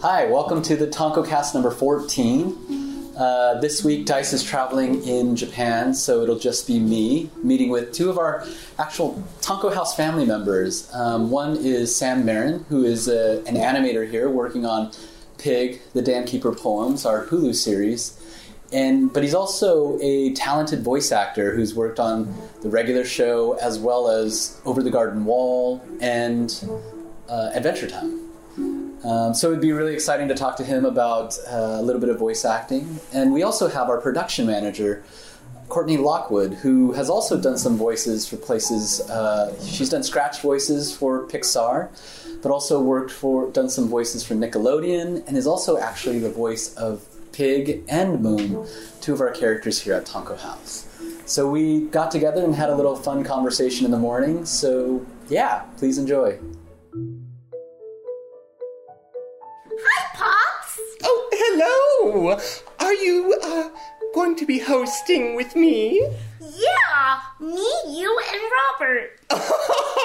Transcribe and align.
Hi, 0.00 0.24
welcome 0.30 0.62
to 0.62 0.76
the 0.76 0.86
TonkoCast 0.86 1.52
number 1.52 1.70
14. 1.70 3.12
Uh, 3.14 3.60
this 3.60 3.84
week, 3.84 4.06
Dice 4.06 4.32
is 4.32 4.42
traveling 4.42 5.06
in 5.06 5.36
Japan, 5.36 5.92
so 5.92 6.22
it'll 6.22 6.38
just 6.38 6.66
be 6.66 6.80
me 6.80 7.28
meeting 7.42 7.68
with 7.68 7.92
two 7.92 8.08
of 8.08 8.16
our 8.16 8.46
actual 8.78 9.22
Tonko 9.42 9.74
House 9.74 9.94
family 9.94 10.24
members. 10.24 10.90
Um, 10.94 11.30
one 11.30 11.58
is 11.58 11.94
Sam 11.94 12.24
Marin, 12.24 12.64
who 12.70 12.84
is 12.84 13.06
a, 13.06 13.44
an 13.46 13.56
animator 13.56 14.08
here 14.08 14.30
working 14.30 14.64
on 14.64 14.90
Pig, 15.36 15.82
the 15.92 16.00
Dam 16.00 16.24
Keeper 16.24 16.54
Poems, 16.54 17.04
our 17.04 17.26
Hulu 17.26 17.54
series. 17.54 18.18
And, 18.72 19.12
but 19.12 19.22
he's 19.22 19.34
also 19.34 19.98
a 20.00 20.32
talented 20.32 20.82
voice 20.82 21.12
actor 21.12 21.54
who's 21.54 21.74
worked 21.74 22.00
on 22.00 22.34
the 22.62 22.68
regular 22.68 23.04
show 23.04 23.52
as 23.54 23.78
well 23.78 24.08
as 24.08 24.60
Over 24.64 24.82
the 24.82 24.90
Garden 24.90 25.24
Wall 25.24 25.84
and 26.00 26.50
uh, 27.28 27.50
Adventure 27.54 27.88
Time. 27.88 28.20
Um, 29.04 29.34
so 29.34 29.48
it'd 29.48 29.60
be 29.60 29.72
really 29.72 29.92
exciting 29.92 30.28
to 30.28 30.34
talk 30.34 30.56
to 30.56 30.64
him 30.64 30.84
about 30.84 31.38
uh, 31.46 31.76
a 31.78 31.82
little 31.82 32.00
bit 32.00 32.08
of 32.08 32.18
voice 32.18 32.44
acting. 32.44 33.00
And 33.12 33.32
we 33.32 33.42
also 33.42 33.68
have 33.68 33.88
our 33.88 34.00
production 34.00 34.46
manager, 34.46 35.04
Courtney 35.68 35.98
Lockwood, 35.98 36.54
who 36.54 36.92
has 36.92 37.10
also 37.10 37.40
done 37.40 37.58
some 37.58 37.76
voices 37.76 38.26
for 38.26 38.36
places. 38.36 39.02
Uh, 39.02 39.54
she's 39.62 39.90
done 39.90 40.02
scratch 40.02 40.40
voices 40.40 40.96
for 40.96 41.28
Pixar, 41.28 41.90
but 42.42 42.50
also 42.50 42.80
worked 42.80 43.10
for, 43.10 43.50
done 43.50 43.68
some 43.68 43.88
voices 43.88 44.24
for 44.24 44.34
Nickelodeon, 44.34 45.26
and 45.26 45.36
is 45.36 45.46
also 45.46 45.76
actually 45.76 46.18
the 46.18 46.30
voice 46.30 46.74
of 46.74 47.06
Pig 47.34 47.82
and 47.88 48.22
Moon, 48.22 48.64
two 49.00 49.12
of 49.12 49.20
our 49.20 49.32
characters 49.32 49.80
here 49.80 49.94
at 49.94 50.06
Tonko 50.06 50.38
House. 50.38 50.86
So 51.26 51.50
we 51.50 51.86
got 51.86 52.12
together 52.12 52.44
and 52.44 52.54
had 52.54 52.70
a 52.70 52.76
little 52.76 52.94
fun 52.94 53.24
conversation 53.24 53.84
in 53.84 53.90
the 53.90 53.98
morning. 53.98 54.44
So 54.44 55.04
yeah, 55.28 55.64
please 55.76 55.98
enjoy. 55.98 56.38
Hi, 59.66 60.16
Pops. 60.16 60.80
Oh, 61.02 61.28
hello! 61.32 62.38
Are 62.78 62.94
you, 62.94 63.36
uh, 63.42 63.68
going 64.14 64.36
to 64.36 64.46
be 64.46 64.60
hosting 64.60 65.34
with 65.34 65.56
me? 65.56 66.08
Yeah, 66.40 67.20
me, 67.40 67.66
you, 67.88 68.20
and 68.32 68.42
Robert. 68.80 69.10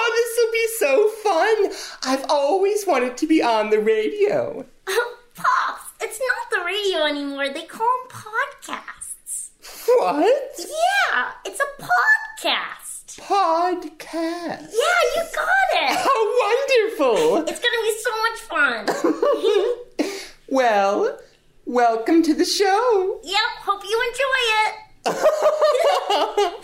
Oh, 0.02 0.12
this 0.16 0.36
will 0.36 0.52
be 0.52 0.66
so 0.78 1.08
fun! 1.22 2.12
I've 2.12 2.28
always 2.28 2.86
wanted 2.86 3.16
to 3.18 3.26
be 3.26 3.42
on 3.42 3.70
the 3.70 3.78
radio. 3.78 4.66
Pops, 5.36 5.89
it's 6.02 6.20
not 6.20 6.50
the 6.50 6.64
radio 6.64 7.04
anymore. 7.04 7.48
They 7.50 7.62
call 7.64 7.86
them 8.08 8.22
podcasts. 8.22 9.50
What? 9.86 10.58
Yeah, 10.58 11.32
it's 11.44 11.60
a 11.60 11.82
podcast. 11.82 13.20
Podcast. 13.20 14.68
Yeah, 14.72 15.00
you 15.16 15.22
got 15.34 15.68
it. 15.74 15.96
How 15.96 16.20
wonderful! 16.42 17.48
It's 17.48 17.60
gonna 17.60 17.82
be 17.82 17.94
so 18.00 18.12
much 18.22 18.38
fun. 18.48 20.16
Well, 20.52 21.16
welcome 21.64 22.24
to 22.24 22.34
the 22.34 22.44
show. 22.44 23.20
yep, 23.22 23.38
hope 23.60 23.84
you 23.84 24.02
enjoy 24.10 24.40
it. 24.66 24.74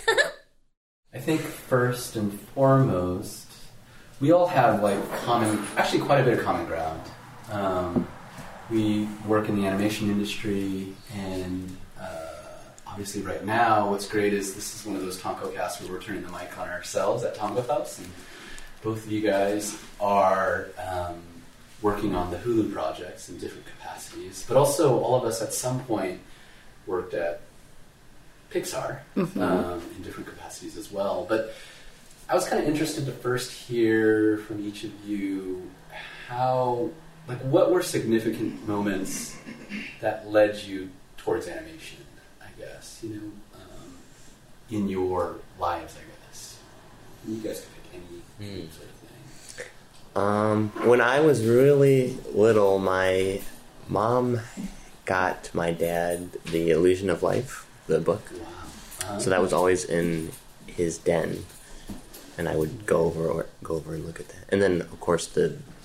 I 1.14 1.18
think 1.20 1.40
first 1.40 2.16
and 2.16 2.32
foremost, 2.40 3.46
we 4.20 4.32
all 4.32 4.48
have 4.48 4.82
like 4.82 4.98
common, 5.20 5.64
actually 5.76 6.00
quite 6.00 6.18
a 6.18 6.24
bit 6.24 6.36
of 6.40 6.44
common 6.44 6.66
ground. 6.66 7.00
Um, 7.52 8.08
we 8.70 9.08
work 9.26 9.48
in 9.48 9.56
the 9.56 9.66
animation 9.66 10.10
industry, 10.10 10.92
and 11.14 11.76
uh, 12.00 12.28
obviously, 12.86 13.22
right 13.22 13.44
now, 13.44 13.90
what's 13.90 14.08
great 14.08 14.32
is 14.32 14.54
this 14.54 14.74
is 14.74 14.86
one 14.86 14.96
of 14.96 15.02
those 15.02 15.20
Tonko 15.20 15.54
casts 15.54 15.80
where 15.80 15.92
we're 15.92 16.02
turning 16.02 16.22
the 16.22 16.32
mic 16.32 16.58
on 16.58 16.68
ourselves 16.68 17.22
at 17.24 17.36
Tonko 17.36 17.66
House, 17.68 17.98
and 17.98 18.08
both 18.82 19.04
of 19.06 19.12
you 19.12 19.20
guys 19.20 19.78
are 20.00 20.68
um, 20.88 21.22
working 21.82 22.14
on 22.14 22.30
the 22.30 22.36
Hulu 22.36 22.72
projects 22.72 23.28
in 23.28 23.38
different 23.38 23.66
capacities, 23.66 24.44
but 24.48 24.56
also 24.56 24.98
all 24.98 25.14
of 25.14 25.24
us 25.24 25.42
at 25.42 25.52
some 25.52 25.80
point 25.84 26.20
worked 26.86 27.14
at 27.14 27.42
Pixar 28.50 29.00
um, 29.16 29.82
in 29.96 30.02
different 30.02 30.28
capacities 30.28 30.76
as 30.76 30.90
well. 30.90 31.26
But 31.28 31.54
I 32.28 32.34
was 32.34 32.48
kind 32.48 32.62
of 32.62 32.68
interested 32.68 33.06
to 33.06 33.12
first 33.12 33.52
hear 33.52 34.38
from 34.38 34.66
each 34.66 34.84
of 34.84 34.90
you 35.04 35.70
how, 36.28 36.90
like, 37.28 37.38
what 37.40 37.70
were 37.70 37.82
significant 37.82 38.66
moments 38.68 39.36
that 40.00 40.28
led 40.28 40.56
you 40.62 40.90
towards 41.16 41.48
animation, 41.48 41.98
I 42.40 42.48
guess, 42.58 43.00
you 43.02 43.10
know, 43.10 43.32
um, 43.54 43.98
in 44.70 44.88
your 44.88 45.36
lives, 45.58 45.94
I 45.96 46.04
guess. 46.28 46.58
You 47.26 47.36
guys 47.38 47.60
can 47.60 47.70
pick 48.00 48.02
any 48.40 48.68
sort 48.68 48.88
of 48.88 48.94
thing. 49.56 49.66
Um, 50.14 50.70
when 50.88 51.00
I 51.00 51.20
was 51.20 51.44
really 51.44 52.16
little, 52.32 52.78
my 52.78 53.40
mom 53.88 54.40
got 55.04 55.50
my 55.54 55.72
dad 55.72 56.32
The 56.46 56.70
Illusion 56.70 57.10
of 57.10 57.22
Life, 57.22 57.66
the 57.86 58.00
book. 58.00 58.30
Wow. 58.32 59.14
Uh, 59.14 59.18
So 59.18 59.30
that 59.30 59.40
was 59.42 59.52
always 59.52 59.84
in 59.84 60.30
his 60.66 60.98
den, 60.98 61.44
and 62.38 62.48
I 62.48 62.56
would 62.56 62.86
go 62.86 63.04
over 63.04 63.26
or 63.28 63.46
go 63.62 63.74
over 63.76 63.94
and 63.94 64.04
look 64.06 64.20
at 64.20 64.28
that. 64.28 64.44
And 64.50 64.62
then, 64.62 64.80
of 64.82 65.00
course, 65.00 65.26
the 65.26 65.46
the 65.48 65.54
like 65.54 65.75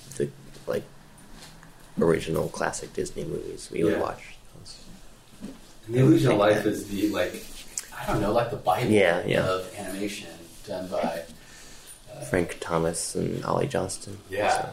original 2.00 2.48
classic 2.50 2.94
Disney 2.94 3.24
movies 3.24 3.70
we 3.72 3.84
would 3.84 3.94
Yeah. 3.94 4.00
watch. 4.02 4.24
Those. 4.60 4.76
And 5.88 5.96
the 5.96 6.00
Illusion 6.00 6.32
of 6.32 6.38
Life 6.38 6.66
is 6.66 6.88
the, 6.88 7.10
like, 7.10 7.44
I 7.98 8.06
don't 8.08 8.22
know, 8.22 8.32
like 8.32 8.50
the 8.52 8.58
Bible 8.58 8.90
Yeah, 8.92 9.24
yeah. 9.26 9.46
of 9.46 9.74
animation 9.78 10.30
done 10.68 10.88
by. 10.88 11.24
Frank 12.30 12.58
Thomas 12.60 13.16
and 13.16 13.44
Ollie 13.46 13.68
Johnston. 13.68 14.20
Yeah. 14.30 14.62
So, 14.62 14.70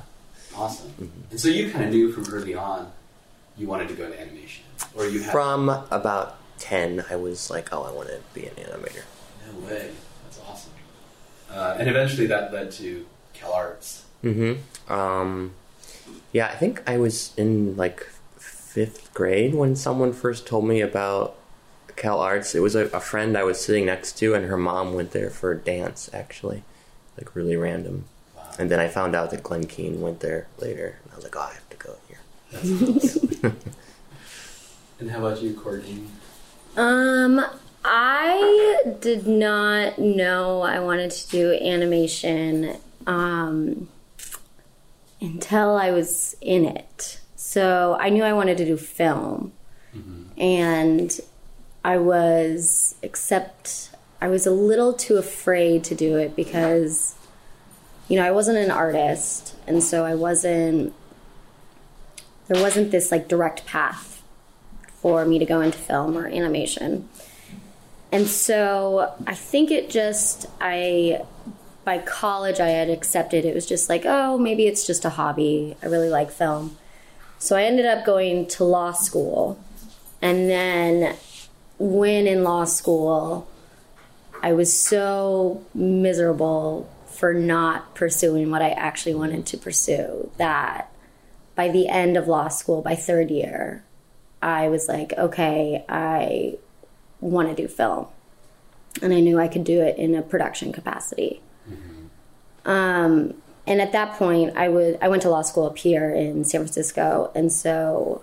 Awesome. 0.56 0.88
Mm-hmm. 1.00 1.30
And 1.30 1.40
so 1.40 1.48
you 1.48 1.70
kind 1.70 1.84
of 1.84 1.90
knew 1.90 2.10
from 2.12 2.32
early 2.34 2.54
on 2.54 2.90
you 3.56 3.66
wanted 3.68 3.88
to 3.88 3.94
go 3.94 4.04
into 4.04 4.20
animation, 4.20 4.64
or 4.96 5.06
you 5.06 5.20
had 5.22 5.30
from 5.32 5.68
about 5.90 6.36
ten, 6.58 7.04
I 7.10 7.16
was 7.16 7.48
like, 7.50 7.72
oh, 7.72 7.82
I 7.84 7.90
want 7.92 8.08
to 8.08 8.18
be 8.34 8.46
an 8.46 8.54
animator. 8.56 9.02
no 9.52 9.66
way. 9.66 9.90
That's 10.24 10.40
awesome. 10.48 10.72
Uh, 11.50 11.76
and 11.78 11.88
eventually 11.88 12.26
that 12.26 12.52
led 12.52 12.70
to 12.72 13.06
CalArts. 13.36 14.00
Mm-hmm. 14.24 14.92
Um, 14.92 15.52
yeah, 16.32 16.46
I 16.48 16.54
think 16.54 16.82
I 16.86 16.98
was 16.98 17.32
in 17.36 17.76
like 17.76 18.06
fifth 18.36 19.12
grade 19.14 19.54
when 19.54 19.74
someone 19.76 20.12
first 20.12 20.46
told 20.46 20.64
me 20.66 20.80
about 20.80 21.36
Cal 21.96 22.20
Arts. 22.20 22.54
It 22.54 22.60
was 22.60 22.74
a, 22.74 22.86
a 22.86 23.00
friend 23.00 23.36
I 23.36 23.44
was 23.44 23.60
sitting 23.60 23.86
next 23.86 24.18
to, 24.18 24.34
and 24.34 24.46
her 24.46 24.58
mom 24.58 24.94
went 24.94 25.12
there 25.12 25.30
for 25.30 25.54
dance, 25.54 26.10
actually, 26.12 26.62
like 27.16 27.34
really 27.34 27.56
random. 27.56 28.04
Wow. 28.36 28.50
And 28.58 28.70
then 28.70 28.80
I 28.80 28.88
found 28.88 29.14
out 29.16 29.30
that 29.30 29.42
Glenn 29.42 29.66
Keane 29.66 30.00
went 30.00 30.20
there 30.20 30.48
later, 30.58 30.98
and 31.02 31.12
I 31.12 31.16
was 31.16 31.24
like, 31.24 31.36
oh, 31.36 31.40
I 31.40 31.54
have 31.54 31.68
to 31.70 31.76
go 31.76 31.96
here. 32.08 33.52
And 35.00 35.10
how 35.10 35.18
about 35.18 35.40
you, 35.40 35.54
Courtney? 35.54 36.02
Um, 36.76 37.44
I 37.84 38.82
did 39.00 39.28
not 39.28 39.98
know 39.98 40.62
I 40.62 40.80
wanted 40.80 41.12
to 41.12 41.28
do 41.28 41.52
animation 41.52 42.76
um, 43.06 43.88
until 45.20 45.76
I 45.76 45.90
was 45.90 46.36
in 46.40 46.64
it. 46.64 47.20
So 47.36 47.96
I 48.00 48.08
knew 48.08 48.22
I 48.22 48.32
wanted 48.32 48.58
to 48.58 48.64
do 48.64 48.76
film, 48.76 49.52
and 50.36 51.20
I 51.84 51.98
was 51.98 52.96
except 53.02 53.90
I 54.20 54.28
was 54.28 54.46
a 54.46 54.50
little 54.50 54.92
too 54.92 55.16
afraid 55.16 55.84
to 55.84 55.94
do 55.94 56.16
it 56.16 56.34
because 56.34 57.14
you 58.08 58.16
know 58.16 58.26
I 58.26 58.30
wasn't 58.30 58.58
an 58.58 58.70
artist, 58.70 59.54
and 59.66 59.82
so 59.82 60.04
I 60.04 60.14
wasn't. 60.14 60.92
There 62.48 62.62
wasn't 62.62 62.90
this 62.90 63.12
like 63.12 63.28
direct 63.28 63.66
path 63.66 64.22
for 65.00 65.24
me 65.24 65.38
to 65.38 65.44
go 65.44 65.60
into 65.60 65.78
film 65.78 66.16
or 66.16 66.26
animation. 66.26 67.08
And 68.10 68.26
so 68.26 69.14
I 69.26 69.34
think 69.34 69.70
it 69.70 69.90
just, 69.90 70.46
I, 70.60 71.22
by 71.88 71.96
college, 71.96 72.60
I 72.60 72.68
had 72.68 72.90
accepted 72.90 73.46
it 73.46 73.54
was 73.54 73.64
just 73.64 73.88
like, 73.88 74.02
oh, 74.04 74.36
maybe 74.36 74.66
it's 74.66 74.86
just 74.86 75.06
a 75.06 75.08
hobby. 75.08 75.74
I 75.82 75.86
really 75.86 76.10
like 76.10 76.30
film. 76.30 76.76
So 77.38 77.56
I 77.56 77.62
ended 77.62 77.86
up 77.86 78.04
going 78.04 78.46
to 78.48 78.64
law 78.64 78.92
school. 78.92 79.58
And 80.20 80.50
then 80.50 81.16
when 81.78 82.26
in 82.26 82.44
law 82.44 82.64
school, 82.64 83.48
I 84.42 84.52
was 84.52 84.70
so 84.70 85.64
miserable 85.72 86.90
for 87.06 87.32
not 87.32 87.94
pursuing 87.94 88.50
what 88.50 88.60
I 88.60 88.68
actually 88.68 89.14
wanted 89.14 89.46
to 89.46 89.56
pursue 89.56 90.30
that 90.36 90.92
by 91.54 91.70
the 91.70 91.88
end 91.88 92.18
of 92.18 92.28
law 92.28 92.48
school, 92.48 92.82
by 92.82 92.96
third 92.96 93.30
year, 93.30 93.82
I 94.42 94.68
was 94.68 94.88
like, 94.88 95.14
okay, 95.14 95.86
I 95.88 96.58
want 97.22 97.48
to 97.48 97.54
do 97.54 97.66
film. 97.66 98.08
And 99.00 99.14
I 99.14 99.20
knew 99.20 99.38
I 99.38 99.48
could 99.48 99.64
do 99.64 99.80
it 99.80 99.96
in 99.96 100.14
a 100.14 100.20
production 100.20 100.70
capacity. 100.70 101.40
Um, 102.68 103.34
and 103.66 103.80
at 103.80 103.92
that 103.92 104.18
point, 104.18 104.56
I 104.56 104.68
would 104.68 104.98
I 105.00 105.08
went 105.08 105.22
to 105.22 105.30
law 105.30 105.42
school 105.42 105.64
up 105.64 105.78
here 105.78 106.10
in 106.10 106.44
San 106.44 106.60
Francisco, 106.60 107.32
and 107.34 107.50
so 107.50 108.22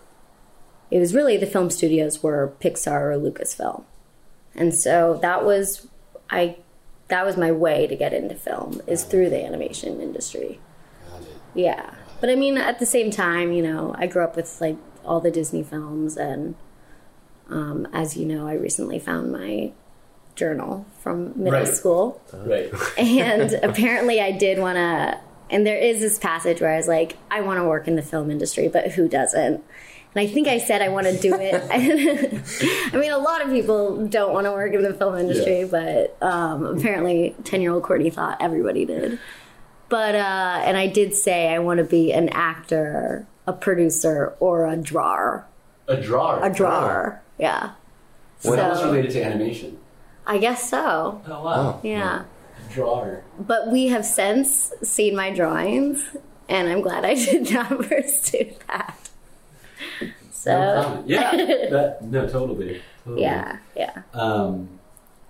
it 0.91 0.99
was 0.99 1.13
really 1.15 1.35
the 1.35 1.47
film 1.47 1.69
studios 1.71 2.21
were 2.21 2.53
Pixar 2.61 3.11
or 3.11 3.17
Lucasfilm, 3.17 3.83
and 4.55 4.73
so 4.73 5.19
that 5.21 5.43
was 5.43 5.87
I 6.29 6.57
that 7.07 7.25
was 7.25 7.37
my 7.37 7.51
way 7.51 7.87
to 7.87 7.95
get 7.95 8.13
into 8.13 8.35
film 8.35 8.81
is 8.87 9.03
through 9.03 9.29
the 9.31 9.43
animation 9.43 9.99
industry. 9.99 10.59
Yeah. 11.55 11.95
But 12.21 12.29
I 12.29 12.35
mean, 12.35 12.57
at 12.57 12.79
the 12.79 12.85
same 12.85 13.11
time, 13.11 13.51
you 13.51 13.63
know, 13.63 13.95
I 13.97 14.07
grew 14.07 14.23
up 14.23 14.35
with 14.35 14.61
like 14.61 14.77
all 15.03 15.19
the 15.19 15.31
Disney 15.31 15.63
films, 15.63 16.17
and 16.17 16.55
um, 17.49 17.87
as 17.93 18.15
you 18.15 18.25
know, 18.25 18.47
I 18.47 18.53
recently 18.53 18.99
found 18.99 19.31
my 19.31 19.71
journal 20.35 20.85
from 21.01 21.33
middle 21.35 21.59
Right. 21.59 21.67
school, 21.67 22.21
Right. 22.33 22.71
and 22.97 23.53
apparently, 23.63 24.19
I 24.21 24.31
did 24.31 24.59
want 24.59 24.75
to. 24.77 25.19
And 25.49 25.65
there 25.65 25.77
is 25.77 25.99
this 25.99 26.17
passage 26.17 26.59
where 26.59 26.71
I 26.73 26.77
was 26.77 26.87
like, 26.87 27.17
I 27.29 27.41
want 27.41 27.59
to 27.59 27.65
work 27.65 27.87
in 27.87 27.95
the 27.95 28.01
film 28.01 28.31
industry, 28.31 28.67
but 28.67 28.91
who 28.93 29.07
doesn't? 29.07 29.63
And 30.15 30.21
I 30.21 30.25
think 30.27 30.47
I 30.47 30.57
said 30.57 30.81
I 30.81 30.89
want 30.89 31.05
to 31.07 31.17
do 31.19 31.35
it. 31.35 31.61
I 31.71 32.97
mean, 32.97 33.11
a 33.11 33.17
lot 33.17 33.43
of 33.43 33.49
people 33.49 34.07
don't 34.07 34.33
want 34.33 34.45
to 34.45 34.51
work 34.51 34.73
in 34.73 34.81
the 34.81 34.93
film 34.93 35.15
industry, 35.17 35.59
Yeah. 35.61 35.67
but 36.19 36.25
um, 36.25 36.65
apparently, 36.65 37.35
10 37.43 37.61
year 37.61 37.71
old 37.73 37.83
Courtney 37.83 38.09
thought 38.09 38.37
everybody 38.41 38.85
did. 38.85 39.19
But, 39.87 40.15
uh, 40.15 40.61
and 40.63 40.77
I 40.77 40.87
did 40.87 41.13
say 41.13 41.49
I 41.53 41.59
want 41.59 41.77
to 41.77 41.83
be 41.83 42.11
an 42.11 42.29
actor, 42.29 43.27
a 43.45 43.53
producer, 43.53 44.33
or 44.39 44.65
a 44.65 44.75
drawer. 44.77 45.45
A 45.87 45.95
drawer. 45.97 46.39
A 46.43 46.49
drawer. 46.51 47.21
Yeah. 47.37 47.71
So 48.39 48.55
that 48.55 48.69
was 48.71 48.79
So- 48.79 48.85
related 48.91 49.11
to 49.11 49.21
animation. 49.23 49.77
I 50.27 50.37
guess 50.37 50.69
so. 50.69 51.21
Oh 51.27 51.43
wow. 51.43 51.79
Yeah. 51.83 52.23
A 52.23 52.73
drawer. 52.73 53.23
But 53.39 53.71
we 53.71 53.87
have 53.87 54.05
since 54.05 54.71
seen 54.83 55.15
my 55.15 55.31
drawings, 55.31 56.03
and 56.49 56.67
I'm 56.67 56.81
glad 56.81 57.05
I 57.05 57.13
did 57.25 57.51
not 57.51 57.69
pursue 57.69 58.53
that. 58.67 59.09
So, 60.31 60.83
comment. 60.83 61.07
Yeah. 61.07 61.31
that, 61.35 61.99
no, 62.03 62.27
totally. 62.27 62.81
totally. 63.03 63.21
yeah, 63.21 63.57
yeah. 63.75 64.01
Um, 64.13 64.69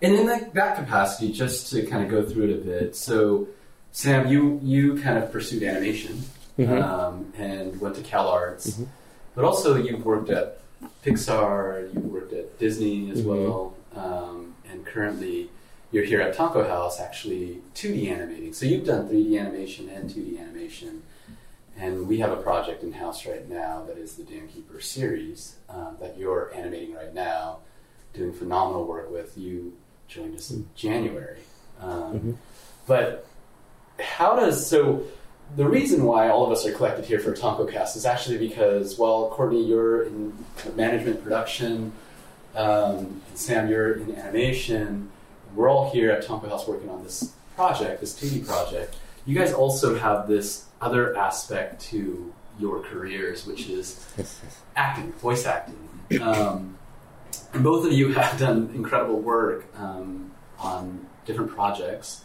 and 0.02 0.14
in 0.14 0.26
that, 0.28 0.54
that 0.54 0.76
capacity, 0.76 1.32
just 1.32 1.72
to 1.72 1.86
kind 1.86 2.04
of 2.04 2.10
go 2.10 2.24
through 2.24 2.50
it 2.50 2.54
a 2.54 2.58
bit. 2.58 2.96
So, 2.96 3.48
Sam, 3.92 4.28
you 4.28 4.60
you 4.62 5.02
kind 5.02 5.18
of 5.18 5.32
pursued 5.32 5.64
animation 5.64 6.24
um, 6.60 7.34
and 7.38 7.80
went 7.80 7.96
to 7.96 8.02
Cal 8.02 8.28
Arts, 8.28 8.82
but 9.36 9.46
also 9.46 9.76
you've 9.76 10.06
worked 10.06 10.30
at 10.30 10.60
Pixar, 11.06 11.94
you've 11.94 12.06
worked 12.06 12.34
at 12.34 12.60
Disney 12.60 13.10
as 13.12 13.22
well, 13.22 13.74
um, 13.96 14.55
and 14.76 14.86
currently 14.86 15.50
you're 15.92 16.04
here 16.04 16.22
at 16.22 16.36
Tonko 16.36 16.68
House, 16.68 17.00
actually 17.00 17.62
2D 17.74 18.10
animating. 18.12 18.54
So 18.54 18.66
you've 18.66 18.86
done 18.86 19.08
3D 19.08 19.40
animation 19.40 19.90
and 19.90 20.10
2D 20.10 20.40
animation. 20.40 21.04
And 21.78 22.08
we 22.08 22.20
have 22.20 22.32
a 22.32 22.38
project 22.38 22.84
in 22.84 22.94
house 22.94 23.26
right 23.26 23.48
now 23.50 23.84
that 23.88 23.98
is 23.98 24.16
the 24.16 24.24
Dam 24.24 24.48
Keeper 24.48 24.80
series 24.82 25.56
um, 25.70 25.98
that 26.00 26.18
you're 26.18 26.52
animating 26.56 26.94
right 26.94 27.14
now, 27.14 27.60
doing 28.14 28.34
phenomenal 28.34 28.86
work 28.86 29.12
with. 29.12 29.38
You 29.38 29.74
joined 30.08 30.36
us 30.36 30.52
in 30.52 30.68
January. 30.76 31.40
Um, 31.82 32.38
But 32.88 33.28
how 34.00 34.36
does 34.36 34.66
so? 34.66 35.04
The 35.56 35.68
reason 35.68 36.04
why 36.06 36.30
all 36.30 36.46
of 36.46 36.52
us 36.52 36.66
are 36.66 36.72
collected 36.72 37.06
here 37.06 37.20
for 37.20 37.34
Tonko 37.34 37.72
Cast 37.72 37.96
is 37.96 38.06
actually 38.06 38.38
because, 38.38 38.98
well, 38.98 39.30
Courtney, 39.30 39.64
you're 39.66 40.04
in 40.04 40.34
management 40.76 41.24
production, 41.24 41.92
um, 42.56 43.22
and 43.30 43.38
Sam, 43.38 43.70
you're 43.70 43.94
in 43.94 44.16
animation. 44.16 45.12
We're 45.54 45.70
all 45.70 45.92
here 45.92 46.12
at 46.12 46.26
Tonko 46.26 46.50
House 46.50 46.68
working 46.68 46.90
on 46.90 47.04
this 47.04 47.34
project, 47.56 48.02
this 48.02 48.20
2D 48.20 48.46
project. 48.46 48.96
You 49.26 49.36
guys 49.36 49.54
also 49.54 49.98
have 49.98 50.28
this 50.28 50.66
other 50.82 51.16
aspect 51.18 51.82
to 51.90 52.34
your 52.60 52.82
careers, 52.82 53.46
which 53.46 53.68
is 53.70 54.06
acting, 54.76 55.12
voice 55.14 55.46
acting. 55.46 55.90
Um, 56.22 56.78
and 57.54 57.64
both 57.64 57.86
of 57.86 57.92
you 57.94 58.14
have 58.14 58.40
done 58.40 58.72
incredible 58.76 59.20
work 59.20 59.66
um, 59.78 60.32
on 60.60 61.06
different 61.26 61.52
projects. 61.52 62.24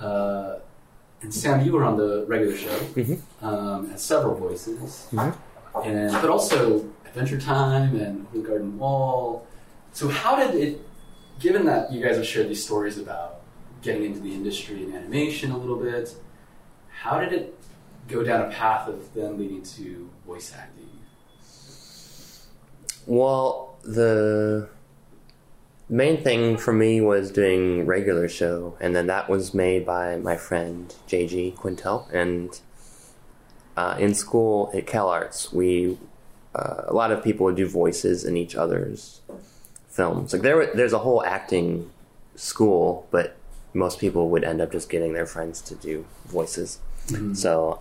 Uh, 0.00 0.58
and 1.20 1.34
Sam, 1.34 1.64
you 1.64 1.72
were 1.72 1.84
on 1.84 1.96
the 1.96 2.24
regular 2.26 2.56
show, 2.56 2.78
um, 3.42 3.90
had 3.90 3.98
several 3.98 4.36
voices, 4.36 5.08
and 5.84 6.12
but 6.12 6.30
also 6.30 6.88
Adventure 7.04 7.40
Time 7.40 7.96
and 7.96 8.26
Open 8.28 8.42
Garden 8.44 8.78
Wall. 8.78 9.44
So, 9.92 10.08
how 10.08 10.36
did 10.36 10.54
it? 10.54 10.80
Given 11.40 11.66
that 11.66 11.92
you 11.92 12.02
guys 12.02 12.16
have 12.16 12.26
shared 12.26 12.48
these 12.48 12.64
stories 12.64 12.98
about 12.98 13.42
getting 13.80 14.04
into 14.04 14.18
the 14.20 14.34
industry 14.34 14.82
and 14.82 14.92
animation 14.92 15.52
a 15.52 15.56
little 15.56 15.76
bit, 15.76 16.12
how 16.90 17.20
did 17.20 17.32
it 17.32 17.56
go 18.08 18.24
down 18.24 18.40
a 18.40 18.50
path 18.50 18.88
of 18.88 19.14
then 19.14 19.38
leading 19.38 19.62
to 19.62 20.10
voice 20.26 20.52
acting? 20.56 20.88
Well, 23.06 23.76
the 23.82 24.68
main 25.88 26.22
thing 26.22 26.58
for 26.58 26.72
me 26.72 27.00
was 27.00 27.30
doing 27.30 27.86
regular 27.86 28.28
show, 28.28 28.76
and 28.80 28.94
then 28.94 29.06
that 29.06 29.28
was 29.28 29.54
made 29.54 29.86
by 29.86 30.16
my 30.16 30.36
friend 30.36 30.94
JG 31.08 31.54
Quintel. 31.54 32.12
And 32.12 32.60
uh, 33.76 33.96
in 33.98 34.12
school 34.12 34.70
at 34.74 34.86
Cal 34.86 35.08
Arts, 35.08 35.52
we 35.52 35.96
uh, 36.54 36.82
a 36.86 36.92
lot 36.92 37.12
of 37.12 37.22
people 37.22 37.46
would 37.46 37.56
do 37.56 37.68
voices 37.68 38.24
in 38.24 38.36
each 38.36 38.56
other's 38.56 39.20
films. 39.98 40.32
Like 40.32 40.42
there, 40.42 40.56
were- 40.56 40.70
there's 40.78 40.92
a 40.94 40.98
whole 41.06 41.22
acting 41.24 41.90
school, 42.36 43.06
but 43.10 43.36
most 43.74 43.98
people 43.98 44.30
would 44.30 44.44
end 44.44 44.60
up 44.62 44.70
just 44.72 44.88
getting 44.88 45.12
their 45.12 45.26
friends 45.26 45.60
to 45.62 45.74
do 45.74 46.06
voices. 46.26 46.78
So 47.32 47.80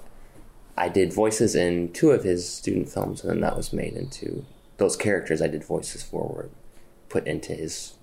I 0.78 0.88
did 0.90 1.12
voices 1.14 1.54
in 1.56 1.92
two 1.92 2.12
of 2.12 2.24
his 2.24 2.48
student 2.60 2.88
films, 2.90 3.22
and 3.22 3.30
then 3.30 3.42
that 3.42 3.56
was 3.58 3.72
made 3.74 3.94
into 3.94 4.46
those 4.78 4.96
characters 4.96 5.42
I 5.42 5.48
did 5.48 5.64
voices 5.66 6.02
for 6.04 6.24
were 6.28 6.50
put 7.10 7.28
into 7.28 7.54
his. 7.54 7.94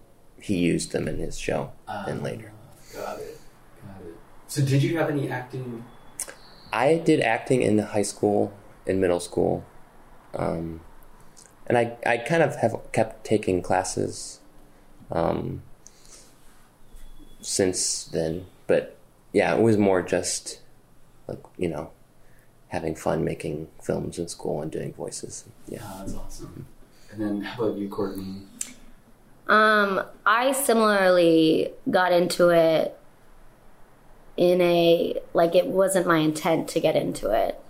He 0.40 0.56
used 0.58 0.92
them 0.92 1.08
in 1.08 1.16
his 1.18 1.38
show. 1.38 1.72
then 2.06 2.22
later, 2.22 2.52
Got 2.92 3.18
it. 3.20 3.38
Got 3.82 4.02
it. 4.06 4.14
So, 4.48 4.62
did 4.62 4.82
you 4.82 4.98
have 4.98 5.08
any 5.08 5.30
acting? 5.30 5.82
I 6.72 6.96
did 6.98 7.20
acting 7.20 7.62
in 7.62 7.78
high 7.78 8.02
school, 8.14 8.52
in 8.86 9.00
middle 9.00 9.20
school, 9.20 9.64
um, 10.34 10.80
and 11.66 11.78
I 11.78 11.96
I 12.06 12.18
kind 12.18 12.42
of 12.42 12.56
have 12.56 12.76
kept 12.92 13.24
taking 13.24 13.62
classes 13.62 14.40
um, 15.10 15.62
since 17.40 18.04
then. 18.04 18.46
But 18.66 18.96
yeah, 19.32 19.54
it 19.54 19.62
was 19.62 19.76
more 19.76 20.02
just 20.02 20.60
like 21.28 21.40
you 21.56 21.68
know 21.68 21.90
having 22.68 22.94
fun 22.94 23.24
making 23.24 23.68
films 23.82 24.18
in 24.18 24.28
school 24.28 24.60
and 24.60 24.70
doing 24.70 24.92
voices. 24.92 25.44
Yeah. 25.68 25.78
Ah, 25.82 25.98
that's 26.00 26.14
awesome. 26.14 26.66
And 27.12 27.20
then, 27.20 27.42
how 27.42 27.64
about 27.64 27.78
you, 27.78 27.88
Courtney? 27.88 28.42
Um, 29.46 30.02
I 30.26 30.52
similarly 30.52 31.70
got 31.88 32.12
into 32.12 32.48
it 32.48 32.98
in 34.36 34.60
a 34.60 35.20
like 35.32 35.54
it 35.54 35.66
wasn't 35.66 36.06
my 36.06 36.18
intent 36.18 36.68
to 36.68 36.80
get 36.80 36.96
into 36.96 37.30
it. 37.30 37.60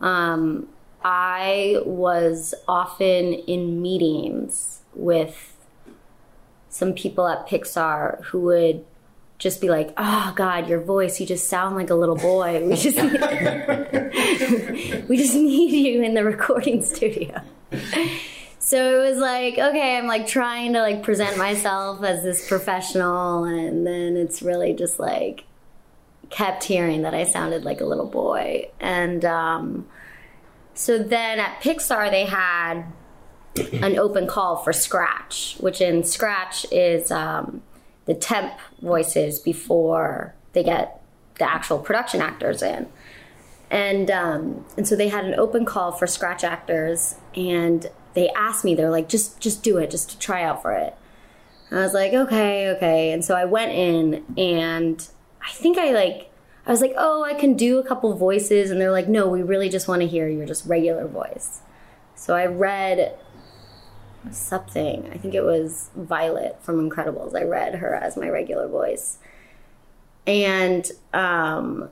Um, 0.00 0.68
I 1.04 1.80
was 1.84 2.54
often 2.68 3.34
in 3.34 3.82
meetings 3.82 4.80
with 4.94 5.56
some 6.68 6.92
people 6.92 7.26
at 7.26 7.48
Pixar 7.48 8.22
who 8.24 8.40
would 8.40 8.84
just 9.38 9.60
be 9.60 9.68
like, 9.68 9.92
"Oh 9.96 10.32
God, 10.36 10.68
your 10.68 10.80
voice! 10.80 11.20
You 11.20 11.26
just 11.26 11.48
sound 11.48 11.76
like 11.76 11.90
a 11.90 11.94
little 11.94 12.16
boy. 12.16 12.66
We 12.66 12.76
just 12.76 12.96
we 15.08 15.16
just 15.16 15.34
need 15.34 15.72
you 15.72 16.02
in 16.02 16.14
the 16.14 16.24
recording 16.24 16.82
studio." 16.82 17.40
So 18.58 19.02
it 19.02 19.10
was 19.10 19.18
like, 19.18 19.58
okay, 19.58 19.98
I'm 19.98 20.06
like 20.06 20.28
trying 20.28 20.74
to 20.74 20.80
like 20.80 21.02
present 21.02 21.36
myself 21.36 22.04
as 22.04 22.22
this 22.22 22.48
professional, 22.48 23.44
and 23.44 23.86
then 23.86 24.16
it's 24.16 24.40
really 24.40 24.72
just 24.72 25.00
like 25.00 25.44
kept 26.30 26.64
hearing 26.64 27.02
that 27.02 27.12
I 27.12 27.24
sounded 27.24 27.64
like 27.64 27.80
a 27.80 27.84
little 27.84 28.06
boy. 28.06 28.70
And 28.80 29.24
um, 29.24 29.86
so 30.74 30.98
then 30.98 31.38
at 31.38 31.60
Pixar, 31.60 32.10
they 32.10 32.24
had 32.24 32.84
an 33.56 33.98
open 33.98 34.26
call 34.26 34.56
for 34.56 34.72
Scratch, 34.72 35.56
which 35.60 35.80
in 35.80 36.04
Scratch 36.04 36.66
is 36.72 37.10
um, 37.10 37.62
the 38.06 38.14
temp 38.14 38.54
voices 38.80 39.38
before 39.38 40.34
they 40.52 40.62
get 40.62 41.02
the 41.38 41.50
actual 41.50 41.78
production 41.78 42.20
actors 42.20 42.62
in. 42.62 42.88
And 43.70 44.10
um, 44.10 44.64
and 44.76 44.86
so 44.86 44.96
they 44.96 45.08
had 45.08 45.24
an 45.24 45.34
open 45.38 45.64
call 45.64 45.92
for 45.92 46.06
Scratch 46.06 46.44
actors, 46.44 47.16
and 47.34 47.86
they 48.14 48.28
asked 48.30 48.64
me, 48.64 48.74
they're 48.74 48.90
like, 48.90 49.08
just 49.08 49.40
just 49.40 49.62
do 49.62 49.78
it, 49.78 49.90
just 49.90 50.10
to 50.10 50.18
try 50.18 50.42
out 50.42 50.60
for 50.60 50.72
it. 50.72 50.94
And 51.70 51.80
I 51.80 51.82
was 51.82 51.94
like, 51.94 52.12
okay, 52.12 52.68
okay. 52.70 53.12
And 53.12 53.24
so 53.24 53.34
I 53.34 53.46
went 53.46 53.72
in, 53.72 54.24
and 54.36 55.08
I 55.40 55.52
think 55.52 55.78
I 55.78 55.92
like, 55.92 56.30
I 56.64 56.70
was 56.70 56.80
like, 56.80 56.94
oh, 56.96 57.24
I 57.24 57.34
can 57.34 57.54
do 57.54 57.78
a 57.78 57.82
couple 57.82 58.14
voices, 58.14 58.70
and 58.70 58.80
they're 58.80 58.92
like, 58.92 59.08
no, 59.08 59.28
we 59.28 59.42
really 59.42 59.68
just 59.68 59.88
want 59.88 60.02
to 60.02 60.06
hear 60.06 60.28
your 60.28 60.46
just 60.46 60.64
regular 60.66 61.06
voice. 61.06 61.60
So 62.14 62.36
I 62.36 62.46
read 62.46 63.16
something. 64.30 65.10
I 65.12 65.16
think 65.16 65.34
it 65.34 65.42
was 65.42 65.90
Violet 65.96 66.56
from 66.62 66.88
Incredibles. 66.88 67.34
I 67.34 67.42
read 67.42 67.76
her 67.76 67.94
as 67.94 68.16
my 68.16 68.28
regular 68.28 68.68
voice, 68.68 69.18
and 70.26 70.88
um, 71.12 71.88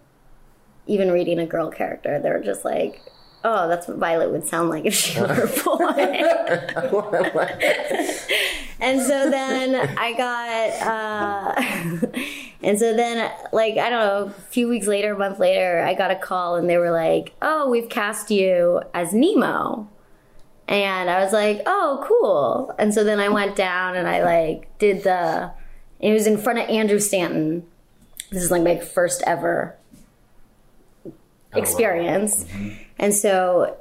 even 0.87 1.11
reading 1.11 1.41
a 1.41 1.47
girl 1.47 1.71
character, 1.71 2.21
they 2.21 2.31
were 2.31 2.39
just 2.41 2.65
like, 2.65 3.03
"Oh, 3.45 3.69
that's 3.69 3.89
what 3.89 3.99
Violet 3.99 4.31
would 4.31 4.47
sound 4.47 4.69
like 4.69 4.85
if 4.85 4.95
she 4.95 5.21
were 5.21 5.27
a 5.27 5.65
boy." 5.65 6.23
and 8.81 9.01
so 9.01 9.31
then 9.31 9.75
I 9.99 10.13
got, 10.15 10.71
uh, 10.87 12.21
and 12.63 12.79
so 12.79 12.95
then, 12.95 13.31
like, 13.53 13.77
I 13.77 13.91
don't 13.91 14.01
know, 14.01 14.35
a 14.37 14.41
few 14.51 14.69
weeks 14.69 14.87
later, 14.87 15.15
a 15.15 15.19
month 15.19 15.39
later, 15.39 15.81
I 15.81 15.95
got 15.95 16.11
a 16.11 16.17
call 16.17 16.57
and 16.57 16.69
they 16.69 16.79
were 16.79 16.91
like, 16.91 17.35
oh, 17.43 17.69
we've 17.69 17.89
cast 17.89 18.31
you 18.31 18.83
as 18.95 19.13
Nemo. 19.13 19.89
And 20.67 21.11
I 21.11 21.23
was 21.23 21.33
like, 21.33 21.63
oh, 21.67 22.05
cool. 22.07 22.75
And 22.79 22.95
so 22.95 23.05
then 23.05 23.19
I 23.19 23.29
went 23.29 23.57
down 23.57 23.97
and 23.97 24.09
I, 24.09 24.23
like, 24.23 24.79
did 24.79 25.03
the, 25.03 25.51
it 25.99 26.13
was 26.13 26.27
in 26.27 26.39
front 26.39 26.61
of 26.61 26.69
Andrew 26.69 27.01
Stanton. 27.01 27.67
This 28.31 28.43
is 28.43 28.51
like 28.51 28.63
my 28.63 28.79
first 28.79 29.23
ever 29.27 29.77
Oh, 31.55 31.59
experience. 31.59 32.45
Mm-hmm. 32.45 32.69
And 32.99 33.15
so 33.15 33.77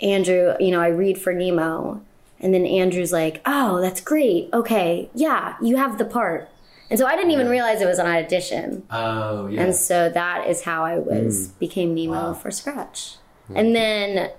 Andrew, 0.00 0.54
you 0.60 0.70
know, 0.70 0.80
I 0.80 0.88
read 0.88 1.18
for 1.18 1.32
Nemo, 1.32 2.02
and 2.40 2.52
then 2.52 2.66
Andrew's 2.66 3.12
like, 3.12 3.40
"Oh, 3.46 3.80
that's 3.80 4.00
great. 4.00 4.50
Okay, 4.52 5.08
yeah, 5.14 5.56
you 5.62 5.76
have 5.76 5.98
the 5.98 6.04
part." 6.04 6.48
And 6.90 6.98
so 6.98 7.06
I 7.06 7.16
didn't 7.16 7.30
even 7.30 7.48
realize 7.48 7.80
it 7.80 7.86
was 7.86 7.98
an 7.98 8.06
audition. 8.06 8.84
Oh, 8.90 9.46
yeah. 9.46 9.62
And 9.62 9.74
so 9.74 10.10
that 10.10 10.48
is 10.48 10.62
how 10.62 10.84
I 10.84 10.98
was 10.98 11.48
mm. 11.48 11.58
became 11.58 11.94
Nemo 11.94 12.12
Wow. 12.12 12.34
for 12.34 12.50
Scratch. 12.50 13.16
Mm-hmm. 13.44 13.56
And 13.56 13.74
then 13.74 14.30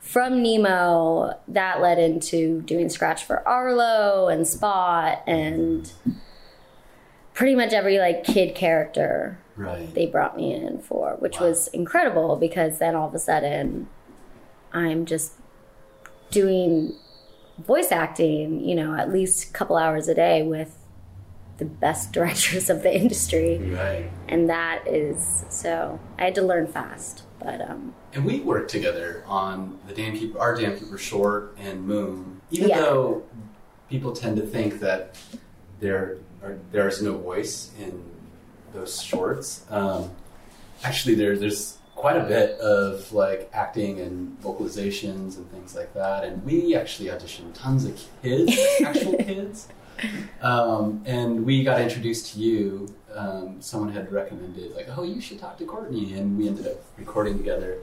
from 0.00 0.42
Nemo, 0.42 1.38
that 1.48 1.80
led 1.80 1.98
into 1.98 2.62
doing 2.62 2.88
Scratch 2.88 3.24
for 3.24 3.46
Arlo 3.48 4.28
and 4.28 4.46
Spot 4.46 5.22
and 5.26 5.90
pretty 7.32 7.54
much 7.54 7.72
every 7.72 7.98
like 7.98 8.24
kid 8.24 8.54
character 8.54 9.38
right. 9.56 9.92
they 9.94 10.06
brought 10.06 10.36
me 10.36 10.52
in 10.54 10.78
for, 10.80 11.16
which 11.18 11.40
was 11.40 11.68
incredible 11.68 12.36
because 12.36 12.78
then 12.78 12.94
all 12.94 13.08
of 13.08 13.14
a 13.14 13.18
sudden 13.18 13.88
I'm 14.72 15.06
just 15.06 15.32
doing 16.30 16.94
voice 17.58 17.92
acting, 17.92 18.60
you 18.60 18.74
know, 18.74 18.94
at 18.96 19.12
least 19.12 19.50
a 19.50 19.52
couple 19.52 19.76
hours 19.76 20.08
a 20.08 20.14
day 20.14 20.42
with 20.42 20.76
the 21.58 21.64
best 21.64 22.12
directors 22.16 22.68
of 22.68 22.82
the 22.82 22.94
industry. 22.94 23.58
Right. 23.58 24.10
And 24.28 24.48
that 24.50 24.86
is 24.86 25.44
so 25.48 26.00
I 26.18 26.24
had 26.24 26.34
to 26.36 26.42
learn 26.42 26.66
fast. 26.66 27.22
But 27.38 27.60
um 27.60 27.94
And 28.12 28.24
we 28.24 28.40
worked 28.40 28.70
together 28.70 29.22
on 29.26 29.78
the 29.86 29.94
Dam 29.94 30.16
Keeper, 30.16 30.38
our 30.40 30.56
Dam 30.56 30.78
Keeper 30.78 30.98
short 30.98 31.56
and 31.58 31.86
Moon. 31.86 32.40
Even 32.50 32.70
Yeah. 32.70 32.80
though 32.80 33.22
people 33.88 34.12
tend 34.12 34.36
to 34.38 34.46
think 34.46 34.80
that 34.80 35.16
there 35.80 36.16
are, 36.42 36.56
there 36.72 36.88
is 36.88 37.02
no 37.02 37.16
voice 37.18 37.70
in 37.78 38.02
those 38.74 39.00
shorts, 39.00 39.64
um, 39.70 40.10
actually 40.82 41.14
there 41.14 41.38
there's 41.38 41.78
quite 41.94 42.16
a 42.16 42.24
bit 42.24 42.58
of 42.58 43.10
like 43.12 43.48
acting 43.52 44.00
and 44.00 44.38
vocalizations 44.42 45.36
and 45.36 45.50
things 45.50 45.74
like 45.74 45.94
that. 45.94 46.24
And 46.24 46.44
we 46.44 46.74
actually 46.74 47.08
auditioned 47.08 47.54
tons 47.54 47.84
of 47.84 47.98
kids, 48.22 48.58
actual 48.84 49.16
kids. 49.18 49.68
Um, 50.42 51.02
and 51.06 51.46
we 51.46 51.62
got 51.64 51.80
introduced 51.80 52.34
to 52.34 52.40
you. 52.40 52.94
Um, 53.14 53.62
someone 53.62 53.92
had 53.92 54.12
recommended, 54.12 54.74
like, 54.74 54.88
oh, 54.96 55.04
you 55.04 55.20
should 55.20 55.38
talk 55.38 55.56
to 55.58 55.64
Courtney, 55.64 56.14
and 56.14 56.36
we 56.36 56.48
ended 56.48 56.66
up 56.66 56.82
recording 56.98 57.38
together. 57.38 57.78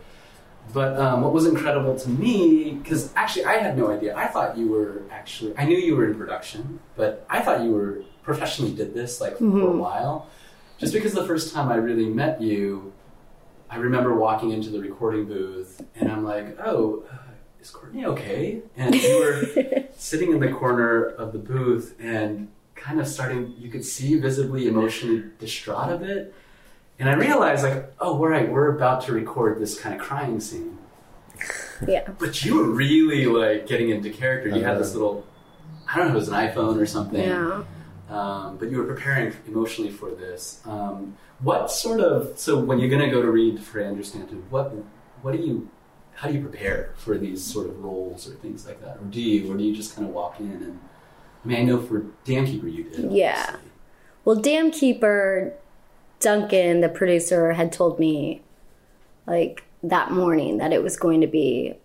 But 0.73 0.99
um, 0.99 1.21
what 1.21 1.33
was 1.33 1.45
incredible 1.45 1.97
to 1.97 2.09
me, 2.09 2.73
because 2.73 3.11
actually 3.15 3.45
I 3.45 3.53
had 3.53 3.77
no 3.77 3.89
idea. 3.89 4.15
I 4.15 4.27
thought 4.27 4.57
you 4.57 4.67
were 4.67 5.03
actually, 5.09 5.57
I 5.57 5.65
knew 5.65 5.77
you 5.77 5.95
were 5.95 6.05
in 6.05 6.15
production, 6.15 6.79
but 6.95 7.25
I 7.29 7.41
thought 7.41 7.63
you 7.63 7.71
were 7.71 8.03
professionally 8.23 8.73
did 8.73 8.93
this 8.93 9.19
like 9.19 9.37
for 9.37 9.45
a 9.45 9.77
while. 9.77 10.27
Just 10.81 10.93
because 10.93 11.13
the 11.13 11.27
first 11.27 11.53
time 11.53 11.69
I 11.69 11.75
really 11.75 12.07
met 12.07 12.41
you, 12.41 12.91
I 13.69 13.77
remember 13.77 14.15
walking 14.15 14.49
into 14.49 14.71
the 14.71 14.79
recording 14.79 15.25
booth, 15.25 15.79
and 15.95 16.11
I'm 16.11 16.23
like, 16.23 16.57
oh. 16.59 17.03
Uh, 17.09 17.17
is 17.61 17.69
Courtney 17.69 18.03
okay? 18.07 18.63
And 18.75 18.95
you 18.95 19.19
were 19.19 19.83
sitting 19.95 20.31
in 20.31 20.39
the 20.39 20.51
corner 20.51 21.05
of 21.05 21.33
the 21.33 21.37
booth 21.37 21.95
and 21.99 22.47
kind 22.73 22.99
of 22.99 23.07
starting, 23.07 23.53
you 23.59 23.69
could 23.69 23.85
see 23.85 24.15
visibly 24.15 24.67
emotionally 24.67 25.25
distraught 25.37 25.91
a 25.91 25.97
bit. 25.97 26.33
And 26.97 27.07
I 27.07 27.13
realized, 27.13 27.63
like, 27.63 27.93
oh, 27.99 28.17
right, 28.17 28.51
we're 28.51 28.75
about 28.75 29.01
to 29.01 29.13
record 29.13 29.59
this 29.59 29.79
kind 29.79 29.93
of 29.93 30.01
crying 30.01 30.39
scene. 30.39 30.79
yeah. 31.87 32.09
But 32.17 32.43
you 32.43 32.55
were 32.55 32.71
really, 32.71 33.27
like, 33.27 33.67
getting 33.67 33.89
into 33.89 34.09
character. 34.09 34.49
You 34.49 34.63
had 34.63 34.79
this 34.79 34.93
little, 34.93 35.27
I 35.87 35.97
don't 35.97 36.07
know 36.07 36.13
if 36.13 36.15
it 36.15 36.19
was 36.21 36.29
an 36.29 36.33
iPhone 36.33 36.81
or 36.81 36.87
something. 36.87 37.21
Yeah. 37.21 37.63
Um, 38.11 38.57
but 38.57 38.69
you 38.69 38.77
were 38.77 38.85
preparing 38.85 39.33
emotionally 39.47 39.91
for 39.91 40.11
this. 40.11 40.61
Um, 40.65 41.17
what 41.39 41.71
sort 41.71 42.01
of, 42.01 42.37
so 42.37 42.59
when 42.59 42.77
you're 42.79 42.89
going 42.89 43.01
to 43.01 43.09
go 43.09 43.21
to 43.21 43.31
read 43.31 43.61
for 43.61 43.79
Andrew 43.79 44.03
Stanton, 44.03 44.43
what, 44.49 44.73
what 45.21 45.31
do 45.31 45.39
you, 45.39 45.69
how 46.15 46.27
do 46.27 46.33
you 46.33 46.41
prepare 46.41 46.93
for 46.97 47.17
these 47.17 47.41
sort 47.41 47.67
of 47.67 47.83
roles 47.83 48.27
or 48.27 48.35
things 48.35 48.65
like 48.67 48.81
that? 48.81 48.97
Or 48.97 49.05
do 49.09 49.21
you, 49.21 49.51
or 49.51 49.57
do 49.57 49.63
you 49.63 49.75
just 49.75 49.95
kind 49.95 50.07
of 50.07 50.13
walk 50.13 50.39
in 50.39 50.51
and, 50.51 50.79
I 51.43 51.47
mean, 51.47 51.57
I 51.57 51.63
know 51.63 51.81
for 51.81 52.05
Dam 52.23 52.45
Keeper 52.45 52.67
you 52.67 52.83
did. 52.83 53.11
Yeah. 53.11 53.55
Well, 54.25 54.35
Dam 54.35 54.69
Keeper 54.69 55.53
Duncan, 56.19 56.81
the 56.81 56.89
producer, 56.89 57.53
had 57.53 57.71
told 57.71 57.97
me 57.97 58.43
like 59.25 59.63
that 59.81 60.11
morning 60.11 60.57
that 60.57 60.71
it 60.71 60.83
was 60.83 60.97
going 60.97 61.21
to 61.21 61.27
be 61.27 61.75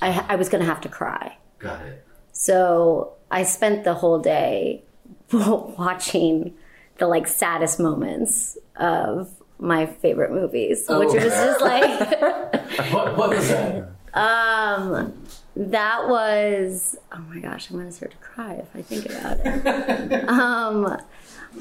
I, 0.00 0.24
I 0.28 0.36
was 0.36 0.48
going 0.48 0.60
to 0.60 0.66
have 0.66 0.80
to 0.82 0.88
cry. 0.88 1.36
Got 1.58 1.84
it. 1.86 2.06
So 2.32 3.14
I 3.30 3.42
spent 3.42 3.84
the 3.84 3.94
whole 3.94 4.18
day 4.18 4.84
watching 5.78 6.54
the 6.98 7.06
like 7.06 7.26
saddest 7.26 7.80
moments 7.80 8.58
of 8.76 9.30
my 9.58 9.86
favorite 9.86 10.30
movies, 10.32 10.84
which 10.88 11.08
Oh. 11.10 11.14
was 11.14 11.24
just 11.24 11.60
like 11.60 12.10
What, 12.92 13.16
what 13.16 13.28
was 13.30 13.48
that? 13.48 13.88
um 14.14 15.12
that 15.56 16.08
was 16.08 16.96
oh 17.12 17.18
my 17.32 17.38
gosh, 17.40 17.70
I'm 17.70 17.78
gonna 17.78 17.92
start 17.92 18.10
to 18.12 18.16
cry 18.18 18.54
if 18.54 18.68
I 18.74 18.82
think 18.82 19.06
about 19.06 19.38
it. 19.44 20.28
um 20.28 20.98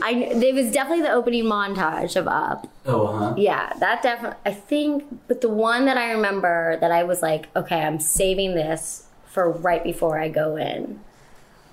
I 0.02 0.12
it 0.12 0.56
was 0.56 0.72
definitely 0.72 1.04
the 1.04 1.12
opening 1.12 1.44
montage 1.46 2.16
of 2.16 2.28
Up. 2.28 2.68
Oh, 2.86 3.08
huh? 3.08 3.34
Yeah, 3.38 3.74
that 3.80 4.02
definitely. 4.02 4.38
I 4.46 4.54
think, 4.54 5.04
but 5.28 5.42
the 5.42 5.50
one 5.50 5.86
that 5.86 5.98
I 5.98 6.12
remember 6.14 6.78
that 6.80 6.92
I 6.92 7.04
was 7.04 7.22
like, 7.22 7.48
okay, 7.58 7.82
I'm 7.82 8.00
saving 8.00 8.56
this 8.56 9.06
for 9.26 9.52
right 9.52 9.84
before 9.84 10.18
I 10.20 10.30
go 10.30 10.56
in 10.56 11.00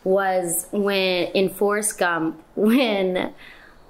was 0.09 0.67
when 0.73 1.27
in 1.33 1.51
Forrest 1.51 1.99
Gump 1.99 2.43
when 2.55 3.35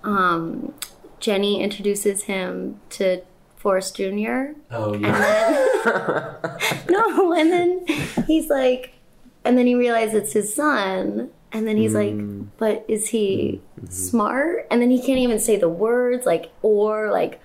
um, 0.02 0.74
Jenny 1.20 1.62
introduces 1.62 2.24
him 2.24 2.80
to 2.90 3.22
Forrest 3.56 3.96
Jr. 3.96 4.52
Oh, 4.70 4.94
yeah. 4.94 5.64
No, 6.90 7.32
and 7.32 7.52
then 7.52 7.86
he's 8.26 8.50
like, 8.50 8.94
and 9.44 9.56
then 9.56 9.66
he 9.66 9.76
realizes 9.76 10.14
it's 10.14 10.32
his 10.32 10.54
son. 10.54 11.30
And 11.52 11.66
then 11.66 11.76
he's 11.76 11.94
like, 11.94 12.12
hmm. 12.12 12.44
but 12.58 12.84
is 12.88 13.08
he 13.08 13.62
hmm. 13.76 13.86
Hmm. 13.86 13.90
smart? 13.90 14.66
And 14.70 14.82
then 14.82 14.90
he 14.90 15.00
can't 15.00 15.18
even 15.18 15.38
say 15.38 15.56
the 15.56 15.68
words, 15.68 16.26
like, 16.26 16.50
or, 16.62 17.10
like, 17.10 17.40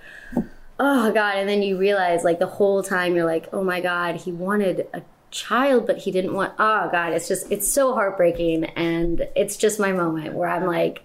oh 0.80 1.12
God. 1.12 1.36
And 1.36 1.48
then 1.48 1.62
you 1.62 1.78
realize, 1.78 2.24
like, 2.24 2.40
the 2.40 2.46
whole 2.46 2.82
time 2.82 3.14
you're 3.14 3.24
like, 3.24 3.48
oh 3.52 3.62
my 3.62 3.80
God, 3.80 4.16
he 4.16 4.32
wanted 4.32 4.88
a 4.92 5.02
child, 5.34 5.86
but 5.86 5.98
he 5.98 6.10
didn't 6.10 6.32
want, 6.32 6.54
oh 6.58 6.88
God, 6.90 7.12
it's 7.12 7.28
just, 7.28 7.50
it's 7.50 7.68
so 7.68 7.92
heartbreaking. 7.92 8.64
And 8.64 9.28
it's 9.34 9.56
just 9.56 9.78
my 9.78 9.92
moment 9.92 10.34
where 10.34 10.48
I'm 10.48 10.64
like, 10.64 11.02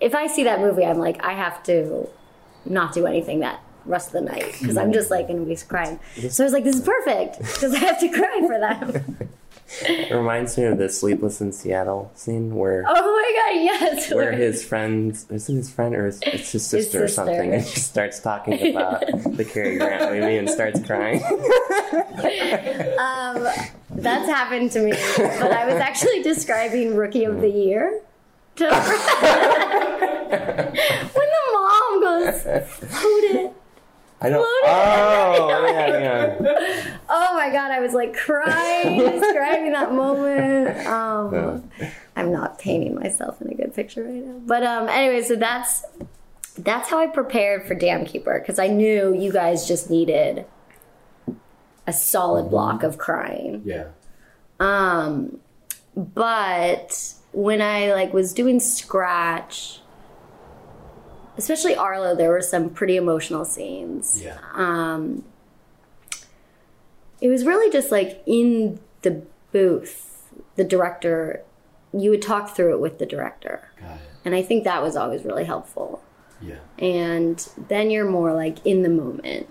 if 0.00 0.14
I 0.14 0.28
see 0.28 0.44
that 0.44 0.60
movie, 0.60 0.84
I'm 0.84 0.98
like, 0.98 1.22
I 1.24 1.32
have 1.32 1.62
to 1.64 2.08
not 2.64 2.94
do 2.94 3.06
anything 3.06 3.40
that 3.40 3.60
rest 3.84 4.08
of 4.08 4.12
the 4.14 4.20
night 4.22 4.56
because 4.58 4.76
I'm 4.76 4.92
just 4.92 5.10
like 5.10 5.26
to 5.28 5.34
be 5.34 5.56
crying. 5.56 5.98
So 6.30 6.44
I 6.44 6.46
was 6.46 6.52
like, 6.52 6.64
this 6.64 6.76
is 6.76 6.82
perfect 6.82 7.38
because 7.38 7.74
I 7.74 7.78
have 7.78 8.00
to 8.00 8.08
cry 8.08 8.40
for 8.46 8.58
them. 8.58 9.28
It 9.88 10.14
reminds 10.14 10.56
me 10.58 10.64
of 10.64 10.78
the 10.78 10.88
Sleepless 10.88 11.40
in 11.40 11.50
Seattle 11.52 12.10
scene 12.14 12.54
where 12.54 12.84
oh 12.86 12.94
my 12.94 13.52
God, 13.54 13.64
yes. 13.64 14.12
where 14.14 14.32
his 14.46 14.62
friend 14.64 15.10
isn't 15.30 15.56
his 15.56 15.70
friend 15.70 15.94
or 15.94 16.06
his, 16.06 16.20
it's 16.22 16.52
his 16.52 16.66
sister, 16.66 17.04
or 17.04 17.08
sister. 17.08 17.24
something, 17.24 17.54
and 17.54 17.64
she 17.66 17.80
starts 17.80 18.20
talking 18.20 18.72
about 18.76 19.00
the 19.36 19.44
Cary 19.44 19.78
Grant 19.78 20.12
movie 20.12 20.36
and 20.36 20.48
starts 20.50 20.80
crying. 20.86 21.22
Um, 22.98 23.46
that's 23.90 24.28
happened 24.28 24.70
to 24.72 24.80
me, 24.80 24.92
but 25.16 25.50
I 25.52 25.64
was 25.66 25.76
actually 25.76 26.22
describing 26.22 26.94
Rookie 26.94 27.24
of 27.24 27.40
the 27.40 27.48
Year. 27.50 28.00
to- 28.56 28.64
when 28.68 28.74
the 31.14 31.52
mom 31.52 32.00
goes, 32.02 32.42
float 32.42 33.24
it. 33.24 33.52
I 34.24 34.30
don't. 34.30 34.42
Oh 34.42 35.66
yeah, 35.70 35.98
yeah. 35.98 36.90
Oh 37.06 37.34
my 37.34 37.50
god, 37.50 37.70
I 37.70 37.80
was 37.80 37.92
like 37.92 38.16
crying, 38.16 38.98
describing 38.98 39.72
that 39.72 39.92
moment. 39.92 40.86
Um, 40.86 41.70
I'm 42.16 42.32
not 42.32 42.58
painting 42.58 42.94
myself 42.94 43.42
in 43.42 43.50
a 43.50 43.54
good 43.54 43.74
picture 43.74 44.04
right 44.04 44.14
now. 44.14 44.40
But 44.46 44.62
um, 44.64 44.88
anyway, 44.88 45.22
so 45.22 45.36
that's 45.36 45.84
that's 46.58 46.88
how 46.88 46.98
I 46.98 47.06
prepared 47.08 47.66
for 47.66 47.74
Dam 47.74 48.06
Keeper 48.06 48.40
because 48.40 48.58
I 48.58 48.68
knew 48.68 49.14
you 49.14 49.30
guys 49.32 49.68
just 49.68 49.90
needed 49.90 50.46
a 51.86 51.92
solid 51.92 52.48
block 52.48 52.82
of 52.82 52.96
crying. 52.96 53.62
Yeah. 53.64 53.88
Um, 54.58 55.40
but 55.94 57.14
when 57.32 57.60
I 57.60 57.92
like 57.92 58.14
was 58.14 58.32
doing 58.32 58.60
Scratch, 58.60 59.80
especially 61.36 61.74
Arlo, 61.74 62.14
there 62.14 62.30
were 62.30 62.40
some 62.40 62.70
pretty 62.70 62.96
emotional 62.96 63.44
scenes. 63.44 64.22
Yeah. 64.22 64.38
Um, 64.52 65.24
it 67.20 67.28
was 67.28 67.44
really 67.44 67.70
just 67.70 67.90
like 67.90 68.22
in 68.26 68.80
the 69.02 69.22
booth, 69.52 70.30
the 70.56 70.64
director 70.64 71.42
you 71.92 72.10
would 72.10 72.22
talk 72.22 72.54
through 72.54 72.72
it 72.74 72.80
with 72.80 72.98
the 72.98 73.06
director. 73.06 73.68
And 74.24 74.34
I 74.34 74.42
think 74.42 74.64
that 74.64 74.82
was 74.82 74.96
always 74.96 75.22
really 75.24 75.44
helpful. 75.44 76.02
Yeah. 76.40 76.56
And 76.78 77.46
then 77.68 77.90
you're 77.90 78.08
more 78.08 78.32
like 78.32 78.64
in 78.64 78.82
the 78.82 78.88
moment. 78.88 79.48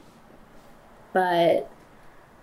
But, 1.14 1.70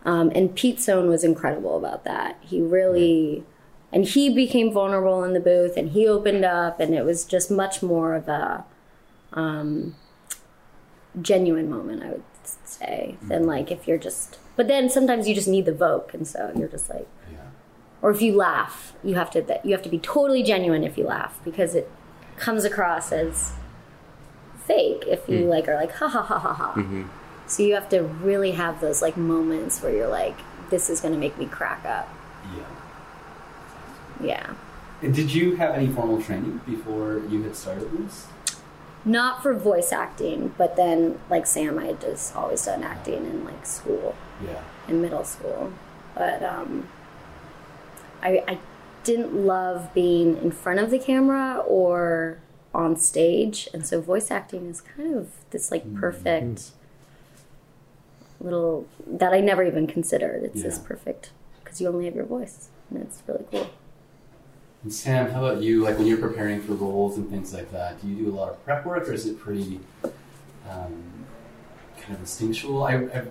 um, 0.04 0.30
and 0.35 0.54
Pete 0.54 0.80
Sohn 0.80 1.09
was 1.09 1.25
incredible 1.25 1.76
about 1.76 2.04
that. 2.04 2.38
He 2.40 2.61
really, 2.62 3.44
and 3.92 4.04
he 4.04 4.32
became 4.32 4.73
vulnerable 4.73 5.25
in 5.25 5.32
the 5.32 5.40
booth 5.40 5.76
and 5.76 5.90
he 5.90 6.06
opened 6.06 6.44
up, 6.44 6.78
and 6.78 6.94
it 6.94 7.04
was 7.04 7.25
just 7.25 7.50
much 7.50 7.82
more 7.82 8.14
of 8.14 8.28
a 8.28 8.64
um, 9.32 9.94
genuine 11.20 11.70
moment, 11.70 12.02
I 12.02 12.10
would 12.10 12.22
say, 12.44 13.16
than 13.22 13.40
mm-hmm. 13.40 13.49
like 13.49 13.70
if 13.70 13.87
you're 13.87 13.99
just, 13.99 14.38
but 14.56 14.68
then 14.68 14.88
sometimes 14.88 15.28
you 15.28 15.34
just 15.34 15.49
need 15.49 15.64
the 15.64 15.75
vote, 15.75 16.10
and 16.12 16.26
so 16.26 16.52
you're 16.56 16.68
just 16.68 16.90
like, 16.90 17.08
Yeah. 17.30 17.38
or 18.02 18.10
if 18.10 18.22
you 18.22 18.34
laugh, 18.34 18.94
you 19.02 19.14
have 19.14 19.30
to 19.32 19.60
you 19.64 19.72
have 19.72 19.82
to 19.82 19.88
be 19.88 19.99
totally 19.99 20.42
genuine 20.42 20.84
if 20.84 20.99
you 20.99 21.04
laugh 21.04 21.40
because 21.44 21.75
it 21.75 21.90
comes 22.37 22.64
across 22.64 23.12
as 23.12 23.52
fake 24.66 25.04
if 25.06 25.28
you 25.28 25.40
mm. 25.40 25.49
like 25.49 25.68
are 25.68 25.75
like 25.75 25.92
ha 25.92 26.08
ha 26.08 26.22
ha 26.22 26.38
ha 26.38 26.52
ha. 26.52 26.72
Mm-hmm. 26.75 27.04
So 27.46 27.64
you 27.64 27.75
have 27.75 27.88
to 27.88 28.02
really 28.02 28.52
have 28.52 28.80
those 28.80 29.02
like 29.02 29.16
moments 29.16 29.82
where 29.82 29.92
you're 29.92 30.08
like, 30.08 30.38
this 30.70 30.88
is 30.88 31.00
going 31.00 31.12
to 31.12 31.18
make 31.18 31.37
me 31.37 31.46
crack 31.46 31.84
up. 31.84 32.08
Yeah. 32.56 34.26
Yeah. 34.26 34.54
And 35.02 35.14
did 35.14 35.32
you 35.34 35.56
have 35.56 35.75
any 35.75 35.88
formal 35.88 36.22
training 36.22 36.60
before 36.66 37.22
you 37.28 37.42
had 37.42 37.56
started 37.56 37.90
this? 37.99 38.26
Not 39.04 39.42
for 39.42 39.54
voice 39.54 39.92
acting, 39.92 40.54
but 40.59 40.76
then 40.76 41.19
like 41.30 41.47
Sam, 41.47 41.78
I 41.78 41.87
had 41.87 42.00
just 42.00 42.37
always 42.37 42.64
done 42.64 42.83
acting 42.83 43.25
in 43.26 43.45
like 43.45 43.64
school. 43.66 44.14
Yeah. 44.45 44.62
in 44.88 45.02
middle 45.02 45.25
school, 45.25 45.73
but 46.14 46.42
um, 46.42 46.88
I, 48.23 48.42
I 48.49 48.59
didn't 49.04 49.35
love 49.35 49.92
being 49.92 50.37
in 50.38 50.50
front 50.50 50.80
of 50.80 50.90
the 50.90 50.99
camera 50.99 51.59
or 51.66 52.38
on 52.75 52.97
stage, 52.97 53.69
and 53.75 53.87
so 53.87 54.00
voice 54.00 54.30
acting 54.30 54.66
is 54.69 54.80
kind 54.80 55.14
of 55.14 55.28
this 55.50 55.71
like 55.71 55.95
perfect 55.95 56.71
little 58.40 58.87
that 59.07 59.33
I 59.35 59.40
never 59.40 59.62
even 59.62 59.87
considered. 59.87 60.42
It's 60.45 60.62
this 60.62 60.78
perfect 60.78 61.30
because 61.62 61.80
you 61.80 61.88
only 61.88 62.07
have 62.07 62.14
your 62.14 62.25
voice, 62.25 62.69
and 62.88 63.02
it's 63.02 63.23
really 63.26 63.45
cool. 63.50 63.71
And 64.82 64.92
Sam, 64.92 65.30
how 65.30 65.44
about 65.44 65.62
you? 65.62 65.84
Like 65.84 65.99
when 65.99 66.06
you're 66.06 66.16
preparing 66.18 66.60
for 66.62 66.72
roles 66.72 67.18
and 67.18 67.28
things 67.28 67.52
like 67.52 67.70
that, 67.72 68.00
do 68.00 68.08
you 68.08 68.16
do 68.25 68.30
a 68.30 68.34
lot 68.34 68.49
of 68.50 68.64
prep 68.64 68.87
work, 68.87 69.08
or 69.08 69.12
is 69.12 69.26
it 69.26 69.38
pretty 69.38 69.78
um, 70.70 71.26
kind 72.00 72.14
of 72.14 72.20
instinctual? 72.20 72.82
I, 72.84 72.94
I, 72.94 73.22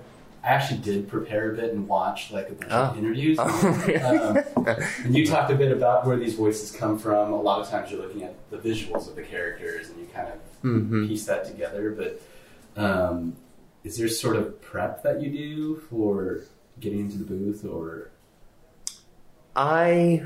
I 0.43 0.47
actually 0.47 0.79
did 0.81 1.07
prepare 1.09 1.51
a 1.51 1.55
bit 1.55 1.73
and 1.73 1.87
watch 1.87 2.31
like 2.31 2.49
a 2.49 2.53
bunch 2.53 2.71
of 2.71 2.95
Oh. 2.95 2.99
interviews. 2.99 3.37
Oh. 3.41 4.43
um, 4.55 4.75
and 5.03 5.15
you 5.17 5.25
talked 5.25 5.51
a 5.51 5.55
bit 5.55 5.71
about 5.71 6.05
where 6.05 6.17
these 6.17 6.35
voices 6.35 6.71
come 6.71 6.99
from. 6.99 7.33
A 7.33 7.41
lot 7.41 7.59
of 7.61 7.67
times 7.69 7.91
you're 7.91 8.01
looking 8.01 8.23
at 8.23 8.35
the 8.51 8.57
visuals 8.57 9.09
of 9.09 9.15
the 9.15 9.23
characters 9.23 9.89
and 9.89 9.99
you 9.99 10.07
kind 10.13 10.27
of 10.27 10.39
Mhm. 10.63 11.07
piece 11.07 11.25
that 11.25 11.45
together. 11.45 11.91
But 11.91 12.21
um, 12.81 13.35
is 13.83 13.97
there 13.97 14.07
sort 14.07 14.35
of 14.35 14.61
prep 14.61 15.01
that 15.03 15.19
you 15.21 15.31
do 15.31 15.75
for 15.89 16.41
getting 16.79 16.99
into 16.99 17.17
the 17.17 17.25
booth, 17.25 17.65
or 17.65 18.11
I 19.55 20.23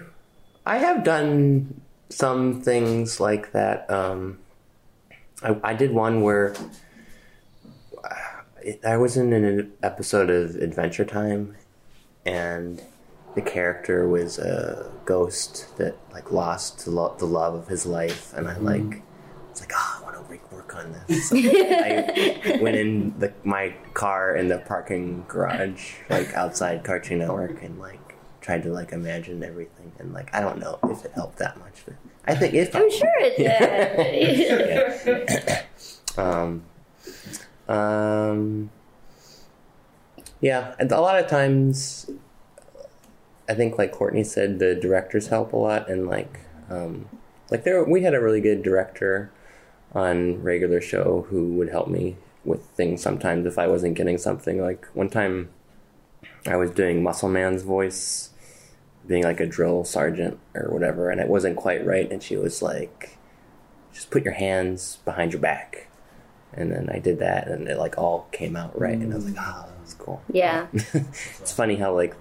I 0.65 0.77
have 0.77 1.03
done 1.03 1.81
some 2.09 2.61
things 2.61 3.19
like 3.19 3.51
that. 3.51 3.89
Um, 3.89 4.39
I, 5.41 5.57
I 5.63 5.73
did 5.73 5.91
one 5.91 6.21
where 6.21 6.55
uh, 8.03 8.77
I 8.87 8.97
was 8.97 9.17
in 9.17 9.33
an 9.33 9.73
episode 9.81 10.29
of 10.29 10.55
Adventure 10.55 11.05
Time, 11.05 11.55
and 12.25 12.81
the 13.35 13.41
character 13.41 14.07
was 14.07 14.37
a 14.37 14.91
ghost 15.05 15.75
that 15.77 15.97
like 16.11 16.31
lost 16.31 16.85
the, 16.85 16.91
lo- 16.91 17.15
the 17.17 17.25
love 17.25 17.55
of 17.55 17.67
his 17.67 17.85
life, 17.85 18.33
and 18.33 18.47
I 18.47 18.57
like 18.57 19.01
it's 19.51 19.61
like, 19.61 19.73
oh, 19.75 19.99
I 19.99 20.03
want 20.03 20.15
to 20.15 20.55
work 20.55 20.75
on 20.75 20.95
this. 21.07 21.29
So 21.29 21.35
I 21.37 22.57
went 22.61 22.75
in 22.75 23.13
the, 23.19 23.33
my 23.43 23.75
car 23.93 24.35
in 24.35 24.47
the 24.47 24.59
parking 24.59 25.25
garage, 25.27 25.95
like 26.09 26.33
outside 26.33 26.83
Cartoon 26.83 27.19
Network, 27.19 27.61
and 27.61 27.79
like 27.79 27.99
tried 28.43 28.61
to 28.63 28.69
like 28.69 28.91
imagine 28.91 29.41
everything, 29.43 29.91
and 29.97 30.13
like 30.13 30.33
I 30.35 30.41
don't 30.41 30.59
know 30.59 30.77
if 30.83 31.03
it 31.05 31.11
helped 31.13 31.37
that 31.39 31.57
much, 31.57 31.83
but 31.85 31.95
I 32.27 32.35
think 32.35 32.53
it. 32.53 32.75
I'm 32.75 32.91
sure 32.91 33.11
it 33.19 33.37
did. 35.05 35.65
Um, 36.15 36.61
um, 37.67 38.69
yeah, 40.41 40.75
and 40.77 40.91
a 40.91 41.01
lot 41.01 41.19
of 41.19 41.27
times, 41.27 42.09
I 43.49 43.55
think, 43.55 43.79
like 43.79 43.91
Courtney 43.91 44.23
said, 44.23 44.59
the 44.59 44.75
directors 44.75 45.27
help 45.27 45.53
a 45.53 45.57
lot, 45.57 45.89
and 45.89 46.07
like, 46.07 46.41
um, 46.69 47.09
like 47.49 47.63
there, 47.63 47.83
we 47.83 48.03
had 48.03 48.13
a 48.13 48.21
really 48.21 48.41
good 48.41 48.61
director 48.61 49.31
on 49.93 50.43
regular 50.43 50.81
show 50.81 51.25
who 51.29 51.53
would 51.53 51.69
help 51.69 51.87
me 51.87 52.17
with 52.45 52.63
things 52.65 53.01
sometimes 53.01 53.45
if 53.45 53.57
I 53.57 53.67
wasn't 53.67 53.95
getting 53.95 54.17
something. 54.17 54.61
Like 54.61 54.85
one 54.93 55.09
time, 55.09 55.49
I 56.45 56.57
was 56.57 56.71
doing 56.71 57.01
Muscle 57.01 57.29
Man's 57.29 57.63
voice, 57.63 58.31
being 59.07 59.23
like 59.23 59.39
a 59.39 59.45
drill 59.45 59.83
sergeant 59.83 60.39
or 60.55 60.71
whatever, 60.71 61.09
and 61.09 61.19
it 61.19 61.27
wasn't 61.27 61.55
quite 61.55 61.85
right, 61.85 62.09
and 62.11 62.21
she 62.21 62.35
was 62.37 62.61
like 62.61 63.17
just 63.93 64.09
put 64.09 64.23
your 64.23 64.33
hands 64.33 64.97
behind 65.05 65.31
your 65.31 65.41
back. 65.41 65.87
And 66.55 66.71
then 66.71 66.89
I 66.91 66.99
did 66.99 67.19
that, 67.19 67.47
and 67.47 67.67
it 67.67 67.77
like 67.77 67.97
all 67.97 68.27
came 68.31 68.55
out 68.55 68.79
right, 68.79 68.97
and 68.97 69.11
I 69.11 69.15
was 69.15 69.25
like, 69.25 69.35
mm. 69.35 69.41
ah, 69.41 69.65
"Oh, 69.65 69.69
that 69.71 69.81
was 69.81 69.93
cool." 69.95 70.21
yeah. 70.31 70.67
it's 70.73 71.51
funny 71.51 71.75
how 71.75 71.95
like, 71.95 72.15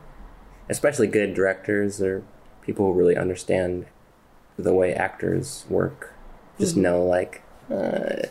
especially 0.70 1.06
good 1.06 1.34
directors 1.34 2.00
or 2.00 2.24
people 2.62 2.86
who 2.86 2.92
really 2.98 3.16
understand 3.16 3.86
the 4.58 4.72
way 4.72 4.94
actors 4.94 5.66
work, 5.68 6.14
just 6.58 6.72
mm-hmm. 6.72 6.82
know 6.82 7.04
like, 7.04 7.42
uh, 7.70 8.26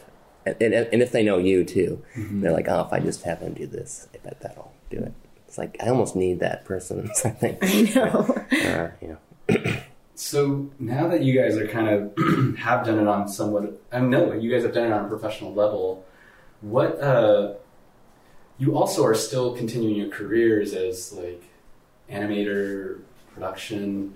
and, 0.46 0.58
and 0.60 0.74
and 0.74 1.02
if 1.04 1.12
they 1.12 1.24
know 1.24 1.38
you 1.38 1.64
too, 1.64 2.04
mm-hmm. 2.16 2.42
they're 2.42 2.52
like, 2.52 2.68
"Oh, 2.68 2.82
if 2.82 2.92
I 2.92 3.00
just 3.00 3.22
have 3.24 3.40
him 3.40 3.54
do 3.54 3.68
this, 3.68 4.08
I 4.14 4.18
bet 4.18 4.42
that'll 4.42 4.74
do 4.90 4.98
it." 4.98 5.14
It's 5.52 5.58
like 5.58 5.76
I 5.84 5.90
almost 5.90 6.16
need 6.16 6.40
that 6.40 6.64
person. 6.64 7.12
I 7.26 7.30
think, 7.30 7.58
I 7.62 7.82
know. 7.94 8.46
or, 8.66 8.96
you 9.02 9.18
know, 9.50 9.82
So 10.16 10.70
now 10.80 11.10
that 11.10 11.24
you 11.24 11.38
guys 11.38 11.58
are 11.58 11.68
kind 11.68 11.90
of 11.90 12.58
have 12.60 12.86
done 12.86 12.98
it 13.00 13.06
on 13.06 13.28
somewhat, 13.28 13.82
I 13.92 14.00
know 14.00 14.32
you 14.32 14.50
guys 14.50 14.64
have 14.64 14.74
done 14.74 14.86
it 14.86 14.94
on 14.94 15.04
a 15.04 15.08
professional 15.10 15.54
level. 15.54 16.06
What 16.62 17.02
uh, 17.02 17.56
you 18.60 18.78
also 18.78 19.04
are 19.04 19.14
still 19.14 19.54
continuing 19.54 19.96
your 19.96 20.08
careers 20.08 20.74
as 20.74 21.12
like 21.12 21.44
animator, 22.10 23.02
production. 23.34 24.16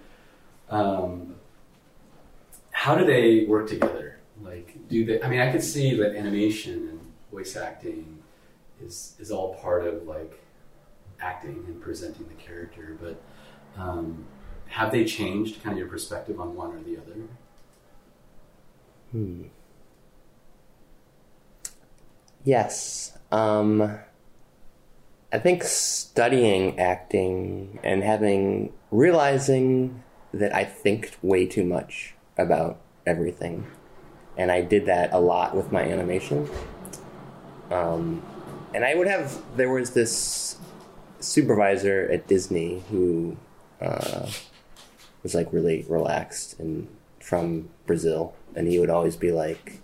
Um, 0.70 1.36
how 2.72 2.96
do 2.96 3.06
they 3.06 3.44
work 3.44 3.68
together? 3.68 4.20
Like, 4.42 4.88
do 4.88 5.04
they? 5.04 5.22
I 5.22 5.28
mean, 5.28 5.42
I 5.42 5.52
could 5.52 5.64
see 5.64 5.98
that 5.98 6.16
animation 6.16 6.88
and 6.88 7.12
voice 7.30 7.58
acting 7.58 8.24
is 8.82 9.18
is 9.20 9.32
all 9.32 9.56
part 9.56 9.86
of 9.86 10.08
like 10.08 10.45
acting 11.22 11.64
and 11.68 11.82
presenting 11.82 12.28
the 12.28 12.42
character, 12.42 12.98
but. 13.00 13.22
Um, 13.78 14.26
have 14.68 14.92
they 14.92 15.06
changed 15.06 15.64
kind 15.64 15.74
of 15.74 15.80
your 15.80 15.88
perspective 15.88 16.40
on 16.40 16.56
one 16.56 16.72
or 16.72 16.82
the 16.82 16.98
other? 16.98 17.16
Hmm. 19.12 19.44
Yes. 22.44 23.18
Um, 23.32 24.00
I 25.32 25.40
think 25.40 25.64
studying 25.64 26.80
acting 26.80 27.80
and 27.84 28.04
having 28.04 28.74
realizing 28.92 30.04
that 30.34 30.54
I 30.54 30.64
think 30.64 31.18
way 31.22 31.46
too 31.46 31.64
much 31.64 32.14
about 32.38 32.80
everything, 33.06 33.66
and 34.38 34.52
I 34.52 34.62
did 34.62 34.86
that 34.86 35.14
a 35.14 35.20
lot 35.20 35.56
with 35.56 35.72
my 35.72 35.82
animation. 35.82 36.50
Um, 37.72 38.22
and 38.74 38.86
I 38.86 38.94
would 38.94 39.08
have 39.08 39.42
there 39.56 39.72
was 39.72 39.92
this 39.92 40.58
supervisor 41.26 42.10
at 42.12 42.28
Disney 42.28 42.84
who 42.90 43.38
uh, 43.82 44.30
was 45.24 45.36
like 45.36 45.52
really 45.52 45.86
relaxed 45.90 46.60
and 46.60 46.88
from 47.20 47.70
Brazil, 47.88 48.36
and 48.56 48.68
he 48.68 48.78
would 48.80 48.90
always 48.90 49.16
be 49.16 49.32
like, 49.32 49.82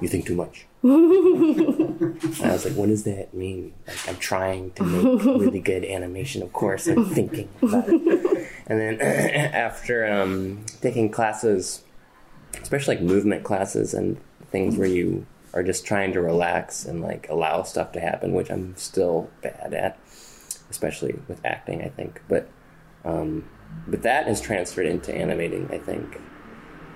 "You 0.00 0.08
think 0.08 0.26
too 0.26 0.34
much." 0.34 0.66
and 0.82 2.42
I 2.42 2.52
was 2.52 2.64
like, 2.64 2.74
"What 2.74 2.88
does 2.88 3.04
that 3.04 3.32
mean?" 3.32 3.72
Like, 3.86 4.08
I'm 4.08 4.16
trying 4.16 4.72
to 4.72 4.84
make 4.84 5.24
really 5.24 5.60
good 5.60 5.84
animation. 5.84 6.42
Of 6.42 6.52
course, 6.52 6.88
I'm 6.88 7.06
thinking 7.06 7.48
about 7.62 7.88
it. 7.88 8.48
And 8.66 8.80
then 8.80 9.00
after 9.00 10.06
um, 10.12 10.66
taking 10.80 11.10
classes, 11.10 11.84
especially 12.60 12.96
like 12.96 13.04
movement 13.04 13.44
classes 13.44 13.94
and 13.94 14.18
things 14.50 14.76
where 14.76 14.88
you 14.88 15.26
are 15.54 15.62
just 15.62 15.86
trying 15.86 16.12
to 16.12 16.20
relax 16.20 16.84
and 16.84 17.00
like 17.00 17.28
allow 17.30 17.62
stuff 17.62 17.92
to 17.92 18.00
happen, 18.00 18.34
which 18.34 18.50
I'm 18.50 18.76
still 18.76 19.30
bad 19.42 19.72
at, 19.72 19.98
especially 20.70 21.18
with 21.28 21.44
acting. 21.44 21.82
I 21.82 21.88
think, 21.88 22.22
but 22.28 22.48
um, 23.04 23.44
but 23.86 24.02
that 24.02 24.26
has 24.26 24.40
transferred 24.40 24.86
into 24.86 25.14
animating, 25.14 25.68
I 25.72 25.78
think. 25.78 26.20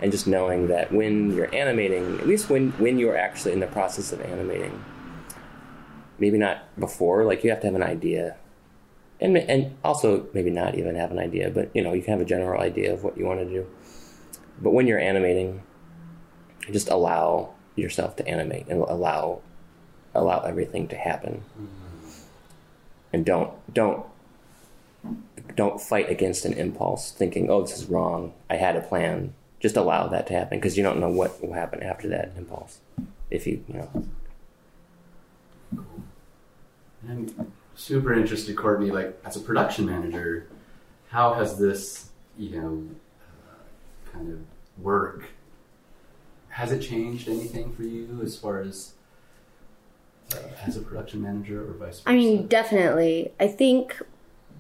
And 0.02 0.10
just 0.10 0.26
knowing 0.26 0.68
that 0.68 0.92
when 0.92 1.34
you're 1.34 1.54
animating, 1.54 2.18
at 2.18 2.26
least 2.26 2.48
when, 2.48 2.70
when 2.72 2.98
you're 2.98 3.16
actually 3.16 3.52
in 3.52 3.60
the 3.60 3.66
process 3.66 4.12
of 4.12 4.20
animating, 4.20 4.82
maybe 6.18 6.38
not 6.38 6.62
before, 6.78 7.24
like 7.24 7.44
you 7.44 7.50
have 7.50 7.60
to 7.60 7.66
have 7.66 7.74
an 7.74 7.82
idea. 7.82 8.36
And, 9.20 9.36
and 9.36 9.76
also 9.84 10.26
maybe 10.32 10.50
not 10.50 10.74
even 10.76 10.94
have 10.96 11.10
an 11.10 11.18
idea, 11.18 11.50
but 11.50 11.70
you 11.74 11.82
know, 11.82 11.92
you 11.92 12.02
can 12.02 12.12
have 12.12 12.22
a 12.22 12.24
general 12.24 12.60
idea 12.60 12.92
of 12.92 13.04
what 13.04 13.18
you 13.18 13.26
want 13.26 13.40
to 13.40 13.46
do. 13.46 13.66
but 14.60 14.70
when 14.70 14.86
you're 14.86 14.98
animating, 14.98 15.62
just 16.72 16.88
allow 16.88 17.54
yourself 17.76 18.16
to 18.16 18.26
animate 18.26 18.66
and 18.68 18.80
allow 18.80 19.40
allow 20.14 20.40
everything 20.40 20.88
to 20.88 20.96
happen, 20.96 21.44
and 23.12 23.24
don't 23.24 23.52
don't 23.72 24.04
don't 25.56 25.80
fight 25.80 26.10
against 26.10 26.44
an 26.44 26.52
impulse, 26.54 27.10
thinking, 27.12 27.50
"Oh, 27.50 27.62
this 27.62 27.76
is 27.76 27.86
wrong. 27.86 28.32
I 28.48 28.56
had 28.56 28.76
a 28.76 28.80
plan." 28.80 29.34
Just 29.58 29.76
allow 29.76 30.08
that 30.08 30.26
to 30.28 30.32
happen 30.32 30.58
because 30.58 30.78
you 30.78 30.82
don't 30.82 31.00
know 31.00 31.10
what 31.10 31.42
will 31.42 31.52
happen 31.52 31.82
after 31.82 32.08
that 32.08 32.32
impulse. 32.36 32.78
If 33.30 33.46
you 33.46 33.62
you 33.68 33.74
know 33.74 34.06
I'm 37.08 37.52
super 37.74 38.12
interested, 38.12 38.56
Courtney. 38.56 38.90
Like 38.90 39.18
as 39.24 39.36
a 39.36 39.40
production 39.40 39.86
manager, 39.86 40.48
how 41.08 41.34
has 41.34 41.58
this, 41.58 42.10
you 42.38 42.60
know, 42.60 42.86
uh, 43.48 44.12
kind 44.12 44.32
of 44.32 44.82
work? 44.82 45.24
Has 46.48 46.72
it 46.72 46.80
changed 46.80 47.28
anything 47.28 47.72
for 47.72 47.82
you 47.82 48.20
as 48.22 48.36
far 48.36 48.60
as 48.60 48.94
as 50.66 50.76
a 50.76 50.80
production 50.80 51.22
manager 51.22 51.62
or 51.62 51.74
vice 51.74 52.00
versa? 52.00 52.08
I 52.08 52.14
mean, 52.14 52.46
definitely. 52.46 53.32
I 53.38 53.48
think 53.48 54.00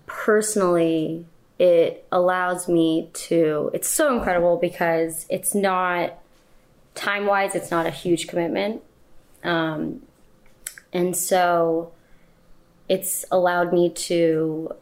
personally, 0.06 1.26
it 1.58 2.06
allows 2.10 2.68
me 2.68 3.10
to. 3.12 3.70
It's 3.74 3.88
so 3.88 4.14
incredible 4.14 4.56
because 4.56 5.26
it's 5.28 5.54
not 5.54 6.18
time 6.94 7.26
wise. 7.26 7.54
It's 7.54 7.70
not 7.70 7.86
a 7.86 7.90
huge 7.90 8.26
commitment, 8.26 8.82
um, 9.44 10.02
and 10.92 11.16
so 11.16 11.92
it's 12.88 13.24
allowed 13.30 13.72
me 13.72 13.90
to 13.90 14.74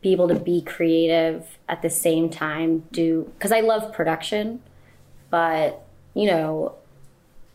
be 0.00 0.12
able 0.12 0.28
to 0.28 0.34
be 0.34 0.62
creative 0.62 1.58
at 1.68 1.82
the 1.82 1.90
same 1.90 2.30
time. 2.30 2.84
Do 2.90 3.30
because 3.34 3.52
I 3.52 3.60
love 3.60 3.92
production, 3.92 4.62
but 5.30 5.84
you 6.14 6.26
know, 6.26 6.74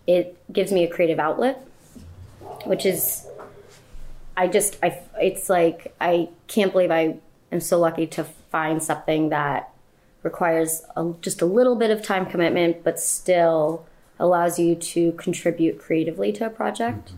it 0.08 0.38
gives 0.52 0.72
me 0.72 0.84
a 0.84 0.88
creative 0.88 1.20
outlet, 1.20 1.66
which 2.66 2.86
is 2.86 3.28
I 4.36 4.48
just 4.48 4.78
I 4.82 5.00
it's 5.20 5.50
like 5.50 5.94
I 6.00 6.30
can't 6.48 6.72
believe 6.72 6.92
I 6.92 7.18
am 7.52 7.60
so 7.60 7.80
lucky 7.80 8.08
to 8.08 8.24
find 8.24 8.82
something 8.82 9.30
that 9.30 9.74
requires 10.24 10.84
a, 10.96 11.14
just 11.22 11.42
a 11.42 11.46
little 11.46 11.76
bit 11.76 11.92
of 11.92 12.02
time 12.02 12.26
commitment, 12.26 12.84
but 12.84 13.00
still 13.00 13.86
allows 14.20 14.58
you 14.58 14.76
to 14.76 15.12
contribute 15.14 15.80
creatively 15.80 16.32
to 16.32 16.46
a 16.46 16.50
project. 16.50 17.12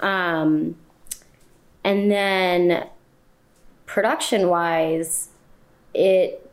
Um, 0.00 0.76
and 1.82 2.10
then 2.10 2.88
production 3.86 4.48
wise, 4.48 5.28
it 5.92 6.50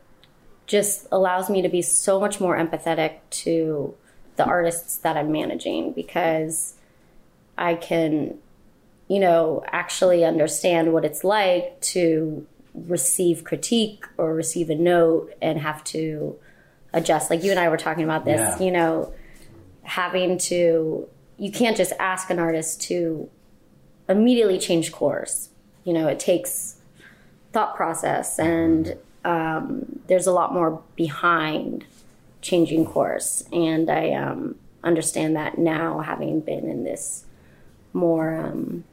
just 0.66 1.06
allows 1.12 1.48
me 1.48 1.62
to 1.62 1.68
be 1.68 1.82
so 1.82 2.20
much 2.20 2.40
more 2.40 2.56
empathetic 2.56 3.18
to 3.30 3.94
the 4.36 4.44
artists 4.44 4.96
that 4.98 5.16
I'm 5.16 5.30
managing 5.30 5.92
because 5.92 6.74
I 7.56 7.74
can, 7.74 8.38
you 9.08 9.18
know, 9.20 9.62
actually 9.66 10.24
understand 10.24 10.92
what 10.92 11.04
it's 11.04 11.24
like 11.24 11.80
to 11.80 12.46
receive 12.74 13.44
critique 13.44 14.04
or 14.16 14.34
receive 14.34 14.70
a 14.70 14.74
note 14.74 15.32
and 15.42 15.58
have 15.58 15.84
to 15.84 16.36
adjust. 16.92 17.30
Like 17.30 17.42
you 17.44 17.50
and 17.50 17.60
I 17.60 17.68
were 17.68 17.76
talking 17.76 18.04
about 18.04 18.24
this, 18.24 18.40
Yeah. 18.40 18.64
you 18.64 18.70
know, 18.70 19.12
having 19.82 20.38
to, 20.38 21.08
you 21.38 21.52
can't 21.52 21.76
just 21.76 21.92
ask 21.98 22.30
an 22.30 22.38
artist 22.38 22.82
to 22.82 23.28
immediately 24.08 24.58
change 24.58 24.92
course. 24.92 25.50
You 25.84 25.92
know, 25.92 26.08
it 26.08 26.18
takes 26.18 26.76
thought 27.52 27.76
process 27.76 28.38
and 28.38 28.96
um, 29.24 30.00
there's 30.06 30.26
a 30.26 30.32
lot 30.32 30.52
more 30.52 30.82
behind 30.96 31.84
changing 32.40 32.84
course. 32.86 33.44
And 33.52 33.90
I 33.90 34.12
um, 34.12 34.56
understand 34.82 35.36
that 35.36 35.58
now, 35.58 36.00
having 36.00 36.40
been 36.40 36.68
in 36.68 36.84
this 36.84 37.24
more, 37.92 38.36
um, 38.36 38.84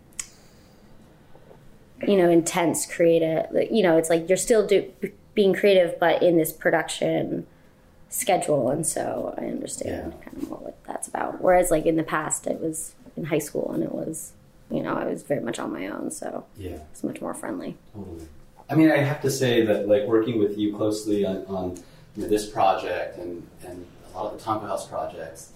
you 2.07 2.17
know, 2.17 2.29
intense 2.29 2.85
creative. 2.85 3.45
You 3.71 3.83
know, 3.83 3.97
it's 3.97 4.09
like 4.09 4.27
you're 4.27 4.37
still 4.37 4.65
do, 4.65 4.91
being 5.33 5.53
creative, 5.53 5.99
but 5.99 6.21
in 6.23 6.37
this 6.37 6.51
production 6.51 7.45
schedule. 8.09 8.69
And 8.69 8.85
so 8.85 9.33
I 9.37 9.45
understand 9.45 10.13
Yeah. 10.13 10.25
kind 10.25 10.37
of 10.37 10.49
more 10.49 10.59
what 10.59 10.83
that's 10.85 11.07
about. 11.07 11.41
Whereas, 11.41 11.71
like 11.71 11.85
in 11.85 11.95
the 11.95 12.03
past, 12.03 12.47
it 12.47 12.59
was 12.59 12.93
in 13.15 13.25
high 13.25 13.39
school 13.39 13.71
and 13.71 13.83
it 13.83 13.91
was, 13.93 14.33
you 14.71 14.81
know, 14.81 14.95
I 14.95 15.05
was 15.05 15.23
very 15.23 15.41
much 15.41 15.59
on 15.59 15.71
my 15.71 15.87
own, 15.87 16.11
so 16.11 16.45
yeah. 16.57 16.77
it's 16.91 17.03
much 17.03 17.21
more 17.21 17.33
friendly. 17.33 17.77
Totally. 17.93 18.27
I 18.69 18.75
mean, 18.75 18.91
I 18.91 18.97
have 18.97 19.21
to 19.21 19.31
say 19.31 19.65
that, 19.65 19.87
like, 19.87 20.03
working 20.05 20.37
with 20.39 20.57
you 20.57 20.75
closely 20.75 21.25
on, 21.25 21.45
on 21.47 21.75
you 22.15 22.23
know, 22.23 22.29
this 22.29 22.47
project 22.47 23.17
and, 23.17 23.47
and 23.65 23.85
a 24.13 24.17
lot 24.17 24.31
of 24.31 24.39
the 24.39 24.45
Tonko 24.45 24.67
House 24.67 24.87
projects, 24.87 25.53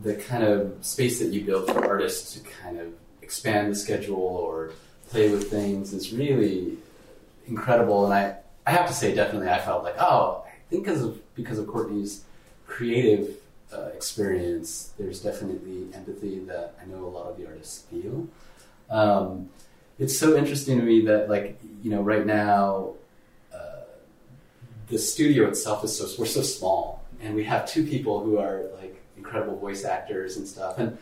the 0.00 0.14
kind 0.14 0.42
of 0.42 0.76
space 0.80 1.18
that 1.18 1.28
you 1.28 1.42
build 1.44 1.66
for 1.66 1.84
artists 1.84 2.34
to 2.34 2.40
kind 2.40 2.78
of 2.78 2.92
expand 3.20 3.70
the 3.70 3.76
schedule 3.76 4.16
or 4.16 4.72
play 5.08 5.30
with 5.30 5.50
things 5.50 5.92
is 5.92 6.12
really 6.12 6.78
incredible. 7.46 8.06
And 8.06 8.14
I, 8.14 8.36
I 8.66 8.70
have 8.70 8.86
to 8.86 8.94
say, 8.94 9.14
definitely, 9.14 9.48
I 9.48 9.58
felt 9.58 9.84
like, 9.84 9.96
oh, 9.98 10.44
I 10.46 10.52
think 10.70 10.84
because 10.84 11.02
of 11.02 11.34
because 11.34 11.58
of 11.58 11.66
Courtney's 11.66 12.24
creative 12.66 13.36
uh, 13.72 13.90
experience, 13.94 14.92
there's 14.98 15.20
definitely 15.20 15.88
empathy 15.94 16.38
that 16.40 16.74
I 16.80 16.86
know 16.86 17.04
a 17.04 17.08
lot 17.08 17.26
of 17.26 17.36
the 17.36 17.46
artists 17.46 17.82
feel. 17.82 18.28
Um, 18.90 19.50
it's 19.98 20.18
so 20.18 20.36
interesting 20.36 20.78
to 20.78 20.84
me 20.84 21.06
that 21.06 21.28
like 21.28 21.58
you 21.82 21.90
know 21.90 22.02
right 22.02 22.26
now 22.26 22.94
uh, 23.54 23.82
the 24.88 24.98
studio 24.98 25.48
itself 25.48 25.84
is 25.84 25.96
so 25.96 26.08
we're 26.18 26.26
so 26.26 26.42
small 26.42 27.02
and 27.20 27.34
we 27.34 27.44
have 27.44 27.68
two 27.68 27.86
people 27.86 28.22
who 28.22 28.38
are 28.38 28.64
like 28.80 29.01
incredible 29.22 29.56
voice 29.56 29.84
actors 29.84 30.36
and 30.36 30.46
stuff. 30.46 30.78
And 30.78 30.98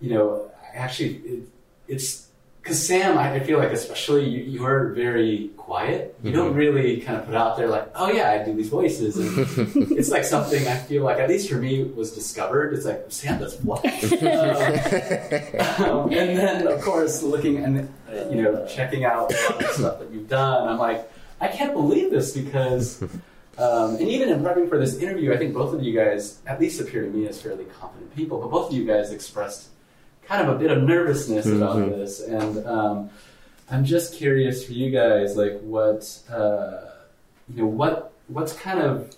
you 0.00 0.14
know 0.14 0.50
actually 0.74 1.16
it, 1.16 1.48
it's 1.86 2.28
because 2.62 2.84
sam 2.86 3.16
I, 3.16 3.34
I 3.34 3.40
feel 3.40 3.58
like 3.58 3.72
especially 3.72 4.28
you, 4.28 4.40
you're 4.42 4.92
very 4.94 5.50
quiet. 5.56 6.16
You 6.22 6.32
don't 6.32 6.54
really 6.54 7.00
kind 7.00 7.18
of 7.18 7.26
put 7.26 7.34
out 7.34 7.56
there 7.56 7.68
like 7.68 7.90
oh 7.94 8.10
yeah 8.10 8.30
i 8.30 8.44
do 8.44 8.54
these 8.54 8.68
voices. 8.68 9.16
And 9.16 9.92
it's 9.98 10.10
like 10.10 10.24
something 10.24 10.66
i 10.66 10.76
feel 10.76 11.04
like 11.04 11.18
at 11.18 11.28
least 11.28 11.50
for 11.50 11.56
me 11.56 11.84
was 11.84 12.12
discovered. 12.12 12.74
It's 12.74 12.86
like 12.86 13.04
sam 13.08 13.38
does 13.38 13.56
what? 13.60 13.84
Um, 15.78 16.10
and 16.12 16.36
then 16.36 16.66
of 16.66 16.80
course 16.80 17.22
looking 17.22 17.58
and 17.64 17.88
uh, 18.08 18.28
you 18.30 18.42
know 18.42 18.66
checking 18.66 19.04
out 19.04 19.30
stuff 19.32 19.98
that 20.00 20.10
you've 20.12 20.28
done 20.28 20.68
i'm 20.68 20.78
like 20.78 21.10
i 21.40 21.48
can't 21.48 21.72
believe 21.72 22.10
this 22.10 22.36
because 22.36 23.02
um, 23.58 23.96
and 23.96 24.08
even 24.08 24.28
in 24.28 24.40
prepping 24.40 24.68
for 24.68 24.78
this 24.78 24.96
interview 24.98 25.32
i 25.32 25.36
think 25.36 25.52
both 25.54 25.74
of 25.74 25.82
you 25.82 25.92
guys 25.94 26.40
at 26.46 26.60
least 26.60 26.80
appear 26.80 27.02
to 27.02 27.10
me 27.10 27.26
as 27.26 27.40
fairly 27.40 27.64
confident 27.80 28.14
people 28.16 28.38
but 28.40 28.50
both 28.50 28.70
of 28.70 28.76
you 28.76 28.84
guys 28.86 29.10
expressed 29.12 29.68
kind 30.24 30.46
of 30.46 30.54
a 30.54 30.58
bit 30.58 30.70
of 30.70 30.82
nervousness 30.82 31.46
about 31.46 31.76
Mhm. 31.76 31.88
this 31.90 32.20
and 32.20 32.66
um, 32.66 33.10
i'm 33.70 33.84
just 33.84 34.14
curious 34.14 34.64
for 34.64 34.72
you 34.72 34.90
guys 34.90 35.36
like 35.36 35.58
what 35.60 36.20
uh, 36.30 36.80
you 37.48 37.62
know 37.62 37.66
what 37.66 38.12
what's 38.28 38.52
kind 38.52 38.78
of 38.80 39.14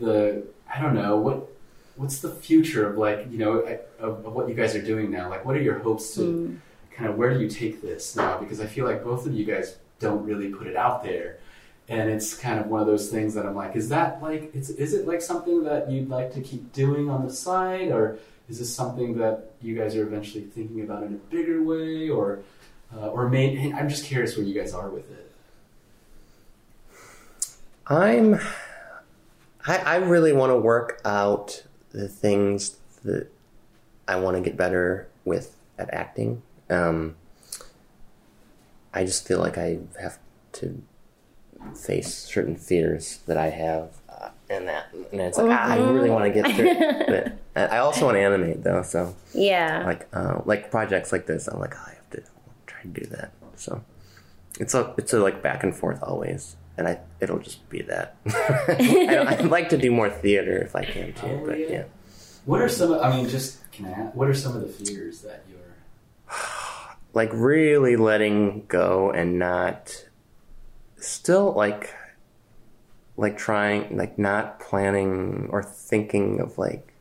the 0.00 0.44
i 0.74 0.80
don't 0.80 0.94
know 0.94 1.16
what 1.16 1.48
what's 1.96 2.18
the 2.18 2.30
future 2.30 2.88
of 2.88 2.98
like 2.98 3.26
you 3.30 3.38
know 3.38 3.58
of, 4.00 4.24
of 4.26 4.32
what 4.34 4.48
you 4.48 4.54
guys 4.54 4.74
are 4.74 4.82
doing 4.82 5.10
now 5.10 5.28
like 5.30 5.44
what 5.44 5.56
are 5.56 5.62
your 5.62 5.78
hopes 5.78 6.14
to 6.14 6.20
Mm. 6.20 6.58
kind 6.96 7.08
of 7.10 7.16
where 7.16 7.32
do 7.34 7.40
you 7.40 7.48
take 7.48 7.80
this 7.82 8.14
now 8.16 8.38
because 8.38 8.60
i 8.60 8.66
feel 8.66 8.84
like 8.84 9.02
both 9.04 9.26
of 9.26 9.32
you 9.34 9.44
guys 9.44 9.76
don't 10.00 10.24
really 10.24 10.48
put 10.48 10.66
it 10.66 10.76
out 10.76 11.02
there 11.04 11.38
and 11.88 12.08
it's 12.08 12.34
kind 12.34 12.58
of 12.58 12.66
one 12.66 12.80
of 12.80 12.86
those 12.86 13.10
things 13.10 13.34
that 13.34 13.44
i'm 13.46 13.54
like 13.54 13.76
is 13.76 13.88
that 13.88 14.22
like 14.22 14.54
is, 14.54 14.70
is 14.70 14.94
it 14.94 15.06
like 15.06 15.20
something 15.20 15.64
that 15.64 15.90
you'd 15.90 16.08
like 16.08 16.32
to 16.32 16.40
keep 16.40 16.72
doing 16.72 17.10
on 17.10 17.26
the 17.26 17.32
side 17.32 17.90
or 17.90 18.18
is 18.48 18.58
this 18.58 18.74
something 18.74 19.18
that 19.18 19.50
you 19.62 19.76
guys 19.76 19.94
are 19.96 20.06
eventually 20.06 20.44
thinking 20.44 20.80
about 20.82 21.02
in 21.02 21.14
a 21.14 21.34
bigger 21.34 21.62
way 21.62 22.08
or 22.08 22.40
uh, 22.96 23.08
or 23.08 23.28
may, 23.28 23.72
i'm 23.74 23.88
just 23.88 24.04
curious 24.04 24.36
where 24.36 24.46
you 24.46 24.54
guys 24.54 24.72
are 24.72 24.88
with 24.88 25.10
it 25.10 25.24
I'm. 27.86 28.40
I, 29.66 29.78
I 29.78 29.96
really 29.96 30.32
want 30.32 30.50
to 30.50 30.56
work 30.56 31.00
out 31.04 31.64
the 31.90 32.08
things 32.08 32.76
that 33.04 33.30
I 34.06 34.16
want 34.16 34.36
to 34.36 34.42
get 34.42 34.56
better 34.56 35.08
with 35.24 35.56
at 35.78 35.92
acting. 35.92 36.42
Um, 36.70 37.16
I 38.92 39.04
just 39.04 39.26
feel 39.26 39.38
like 39.38 39.58
I 39.58 39.78
have 40.00 40.18
to 40.52 40.82
face 41.74 42.12
certain 42.14 42.56
fears 42.56 43.18
that 43.26 43.36
I 43.38 43.50
have, 43.50 43.90
uh, 44.08 44.28
and 44.50 44.68
that, 44.68 44.86
and 45.12 45.20
it's 45.20 45.38
like 45.38 45.50
ah, 45.50 45.66
I 45.72 45.76
really 45.90 46.10
want 46.10 46.24
to 46.24 46.30
get 46.42 46.54
through. 46.54 46.68
it. 46.70 47.32
But 47.54 47.70
I 47.72 47.78
also 47.78 48.06
want 48.06 48.16
to 48.16 48.20
animate 48.20 48.64
though, 48.64 48.82
so 48.82 49.14
Yeah. 49.32 49.84
like 49.86 50.08
uh, 50.12 50.40
like 50.44 50.70
projects 50.72 51.12
like 51.12 51.26
this, 51.26 51.46
I'm 51.48 51.60
like 51.60 51.74
oh, 51.76 51.84
I 51.86 51.90
have 51.94 52.10
to 52.10 52.22
try 52.66 52.82
to 52.82 52.88
do 52.88 53.06
that. 53.10 53.30
So 53.56 53.82
it's 54.58 54.74
a 54.74 54.92
it's 54.98 55.12
a 55.12 55.20
like 55.20 55.40
back 55.42 55.62
and 55.62 55.74
forth 55.74 56.02
always, 56.02 56.56
and 56.76 56.88
I 56.88 56.98
it'll 57.20 57.38
just 57.38 57.68
be 57.68 57.82
that. 57.82 58.16
I, 58.26 59.26
I'd 59.38 59.46
like 59.56 59.68
to 59.70 59.78
do 59.78 59.90
more 59.92 60.10
theater 60.10 60.58
if 60.58 60.74
I 60.74 60.84
can 60.84 61.12
too, 61.14 61.26
Oh, 61.26 61.46
but 61.46 61.58
yeah. 61.60 61.66
yeah. 61.68 61.84
what 62.44 62.60
are 62.60 62.68
some 62.68 62.92
i 62.94 63.08
mean 63.14 63.28
just 63.28 63.58
can 63.72 63.86
i 63.86 63.90
ask, 63.92 64.14
what 64.14 64.28
are 64.28 64.34
some 64.34 64.54
of 64.56 64.62
the 64.62 64.68
fears 64.68 65.22
that 65.22 65.44
you're 65.48 65.58
like 67.14 67.30
really 67.32 67.96
letting 67.96 68.64
go 68.66 69.10
and 69.12 69.38
not 69.38 70.04
still 71.06 71.52
like 71.52 71.94
like 73.16 73.38
trying 73.38 73.96
like 73.96 74.18
not 74.18 74.58
planning 74.58 75.48
or 75.50 75.62
thinking 75.62 76.40
of 76.40 76.58
like 76.58 76.92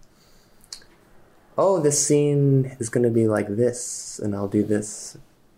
oh 1.58 1.80
this 1.80 2.06
scene 2.06 2.76
is 2.80 2.90
going 2.90 3.04
to 3.04 3.10
be 3.10 3.28
like 3.28 3.48
this 3.48 4.20
and 4.20 4.36
I'll 4.36 4.48
do 4.48 4.64
this 4.64 5.18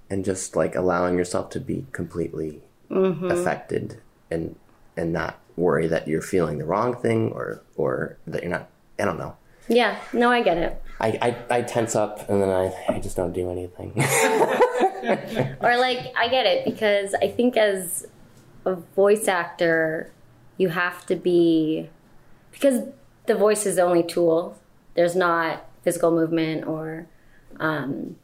and 0.10 0.24
just 0.24 0.56
like 0.56 0.76
allowing 0.76 1.18
yourself 1.18 1.50
to 1.52 1.60
be 1.60 1.86
completely 1.92 2.62
mm-hmm. 2.90 3.26
affected 3.26 4.02
and 4.32 4.56
and 4.96 5.12
not 5.12 5.40
worry 5.58 5.88
that 5.88 6.08
you're 6.08 6.22
feeling 6.22 6.58
the 6.58 6.66
wrong 6.66 6.96
thing 6.96 7.32
or 7.32 7.62
or 7.76 8.18
that 8.28 8.44
you're 8.44 8.52
not 8.52 8.70
I 8.98 9.06
don't 9.06 9.18
know. 9.18 9.36
Yeah, 9.68 10.00
no, 10.14 10.32
I 10.32 10.42
get 10.42 10.58
it. 10.58 10.82
I, 11.02 11.36
I, 11.50 11.58
I 11.58 11.62
tense 11.64 11.96
up 11.96 12.30
and 12.30 12.42
then 12.42 12.50
I, 12.50 12.74
I 12.88 13.00
just 13.00 13.18
don't 13.18 13.34
do 13.34 13.50
anything. 13.50 13.94
Or 15.06 15.78
like 15.78 16.12
I 16.18 16.28
get 16.30 16.46
it 16.46 16.66
because 16.66 17.14
I 17.16 17.28
think 17.28 17.58
as 17.58 18.08
a 18.66 18.76
voice 18.76 19.28
actor, 19.28 20.12
you 20.58 20.70
have 20.70 21.06
to 21.06 21.16
be 21.16 21.90
because 22.52 22.82
the 23.26 23.36
voice 23.36 23.66
is 23.66 23.76
the 23.76 23.82
only 23.82 24.04
tool. 24.04 24.60
There's 24.96 25.16
not 25.16 25.66
physical 25.84 26.12
movement 26.12 26.66
or 26.66 27.08
um, 27.60 28.16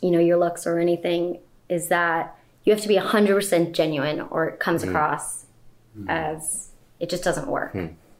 you 0.00 0.10
know 0.10 0.18
your 0.18 0.38
looks 0.38 0.66
or 0.66 0.78
anything. 0.78 1.40
Is 1.68 1.88
that 1.88 2.36
you 2.64 2.72
have 2.72 2.82
to 2.82 2.88
be 2.88 2.96
hundred 2.96 3.34
percent 3.34 3.74
genuine, 3.74 4.20
or 4.20 4.46
it 4.46 4.60
comes 4.60 4.82
across 4.82 5.46
as 6.08 6.70
it 7.00 7.10
just 7.10 7.24
doesn't 7.24 7.48
work. 7.48 7.74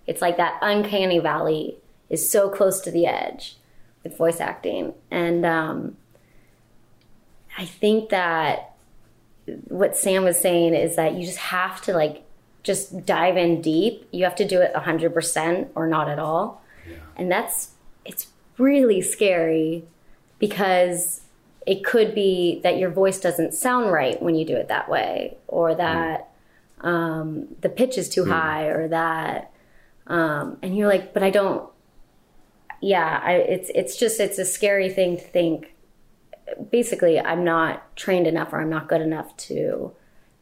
It's 0.07 0.21
like 0.23 0.37
that 0.37 0.59
uncanny 0.63 1.19
valley 1.19 1.77
is 2.09 2.31
so 2.31 2.49
close 2.49 2.81
to 2.81 2.91
the 2.91 3.07
edge 3.07 3.57
with 4.03 4.17
voice 4.17 4.41
acting, 4.41 4.95
and 5.11 5.45
um, 5.47 5.97
I 7.59 7.65
think 7.65 8.11
that 8.11 8.76
what 9.69 9.97
Sam 9.97 10.25
was 10.25 10.39
saying 10.39 10.75
is 10.75 10.97
that 10.97 11.15
you 11.15 11.25
just 11.25 11.39
have 11.39 11.81
to 11.83 11.93
like 11.93 12.25
just 12.63 13.07
dive 13.07 13.37
in 13.37 13.61
deep. 13.61 14.07
You 14.11 14.25
have 14.25 14.35
to 14.37 14.47
do 14.47 14.61
it 14.61 14.75
100% 14.75 15.69
or 15.75 15.87
not 15.87 16.09
at 16.09 16.19
all. 16.19 16.63
And 17.17 17.31
that's 17.31 17.73
it's 18.05 18.29
really 18.59 19.01
scary 19.01 19.85
because 20.39 21.23
it 21.67 21.85
could 21.85 22.15
be 22.15 22.61
that 22.63 22.79
your 22.79 22.91
voice 22.91 23.19
doesn't 23.19 23.55
sound 23.55 23.91
right 23.91 24.21
when 24.23 24.35
you 24.35 24.45
do 24.45 24.55
it 24.55 24.69
that 24.69 24.89
way 24.89 25.37
or 25.49 25.75
that 25.75 26.29
um, 26.83 27.49
the 27.63 27.69
pitch 27.69 27.99
is 27.99 28.09
too 28.09 28.27
high 28.27 28.67
or 28.67 28.87
that 28.89 29.51
um, 30.07 30.59
and 30.63 30.77
you're 30.77 30.89
like 30.89 31.13
but 31.13 31.23
I 31.23 31.31
don't 31.31 31.69
yeah, 32.81 33.21
I, 33.23 33.33
it's 33.35 33.71
it's 33.75 33.97
just 33.97 34.21
it's 34.21 34.39
a 34.39 34.45
scary 34.45 34.91
thing 34.91 35.17
to 35.17 35.23
think 35.23 35.75
basically 36.71 37.21
I'm 37.21 37.45
not 37.45 37.95
trained 37.97 38.27
enough 38.27 38.53
or 38.53 38.61
I'm 38.61 38.71
not 38.71 38.89
good 38.89 39.01
enough 39.01 39.37
to 39.39 39.93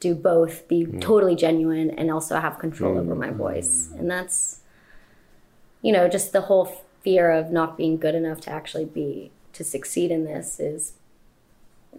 do 0.01 0.15
both, 0.15 0.69
be 0.69 0.87
totally 1.01 1.35
genuine 1.35 1.91
and 1.91 2.11
also 2.11 2.39
have 2.39 2.59
control 2.59 2.99
over 2.99 3.15
my 3.15 3.31
voice. 3.31 3.91
And 3.97 4.11
that's 4.11 4.61
you 5.83 5.93
know, 5.93 6.09
just 6.09 6.33
the 6.33 6.41
whole 6.43 6.83
fear 7.03 7.31
of 7.31 7.51
not 7.51 7.77
being 7.77 7.99
good 7.99 8.15
enough 8.15 8.41
to 8.41 8.51
actually 8.51 8.87
be 8.87 9.31
to 9.53 9.63
succeed 9.63 10.11
in 10.11 10.25
this 10.25 10.59
is 10.59 10.95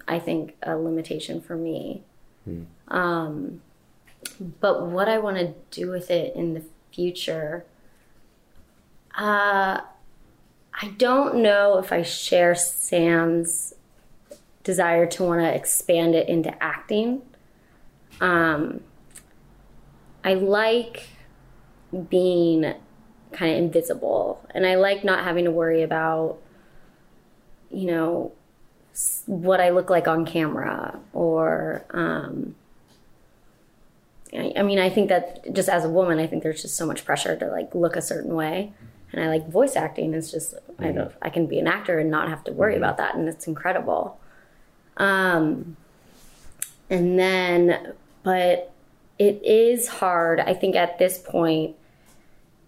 I 0.08 0.18
think 0.20 0.56
a 0.64 0.76
limitation 0.76 1.40
for 1.40 1.56
me. 1.56 2.02
Um 2.88 3.62
but 4.60 4.88
what 4.88 5.08
I 5.08 5.20
want 5.20 5.38
to 5.38 5.54
do 5.70 5.90
with 5.92 6.10
it 6.10 6.36
in 6.36 6.56
the 6.56 6.64
future 6.92 7.66
uh 9.16 9.82
I 10.82 10.88
don't 10.98 11.36
know 11.38 11.78
if 11.78 11.92
I 11.92 12.02
share 12.02 12.56
Sam's 12.56 13.75
desire 14.66 15.06
to 15.06 15.24
want 15.24 15.40
to 15.40 15.54
expand 15.54 16.16
it 16.16 16.28
into 16.28 16.52
acting. 16.62 17.22
Um, 18.20 18.82
I 20.24 20.34
like 20.34 21.08
being 22.10 22.74
kind 23.32 23.52
of 23.52 23.58
invisible, 23.60 24.44
and 24.54 24.66
I 24.66 24.76
like 24.76 25.06
not 25.06 25.24
having 25.24 25.46
to 25.46 25.52
worry 25.52 25.84
about, 25.84 26.40
you 27.70 27.86
know, 27.86 28.34
what 29.28 29.62
I 29.62 29.70
look 29.70 29.90
like 29.90 30.10
on 30.10 30.26
camera 30.26 31.00
or. 31.14 31.86
Um, 31.92 32.56
I, 34.34 34.54
I 34.58 34.64
mean, 34.64 34.80
I 34.80 34.90
think 34.90 35.10
that 35.10 35.54
just 35.54 35.70
as 35.70 35.86
a 35.86 35.90
woman, 35.90 36.20
I 36.20 36.28
think 36.28 36.44
there's 36.44 36.62
just 36.62 36.76
so 36.76 36.86
much 36.86 37.06
pressure 37.06 37.38
to 37.38 37.48
like 37.48 37.74
look 37.76 37.96
a 37.96 38.02
certain 38.02 38.34
way, 38.34 38.74
and 39.14 39.24
I 39.24 39.28
like 39.28 39.48
voice 39.48 39.76
acting. 39.76 40.16
Is 40.16 40.32
just 40.32 40.56
I 40.80 40.92
don't 40.92 41.14
I 41.22 41.30
can 41.30 41.46
be 41.46 41.60
an 41.60 41.68
actor 41.68 42.00
and 42.00 42.10
not 42.10 42.30
have 42.30 42.44
to 42.46 42.52
worry 42.52 42.76
about 42.76 42.98
that, 42.98 43.14
and 43.14 43.30
it's 43.30 43.48
incredible. 43.48 44.20
Um, 44.98 45.78
and 46.90 47.18
then, 47.20 47.94
but 48.24 48.72
it 49.18 49.42
is 49.44 49.88
hard. 49.88 50.40
I 50.40 50.54
think 50.54 50.76
at 50.76 51.00
this 51.00 51.18
point, 51.18 51.76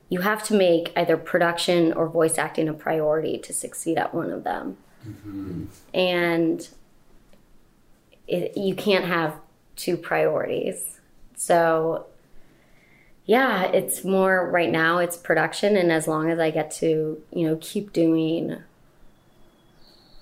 you 0.09 0.21
have 0.21 0.43
to 0.43 0.53
make 0.53 0.93
either 0.95 1.17
production 1.17 1.91
or 1.93 2.07
voice 2.07 2.37
acting 2.37 2.69
a 2.69 2.73
priority 2.73 3.37
to 3.39 3.53
succeed 3.53 3.97
at 3.97 4.13
one 4.13 4.31
of 4.31 4.43
them. 4.43 4.77
And 5.93 6.67
it, 8.27 8.57
you 8.57 8.75
can't 8.75 9.05
have 9.05 9.35
two 9.75 9.97
priorities. 9.97 10.99
So, 11.35 12.07
yeah, 13.25 13.65
it's 13.65 14.03
more 14.03 14.49
right 14.49 14.71
now, 14.71 14.99
it's 14.99 15.17
production. 15.17 15.75
And 15.75 15.91
as 15.91 16.07
long 16.07 16.29
as 16.29 16.39
I 16.39 16.51
get 16.51 16.71
to, 16.71 17.21
you 17.31 17.47
know, 17.47 17.57
keep 17.59 17.91
doing 17.91 18.57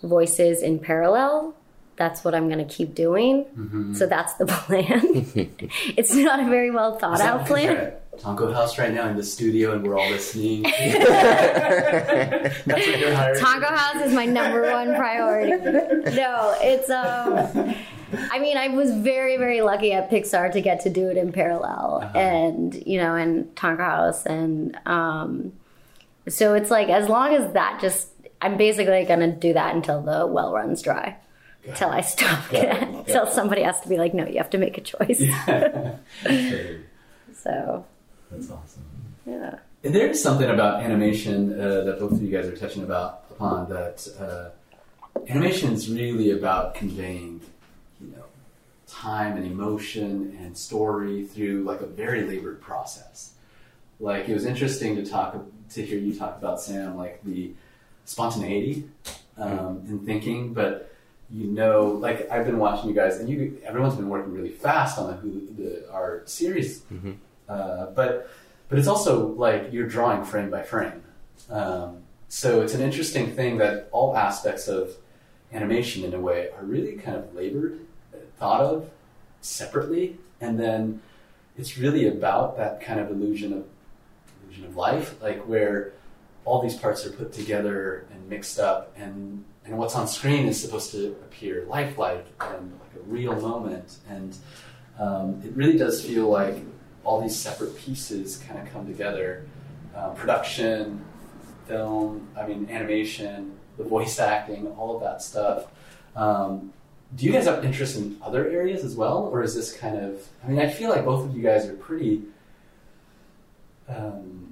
voices 0.01 0.61
in 0.61 0.79
parallel, 0.79 1.55
that's 1.95 2.23
what 2.23 2.36
I'm 2.36 2.49
going 2.49 2.65
to 2.65 2.73
keep 2.73 2.93
doing. 2.95 3.93
So 3.95 4.05
that's 4.05 4.34
the 4.34 4.45
plan. 4.65 5.01
it's 5.97 6.13
not 6.13 6.39
a 6.39 6.45
very 6.45 6.71
well 6.71 6.97
thought 6.97 7.21
out 7.21 7.45
plan. 7.45 7.93
Tonko 8.17 8.53
House 8.53 8.77
right 8.77 8.93
now 8.93 9.10
in 9.10 9.17
the 9.17 9.23
studio, 9.23 9.73
and 9.73 9.86
we're 9.86 9.97
all 9.97 10.10
listening. 10.10 10.63
That's 10.63 10.77
what 12.65 12.99
you're. 12.99 13.12
Tonko 13.12 13.75
House 13.75 14.05
is 14.05 14.13
my 14.13 14.25
number 14.25 14.71
one 14.71 14.95
priority. 14.95 15.51
No, 16.15 16.55
it's 16.62 16.89
um. 16.89 17.75
I 18.31 18.39
mean, 18.39 18.55
I 18.55 18.69
was 18.69 18.93
very, 18.93 19.36
very 19.36 19.62
lucky 19.62 19.91
at 19.91 20.10
Pixar 20.10 20.51
to 20.53 20.62
get 20.62 20.79
to 20.81 20.89
do 20.89 21.10
it 21.10 21.17
in 21.17 21.34
parallel, 21.34 22.10
and 22.15 22.73
you 22.86 22.99
know, 22.99 23.15
and 23.15 23.53
Tonko 23.55 23.79
House, 23.79 24.25
and 24.25 24.77
um. 24.86 25.53
So 26.27 26.53
it's 26.53 26.71
like 26.71 26.89
as 26.89 27.08
long 27.10 27.36
as 27.36 27.53
that 27.53 27.79
just, 27.81 28.08
I'm 28.41 28.58
basically 28.58 29.03
gonna 29.05 29.31
do 29.36 29.53
that 29.53 29.75
until 29.75 30.01
the 30.01 30.25
well 30.25 30.53
runs 30.53 30.81
dry, 30.81 31.17
till 31.75 31.89
I 31.89 32.01
stop. 32.01 32.51
Until 32.51 33.28
somebody 33.32 33.63
has 33.63 33.80
to 33.82 33.89
be 33.89 33.97
like, 33.97 34.13
no, 34.13 34.25
you 34.28 34.38
have 34.38 34.49
to 34.51 34.58
make 34.58 34.78
a 34.78 34.82
choice. 34.82 35.21
Okay, 35.47 36.80
So 37.34 37.86
That's 38.32 38.49
awesome. 38.49 38.84
yeah. 39.25 39.60
And 39.84 39.93
there 39.93 40.08
is 40.08 40.21
something 40.21 40.49
about 40.49 40.82
animation 40.82 41.60
uh, 41.60 41.82
that 41.84 41.99
both 41.99 42.13
of 42.13 42.21
you 42.21 42.32
guys 42.32 42.47
are 42.47 42.56
touching 42.56 42.84
about 42.84 43.25
upon 43.30 43.69
that 43.69 44.08
uh, 44.19 44.49
animation 45.30 45.73
is 45.73 45.89
really 45.91 46.32
about 46.32 46.73
conveying, 46.75 47.41
you 48.01 48.08
know, 48.08 48.23
time 48.88 49.38
and 49.38 49.45
emotion 49.45 50.38
and 50.41 50.58
story 50.58 51.23
through 51.25 51.63
like 51.63 51.82
a 51.82 51.86
very 51.86 52.23
labored 52.23 52.62
process. 52.62 53.34
Like 53.99 54.28
it 54.28 54.34
was 54.34 54.45
interesting 54.45 54.95
to 54.95 55.06
talk 55.06 55.36
to 55.69 55.82
hear 55.86 55.99
you 55.99 56.17
talk 56.17 56.38
about 56.38 56.62
Sam, 56.62 56.97
like 56.97 57.23
the 57.23 57.54
spontaneity 58.06 58.89
um, 59.38 59.84
in 59.88 59.99
thinking, 59.99 60.54
but 60.54 60.94
you 61.31 61.47
know, 61.47 61.88
like 61.88 62.29
I've 62.31 62.45
been 62.45 62.59
watching 62.59 62.89
you 62.89 62.95
guys, 62.95 63.17
and 63.17 63.27
you 63.27 63.59
everyone's 63.65 63.95
been 63.95 64.09
working 64.09 64.33
really 64.33 64.51
fast 64.51 64.99
on 64.99 65.07
the, 65.07 65.13
Hulu, 65.13 65.57
the 65.57 65.91
our 65.91 66.21
series, 66.25 66.83
uh, 67.49 67.88
but 67.88 68.29
but 68.69 68.79
it's 68.79 68.88
also 68.88 69.27
like 69.27 69.71
you're 69.71 69.88
drawing 69.88 70.23
frame 70.23 70.49
by 70.49 70.63
frame. 70.63 71.03
Um, 71.49 72.03
so 72.27 72.61
it's 72.61 72.73
an 72.73 72.81
interesting 72.81 73.31
thing 73.35 73.57
that 73.57 73.89
all 73.91 74.15
aspects 74.15 74.67
of 74.67 74.95
animation, 75.53 76.03
in 76.03 76.13
a 76.13 76.19
way, 76.19 76.49
are 76.57 76.63
really 76.63 76.93
kind 76.93 77.17
of 77.17 77.33
labored, 77.33 77.79
thought 78.38 78.61
of 78.61 78.89
separately, 79.41 80.17
and 80.41 80.59
then 80.59 81.01
it's 81.57 81.77
really 81.77 82.07
about 82.07 82.57
that 82.57 82.81
kind 82.81 82.99
of 82.99 83.09
illusion 83.09 83.53
of 83.53 83.65
illusion 84.43 84.65
of 84.65 84.75
life, 84.75 85.15
like 85.21 85.47
where 85.47 85.93
all 86.43 86.61
these 86.61 86.75
parts 86.75 87.05
are 87.05 87.11
put 87.11 87.33
together 87.33 88.05
and 88.11 88.29
mixed 88.29 88.59
up, 88.59 88.93
and 88.97 89.43
and 89.65 89.78
what's 89.78 89.95
on 89.95 90.08
screen 90.08 90.47
is 90.47 90.60
supposed 90.60 90.91
to 90.91 91.08
appear 91.23 91.65
lifelike 91.67 92.25
and 92.39 92.71
like 92.80 92.95
a 92.95 93.04
real 93.08 93.39
moment, 93.39 93.97
and 94.10 94.38
um, 94.99 95.41
it 95.43 95.51
really 95.56 95.78
does 95.78 96.04
feel 96.06 96.30
like 96.30 96.58
all 97.04 97.21
these 97.21 97.36
separate 97.36 97.75
pieces 97.78 98.38
kind 98.47 98.60
of 98.60 98.71
come 98.71 98.86
together. 98.86 99.45
Uh, 99.95 100.10
production, 100.10 101.04
film, 101.67 102.28
I 102.38 102.45
mean, 102.45 102.67
animation, 102.69 103.58
the 103.78 103.84
voice 103.84 104.19
acting, 104.19 104.67
all 104.78 104.95
of 104.95 105.01
that 105.01 105.21
stuff. 105.21 105.67
Um, 106.15 106.73
do 107.15 107.25
you 107.25 107.32
guys 107.32 107.45
have 107.45 107.63
interest 107.63 107.97
in 107.97 108.17
other 108.21 108.49
areas 108.49 108.84
as 108.84 108.95
well, 108.95 109.30
or 109.32 109.43
is 109.43 109.56
this 109.56 109.75
kind 109.75 109.97
of? 109.97 110.28
I 110.43 110.47
mean, 110.47 110.60
I 110.60 110.69
feel 110.69 110.89
like 110.89 111.06
both 111.06 111.25
of 111.25 111.36
you 111.36 111.43
guys 111.43 111.65
are 111.65 111.75
pretty. 111.75 112.23
Um, 113.88 114.44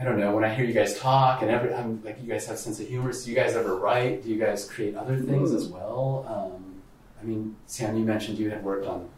I 0.00 0.04
don't 0.04 0.18
know. 0.18 0.34
When 0.34 0.44
I 0.44 0.54
hear 0.54 0.64
you 0.64 0.72
guys 0.72 0.98
talk, 0.98 1.42
and 1.42 1.50
every, 1.50 1.74
I'm 1.74 2.02
like, 2.02 2.18
you 2.22 2.28
guys 2.28 2.46
have 2.46 2.54
a 2.54 2.58
sense 2.58 2.80
of 2.80 2.88
humor. 2.88 3.12
So 3.12 3.24
do 3.26 3.30
you 3.30 3.36
guys 3.36 3.54
ever 3.54 3.76
write? 3.76 4.22
Do 4.22 4.30
you 4.30 4.38
guys 4.38 4.64
create 4.68 4.96
other 4.96 5.18
things 5.18 5.52
as 5.52 5.66
well? 5.68 6.24
Um, 6.26 6.82
I 7.20 7.24
mean, 7.24 7.54
Sam, 7.66 7.96
you 7.98 8.04
mentioned 8.04 8.38
you 8.38 8.48
had 8.48 8.64
worked 8.64 8.86
on 8.86 9.10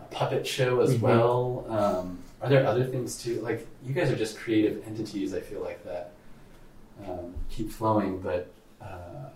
a 0.00 0.04
puppet 0.12 0.44
show 0.44 0.80
as 0.80 0.94
Mhm. 0.96 1.00
well. 1.00 1.64
Um, 1.68 2.18
are 2.42 2.48
there 2.48 2.66
other 2.66 2.84
things 2.84 3.22
too? 3.22 3.40
Like 3.40 3.66
you 3.84 3.94
guys 3.94 4.10
are 4.10 4.16
just 4.16 4.36
creative 4.36 4.82
entities. 4.86 5.32
I 5.32 5.40
feel 5.40 5.60
like 5.62 5.84
that 5.84 6.10
um, 7.06 7.34
keep 7.48 7.70
flowing, 7.70 8.18
but 8.20 8.48
uh, 8.82 9.28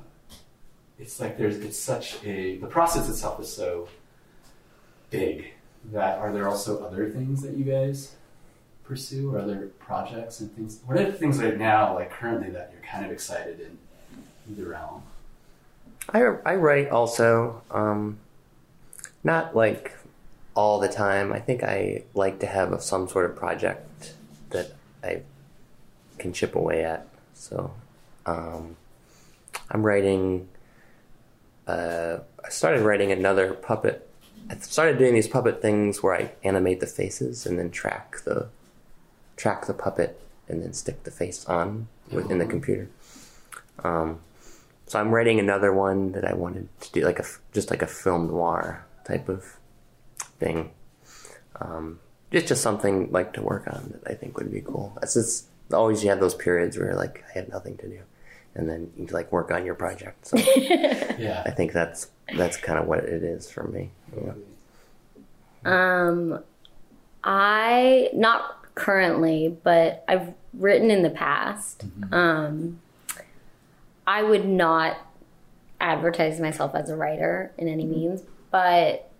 it's 0.99 1.21
like 1.21 1.39
there's 1.39 1.59
it's 1.59 1.79
such 1.79 2.17
a 2.25 2.57
the 2.59 2.67
process 2.67 3.09
itself 3.09 3.39
is 3.41 3.55
so 3.55 3.89
big 5.11 5.53
that 5.93 6.19
are 6.19 6.33
there 6.33 6.49
also 6.49 6.85
other 6.85 7.09
things 7.11 7.43
that 7.43 7.55
you 7.57 7.65
guys 7.65 8.17
pursue 8.91 9.33
or 9.33 9.39
other 9.39 9.71
projects 9.79 10.41
and 10.41 10.53
things? 10.57 10.81
What 10.85 10.99
are 10.99 11.05
the 11.05 11.13
things 11.13 11.39
right 11.39 11.57
now, 11.57 11.95
like 11.95 12.11
currently, 12.11 12.51
that 12.51 12.73
you're 12.73 12.83
kind 12.83 13.07
of 13.07 13.13
excited 13.13 13.61
in 13.61 13.79
either 14.51 14.69
realm? 14.69 15.05
I, 16.13 16.23
I 16.45 16.57
write 16.57 16.91
also, 16.91 17.63
um, 17.71 18.19
not 19.23 19.55
like 19.55 19.97
all 20.57 20.81
the 20.81 20.89
time. 20.89 21.33
I 21.33 21.39
think 21.39 21.63
I 21.63 22.03
like 22.15 22.41
to 22.41 22.47
have 22.47 22.83
some 22.83 23.09
sort 23.09 23.31
of 23.31 23.37
project 23.37 24.15
that 24.51 24.73
I 25.05 25.23
can 26.19 26.33
chip 26.33 26.57
away 26.57 26.85
at. 26.85 27.07
So 27.35 27.73
um, 28.27 28.77
I'm 29.71 29.87
writing. 29.87 30.49
Uh, 31.69 32.19
I 32.45 32.49
started 32.49 32.81
writing 32.81 33.13
another 33.13 33.55
puppet. 33.55 34.09
I 34.51 34.57
started 34.57 34.99
doing 34.99 35.15
these 35.15 35.29
puppet 35.29 35.63
things 35.63 36.03
where 36.03 36.15
I 36.15 36.33
animate 36.43 36.81
the 36.81 36.89
faces 36.89 37.47
and 37.47 37.57
then 37.57 37.71
track 37.71 38.17
the 38.25 38.49
track 39.41 39.67
the 39.67 39.73
puppet 39.73 40.21
and 40.49 40.63
then 40.63 40.73
stick 40.75 41.03
the 41.05 41.11
face 41.11 41.47
on 41.47 41.89
within 42.13 42.37
the 42.39 42.45
computer. 42.47 42.91
Um, 43.83 44.21
so 44.87 45.01
I'm 45.01 45.13
writing 45.13 45.39
another 45.41 45.73
one 45.73 46.13
that 46.13 46.27
I 46.27 46.35
wanted 46.35 46.69
to 46.81 46.93
do 46.93 47.01
like 47.05 47.19
a 47.19 47.23
f- 47.23 47.41
just 47.55 47.71
like 47.71 47.81
a 47.81 47.87
film 47.87 48.27
noir 48.27 48.85
type 49.07 49.31
of 49.31 49.57
thing. 50.39 50.73
Um, 51.59 52.01
it's 52.31 52.49
just 52.49 52.63
something 52.63 53.11
like 53.11 53.33
to 53.35 53.43
work 53.43 53.67
on 53.67 53.95
that 53.95 54.11
I 54.11 54.15
think 54.15 54.37
would 54.37 54.53
be 54.53 54.61
cool. 54.61 54.99
It's 55.03 55.15
just 55.15 55.47
always 55.73 56.05
you 56.05 56.11
have 56.11 56.21
those 56.21 56.35
periods 56.35 56.77
where 56.77 56.95
like 56.95 57.25
I 57.31 57.39
have 57.39 57.49
nothing 57.49 57.79
to 57.79 57.89
do, 57.89 58.01
and 58.55 58.69
then 58.69 58.93
you 58.97 59.07
like 59.07 59.33
work 59.33 59.51
on 59.51 59.65
your 59.65 59.75
project. 59.75 60.27
So 60.27 60.37
Yeah. 61.17 61.43
I 61.47 61.51
think 61.51 61.73
that's 61.73 62.09
that's 62.37 62.59
kind 62.59 62.79
of 62.79 62.87
what 62.87 62.99
it 63.05 63.23
is 63.23 63.49
for 63.51 63.65
me. 63.65 63.91
Yeah. 64.15 64.33
Um, 65.65 66.43
I 67.25 68.11
not 68.13 68.60
currently, 68.81 69.57
but 69.63 70.05
I've 70.09 70.35
written 70.55 70.91
in 70.91 71.03
the 71.03 71.11
past. 71.11 71.85
Um, 72.11 72.81
I 74.07 74.23
would 74.23 74.47
not 74.47 74.97
advertise 75.81 76.41
myself 76.41 76.75
as 76.75 76.91
a 76.91 76.97
writer 76.97 77.53
in 77.59 77.69
any 77.69 77.85
means, 77.85 78.23
but 78.51 79.11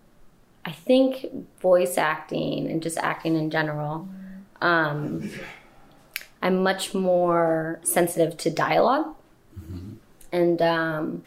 I 0.65 0.71
think 0.71 1.27
voice 1.59 1.97
acting 1.97 2.69
and 2.69 2.81
just 2.81 2.97
acting 2.97 3.35
in 3.35 3.49
general, 3.49 4.07
um, 4.61 5.31
I'm 6.41 6.61
much 6.63 6.93
more 6.93 7.79
sensitive 7.83 8.37
to 8.37 8.49
dialog 8.49 9.15
and 10.31 10.61
um, 10.61 11.23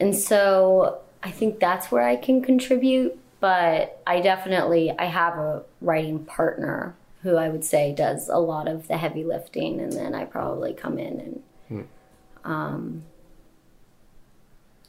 and 0.00 0.16
so 0.16 1.00
I 1.22 1.30
think 1.30 1.60
that's 1.60 1.90
where 1.90 2.02
I 2.02 2.16
can 2.16 2.42
contribute. 2.42 3.18
But 3.42 4.00
I 4.06 4.20
definitely 4.20 4.94
I 4.96 5.06
have 5.06 5.36
a 5.36 5.64
writing 5.80 6.24
partner 6.24 6.94
who 7.24 7.34
I 7.34 7.48
would 7.48 7.64
say 7.64 7.92
does 7.92 8.28
a 8.28 8.38
lot 8.38 8.68
of 8.68 8.86
the 8.86 8.96
heavy 8.96 9.24
lifting, 9.24 9.80
and 9.80 9.92
then 9.92 10.14
I 10.14 10.26
probably 10.26 10.72
come 10.72 10.96
in 10.96 11.42
and 11.68 11.88
um, 12.44 13.02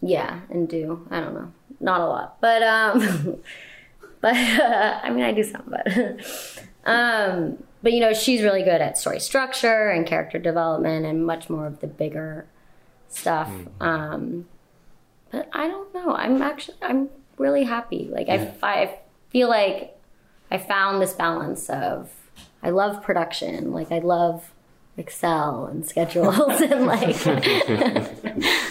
yeah, 0.01 0.41
and 0.51 0.69
do 0.69 1.07
I 1.09 1.19
don't 1.19 1.33
know, 1.33 1.51
not 1.79 2.01
a 2.01 2.05
lot, 2.05 2.37
but 2.41 2.61
um, 2.61 3.39
but 4.21 4.35
I 4.35 5.09
mean 5.09 5.23
I 5.23 5.31
do 5.31 5.43
some, 5.43 5.63
but 5.65 6.63
um, 6.85 7.57
but 7.81 7.91
you 7.91 8.01
know 8.01 8.13
she's 8.13 8.43
really 8.43 8.61
good 8.61 8.81
at 8.81 8.99
story 8.99 9.19
structure 9.19 9.89
and 9.89 10.05
character 10.05 10.37
development 10.37 11.07
and 11.07 11.25
much 11.25 11.49
more 11.49 11.65
of 11.65 11.79
the 11.79 11.87
bigger 11.87 12.45
stuff. 13.09 13.49
Um, 13.81 14.45
but 15.31 15.49
I 15.53 15.67
don't 15.67 15.91
know. 15.95 16.13
I'm 16.13 16.39
actually 16.43 16.77
I'm 16.83 17.09
really 17.43 17.63
happy. 17.63 18.09
Like 18.11 18.29
I, 18.29 18.53
I 18.63 18.97
feel 19.29 19.49
like 19.49 19.95
I 20.49 20.57
found 20.57 21.01
this 21.01 21.13
balance 21.13 21.69
of 21.69 22.09
I 22.63 22.69
love 22.69 23.03
production. 23.03 23.71
Like 23.71 23.91
I 23.91 23.99
love 23.99 24.51
Excel 24.95 25.65
and 25.65 25.85
schedules 25.87 26.61
and 26.61 26.85
like 26.85 27.15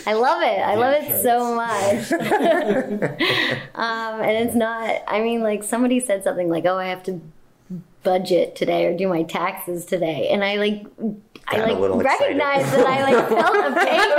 I 0.07 0.15
love 0.15 0.43
it. 0.43 0.61
I 0.61 0.75
love 0.77 0.95
it 0.99 1.23
so 1.23 1.55
much. 1.55 2.13
um, 3.75 4.21
and 4.21 4.49
it's 4.49 4.55
not. 4.55 5.03
I 5.07 5.21
mean, 5.21 5.43
like 5.43 5.63
somebody 5.63 6.01
said 6.01 6.25
something 6.25 6.49
like, 6.49 6.65
"Oh, 6.65 6.77
I 6.77 6.87
have 6.87 7.03
to 7.05 7.21
budget 8.03 8.57
today 8.57 8.87
or 8.87 8.97
do 8.97 9.09
my 9.09 9.25
taxes 9.25 9.85
today," 9.85 10.29
and 10.31 10.45
I 10.45 10.57
like. 10.57 10.87
I 11.49 11.57
like 11.59 11.77
recognized 12.05 12.73
that 12.73 12.87
I 12.87 13.03
like 13.03 13.29
felt 13.39 13.57
a 13.57 13.73
pang. 13.75 14.13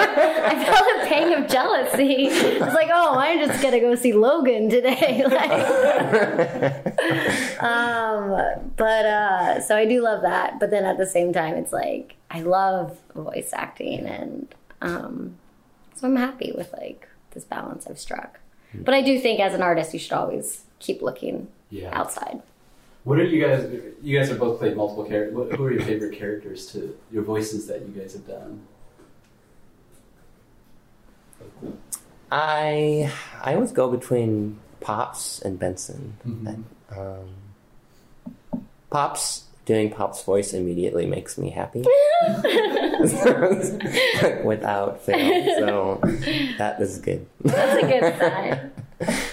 I 0.46 0.66
felt 0.66 0.88
a 1.02 1.06
pang 1.08 1.34
of 1.44 1.50
jealousy. 1.50 2.28
It's 2.28 2.76
like, 2.76 2.90
oh, 2.94 3.16
I'm 3.18 3.40
just 3.48 3.64
gonna 3.64 3.80
go 3.80 3.96
see 3.96 4.14
Logan 4.14 4.70
today. 4.70 5.24
like, 5.26 5.52
um, 7.64 8.72
but 8.76 9.06
uh, 9.06 9.62
so 9.62 9.76
I 9.76 9.86
do 9.86 10.02
love 10.02 10.22
that. 10.24 10.60
But 10.60 10.70
then 10.70 10.86
at 10.86 10.98
the 10.98 11.06
same 11.06 11.34
time, 11.34 11.56
it's 11.56 11.72
like 11.74 12.16
I 12.30 12.42
love 12.42 12.98
voice 13.16 13.52
acting, 13.54 14.06
and 14.06 14.54
um, 14.82 15.36
so 15.96 16.08
I'm 16.08 16.16
happy 16.16 16.52
with 16.56 16.72
like 16.74 17.08
this 17.32 17.44
balance 17.46 17.88
I've 17.88 18.00
struck. 18.00 18.40
But 18.76 18.96
I 18.96 19.02
do 19.02 19.20
think 19.20 19.40
as 19.40 19.54
an 19.54 19.62
artist, 19.62 19.94
you 19.94 20.00
should 20.00 20.14
always 20.14 20.64
keep 20.80 21.02
looking 21.02 21.48
Yeah. 21.70 21.90
outside. 21.94 22.42
What 23.04 23.20
are 23.20 23.26
you 23.26 23.46
guys? 23.46 23.70
You 24.02 24.18
guys 24.18 24.30
have 24.30 24.39
both 24.39 24.60
played 24.60 24.76
multiple 24.78 25.04
characters. 25.04 25.56
Who 25.56 25.66
are 25.66 25.72
your 25.72 25.82
favorite 25.82 26.18
characters 26.18 26.68
to 26.72 26.98
your 27.12 27.24
voices 27.24 27.68
that 27.68 27.82
you 27.82 27.89
guys 27.89 28.13
have 28.13 28.26
done? 28.28 28.62
I 32.32 33.12
I 33.42 33.56
always 33.56 33.72
go 33.72 33.89
between 33.92 34.60
Pops 34.80 35.42
and 35.42 35.60
Benson. 35.60 36.18
Mhm. 36.26 36.63
Um, 36.96 37.30
Pops 38.89 39.44
doing 39.66 39.89
Pop's 39.92 40.24
voice 40.24 40.54
immediately 40.54 41.06
makes 41.06 41.38
me 41.38 41.50
happy 41.50 41.82
without 44.44 45.02
fail. 45.02 45.46
So 45.60 46.00
that 46.58 46.82
is 46.82 47.00
good. 47.00 47.26
That's 47.42 47.84
a 47.84 47.88
good 47.88 48.18
sign. 48.20 48.72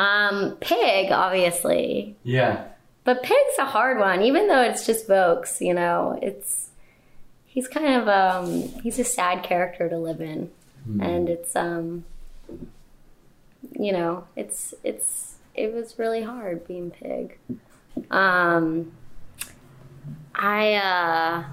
um, 0.00 0.56
Pig, 0.60 1.12
obviously. 1.12 2.16
Yeah. 2.22 2.64
But 3.04 3.22
Pig's 3.22 3.58
a 3.58 3.66
hard 3.66 3.98
one, 3.98 4.22
even 4.22 4.48
though 4.48 4.62
it's 4.62 4.86
just 4.86 5.06
Vokes, 5.06 5.60
you 5.60 5.74
know, 5.74 6.18
it's 6.22 6.70
he's 7.44 7.68
kind 7.68 8.00
of 8.00 8.08
um 8.08 8.62
he's 8.82 8.98
a 8.98 9.04
sad 9.04 9.42
character 9.42 9.88
to 9.88 9.98
live 9.98 10.20
in. 10.20 10.50
And 11.00 11.28
it's 11.28 11.54
um 11.54 12.04
you 13.78 13.92
know, 13.92 14.24
it's 14.36 14.74
it's 14.82 15.36
it 15.54 15.74
was 15.74 15.98
really 15.98 16.22
hard 16.22 16.66
being 16.66 16.90
Pig. 16.90 17.38
Um 18.10 18.92
I 20.34 20.74
uh 20.74 21.44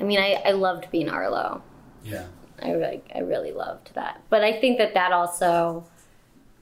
I 0.00 0.04
mean 0.04 0.18
I, 0.18 0.42
I 0.44 0.52
loved 0.52 0.90
being 0.90 1.08
Arlo. 1.08 1.62
Yeah. 2.04 2.26
I 2.62 2.70
really, 2.70 3.02
I 3.14 3.18
really 3.18 3.52
loved 3.52 3.94
that. 3.94 4.22
But 4.30 4.42
I 4.42 4.58
think 4.60 4.78
that 4.78 4.94
that 4.94 5.12
also 5.12 5.84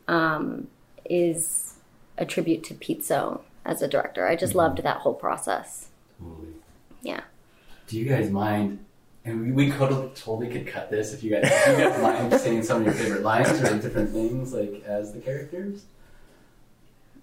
um, 0.08 0.68
is 1.04 1.74
a 2.18 2.24
tribute 2.24 2.64
to 2.64 2.74
Pete 2.74 3.04
Sohn 3.04 3.40
as 3.64 3.82
a 3.82 3.88
director. 3.88 4.26
I 4.26 4.36
just 4.36 4.54
loved 4.54 4.82
that 4.82 4.98
whole 4.98 5.14
process. 5.14 5.88
Totally. 6.18 6.48
Yeah. 7.02 7.22
Do 7.86 7.98
you 7.98 8.06
guys 8.06 8.30
mind? 8.30 8.84
And 9.26 9.40
we, 9.40 9.52
we 9.52 9.70
could 9.70 10.14
totally 10.14 10.48
could 10.48 10.66
cut 10.66 10.90
this 10.90 11.14
if 11.14 11.22
you 11.22 11.30
guys 11.30 11.44
if 11.44 11.78
you 11.78 11.84
guys 11.84 12.02
mind 12.02 12.34
saying 12.40 12.62
some 12.62 12.78
of 12.78 12.84
your 12.84 12.94
favorite 12.94 13.22
lines 13.22 13.48
or 13.60 13.78
different 13.78 14.10
things 14.10 14.52
like 14.52 14.82
as 14.84 15.14
the 15.14 15.20
characters, 15.20 15.84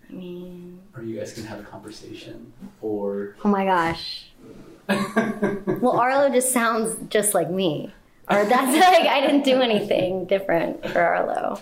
I 0.09 0.13
mean, 0.13 0.79
or 0.95 1.03
you 1.03 1.19
guys 1.19 1.33
can 1.33 1.45
have 1.45 1.59
a 1.59 1.63
conversation, 1.63 2.53
or 2.81 3.35
oh 3.45 3.49
my 3.49 3.65
gosh. 3.65 4.27
Well, 4.87 5.99
Arlo 5.99 6.29
just 6.29 6.51
sounds 6.51 6.97
just 7.09 7.33
like 7.33 7.49
me. 7.49 7.93
Or 8.29 8.45
that's 8.45 8.77
like 8.97 9.07
I 9.07 9.21
didn't 9.21 9.43
do 9.43 9.61
anything 9.61 10.25
different 10.25 10.85
for 10.89 10.99
Arlo. 10.99 11.59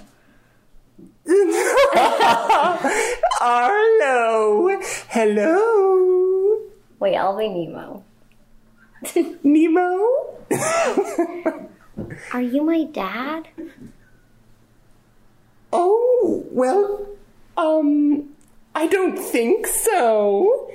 Arlo, 3.40 4.80
hello, 5.10 6.58
Wait, 7.00 7.16
I'll 7.16 7.38
be 7.38 7.48
Nemo. 7.48 8.04
Nemo. 9.44 10.10
Are 12.34 12.42
you 12.42 12.64
my 12.64 12.84
dad? 12.86 13.48
Oh, 15.72 16.44
well, 16.52 17.08
um, 17.58 18.30
I 18.74 18.88
don't 18.88 19.20
think 19.20 19.68
so. 19.68 20.72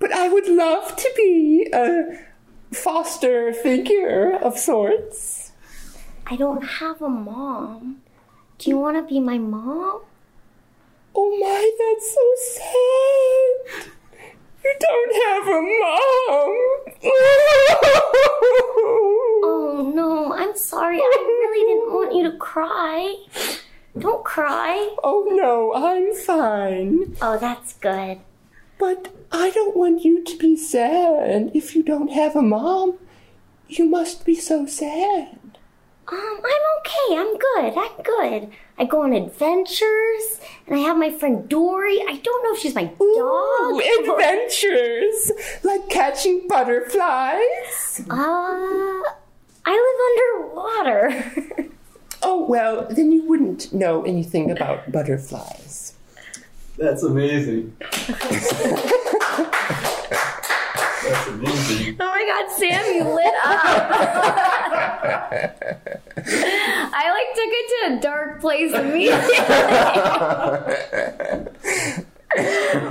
But 0.00 0.10
I 0.10 0.28
would 0.28 0.48
love 0.48 0.96
to 0.96 1.12
be 1.16 1.70
a 1.72 2.18
foster 2.72 3.52
figure 3.52 4.36
of 4.36 4.58
sorts. 4.58 5.52
I 6.26 6.34
don't 6.34 6.62
have 6.62 7.00
a 7.00 7.08
mom. 7.08 8.02
Do 8.60 8.68
you 8.68 8.76
want 8.76 8.98
to 8.98 9.02
be 9.02 9.20
my 9.20 9.38
mom? 9.38 10.02
Oh 11.14 11.36
my, 11.40 11.72
that's 11.80 12.12
so 12.12 12.34
sad. 12.60 13.90
You 14.62 14.74
don't 14.78 15.14
have 15.24 15.46
a 15.48 15.62
mom. 15.80 16.56
Oh 19.42 19.92
no, 19.94 20.34
I'm 20.34 20.54
sorry. 20.58 20.98
I 20.98 21.00
really 21.00 21.74
didn't 21.74 21.94
want 21.94 22.14
you 22.14 22.30
to 22.30 22.36
cry. 22.36 23.16
Don't 23.98 24.24
cry. 24.26 24.94
oh 25.02 25.26
no, 25.30 25.72
I'm 25.74 26.12
fine. 26.14 27.16
Oh, 27.22 27.38
that's 27.38 27.72
good. 27.72 28.20
But 28.78 29.08
I 29.32 29.48
don't 29.50 29.74
want 29.74 30.04
you 30.04 30.22
to 30.22 30.36
be 30.36 30.54
sad. 30.54 31.50
If 31.54 31.74
you 31.74 31.82
don't 31.82 32.12
have 32.12 32.36
a 32.36 32.42
mom, 32.42 32.98
you 33.68 33.86
must 33.86 34.26
be 34.26 34.34
so 34.34 34.66
sad. 34.66 35.39
Um, 36.12 36.40
I'm 36.44 36.62
okay. 36.78 37.16
I'm 37.16 37.36
good. 37.38 37.74
I'm 37.78 38.02
good. 38.02 38.52
I 38.78 38.84
go 38.84 39.02
on 39.02 39.12
adventures, 39.12 40.40
and 40.66 40.74
I 40.74 40.78
have 40.78 40.96
my 40.96 41.10
friend 41.10 41.48
Dory. 41.48 42.00
I 42.08 42.16
don't 42.22 42.42
know 42.44 42.54
if 42.54 42.60
she's 42.60 42.74
my 42.74 42.84
dog. 42.84 43.00
Ooh, 43.00 43.80
or- 43.80 44.12
adventures 44.14 45.32
like 45.62 45.88
catching 45.88 46.48
butterflies. 46.48 48.02
Uh, 48.10 49.02
I 49.64 49.66
live 49.66 50.00
underwater. 50.44 51.66
Oh 52.22 52.44
well, 52.44 52.86
then 52.90 53.12
you 53.12 53.22
wouldn't 53.24 53.72
know 53.72 54.02
anything 54.04 54.50
about 54.50 54.92
butterflies. 54.92 55.94
That's 56.76 57.02
amazing. 57.02 57.74
That's. 61.42 61.70
Oh 62.00 62.06
my 62.06 62.24
god, 62.28 62.46
Sam, 62.58 62.84
you 62.94 63.04
lit 63.04 63.34
up. 63.44 63.60
I 66.92 67.10
like 67.10 67.30
took 67.34 67.52
it 67.52 67.66
to 67.70 67.76
a 67.96 68.00
dark 68.00 68.40
place 68.40 68.72
immediately. 68.72 69.38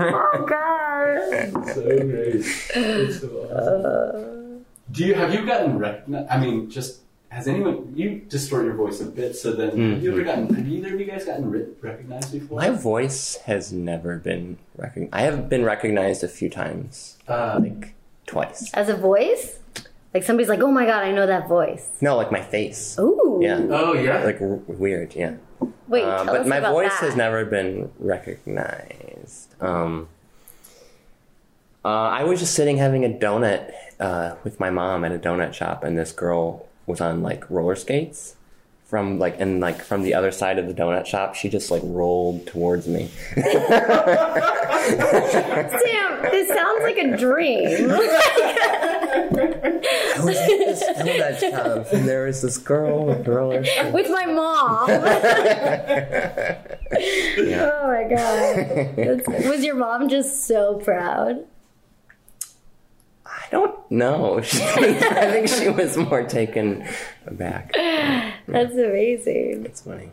oh 0.02 0.46
god. 0.48 1.66
so 1.74 1.82
great. 1.84 2.36
It's 2.36 3.20
so 3.22 3.28
awesome. 3.52 4.66
Do 4.92 5.06
you 5.06 5.14
have 5.14 5.34
you 5.34 5.46
gotten 5.46 5.78
recognized? 5.78 6.30
I 6.30 6.40
mean, 6.40 6.70
just 6.70 7.02
has 7.30 7.48
anyone 7.48 7.94
you 7.96 8.22
distort 8.28 8.66
your 8.66 8.74
voice 8.74 9.00
a 9.02 9.06
bit? 9.06 9.36
So 9.36 9.54
then, 9.54 9.94
have 9.94 10.04
you 10.04 10.12
ever 10.12 10.24
gotten? 10.24 10.54
Have 10.54 10.68
either 10.68 10.94
of 10.96 11.00
you 11.00 11.06
guys 11.06 11.26
gotten 11.26 11.50
re- 11.52 11.68
recognized 11.82 12.32
before? 12.32 12.58
My 12.58 12.72
voice 12.72 13.36
has 13.46 13.72
never 13.72 14.18
been 14.18 14.58
recognized. 14.76 15.14
I 15.14 15.22
have 15.22 15.48
been 15.50 15.64
recognized 15.64 16.24
a 16.24 16.28
few 16.28 16.50
times, 16.50 17.18
Uh, 17.28 17.60
like 17.62 17.94
twice. 18.30 18.72
As 18.74 18.90
a 18.90 18.96
voice? 18.96 19.60
Like 20.14 20.24
somebody's 20.24 20.50
like, 20.50 20.62
oh 20.62 20.72
my 20.72 20.86
god, 20.86 21.04
I 21.04 21.12
know 21.12 21.28
that 21.28 21.48
voice. 21.48 21.90
No, 22.02 22.16
like 22.16 22.32
my 22.32 22.42
face. 22.42 22.98
Ooh. 23.00 23.40
Yeah, 23.42 23.60
oh 23.70 23.94
yeah. 23.94 24.24
like 24.24 24.40
w- 24.40 24.64
weird. 24.68 25.14
Yeah, 25.16 25.36
Wait, 25.88 26.02
tell 26.02 26.26
but 26.26 26.42
us 26.42 26.48
my 26.48 26.58
about 26.58 26.72
voice 26.74 26.92
that. 26.92 27.02
has 27.06 27.16
never 27.16 27.46
been 27.46 27.92
recognized. 28.00 29.54
Um, 29.62 30.08
uh, 31.86 31.88
I 31.90 32.24
was 32.24 32.40
just 32.40 32.54
sitting 32.56 32.78
having 32.78 33.06
a 33.06 33.10
donut 33.10 33.72
uh, 34.00 34.36
with 34.44 34.60
my 34.60 34.70
mom 34.70 35.06
at 35.06 35.12
a 35.12 35.20
donut 35.20 35.54
shop, 35.54 35.84
and 35.84 35.98
this 35.98 36.12
girl 36.12 36.68
was 36.88 37.02
on 37.02 37.22
like 37.22 37.48
roller 37.50 37.76
skates 37.76 38.36
from 38.90 39.20
like 39.20 39.40
and 39.40 39.60
like 39.60 39.84
from 39.84 40.02
the 40.02 40.16
other 40.16 40.32
side 40.32 40.58
of 40.58 40.66
the 40.68 40.74
donut 40.74 41.06
shop. 41.06 41.36
She 41.36 41.48
just 41.48 41.70
like 41.70 41.84
rolled 41.86 42.48
towards 42.48 42.88
me. 42.88 43.08
Sam, 43.36 43.44
this 46.32 46.48
sounds 46.48 46.82
like 46.84 46.98
a 46.98 47.16
dream. 47.16 47.92
I 47.92 49.80
was 50.24 50.38
at 50.38 50.48
this 50.48 50.84
donut 50.84 51.40
shop, 51.40 51.86
and 51.94 52.08
there 52.10 52.26
was 52.26 52.42
this 52.42 52.58
girl 52.58 53.06
with 53.06 53.28
roller 53.28 53.64
skates. 53.64 53.94
With 54.00 54.10
my 54.10 54.26
mom. 54.26 54.90
Oh 56.92 57.88
my 57.88 58.04
god. 58.10 58.96
That's- 58.96 59.46
was 59.48 59.64
your 59.64 59.76
mom 59.76 60.10
just 60.10 60.46
so 60.48 60.80
proud? 60.80 61.46
I 63.26 63.46
don't 63.52 63.80
know. 63.92 64.40
I 64.40 64.42
think 65.32 65.48
she 65.48 65.70
was 65.70 65.96
more 65.98 66.24
taken 66.24 66.84
aback. 67.28 67.72
That's 68.52 68.74
amazing. 68.74 69.66
It's 69.66 69.82
funny. 69.82 70.12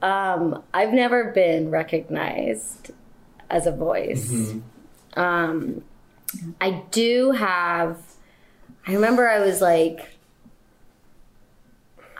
Um, 0.00 0.62
I've 0.74 0.92
never 0.92 1.30
been 1.32 1.70
recognized 1.70 2.90
as 3.50 3.66
a 3.66 3.72
voice. 3.72 4.54
Um, 5.14 5.84
I 6.60 6.82
do 6.90 7.32
have. 7.32 7.98
I 8.86 8.94
remember 8.94 9.28
I 9.28 9.38
was 9.38 9.60
like, 9.60 10.08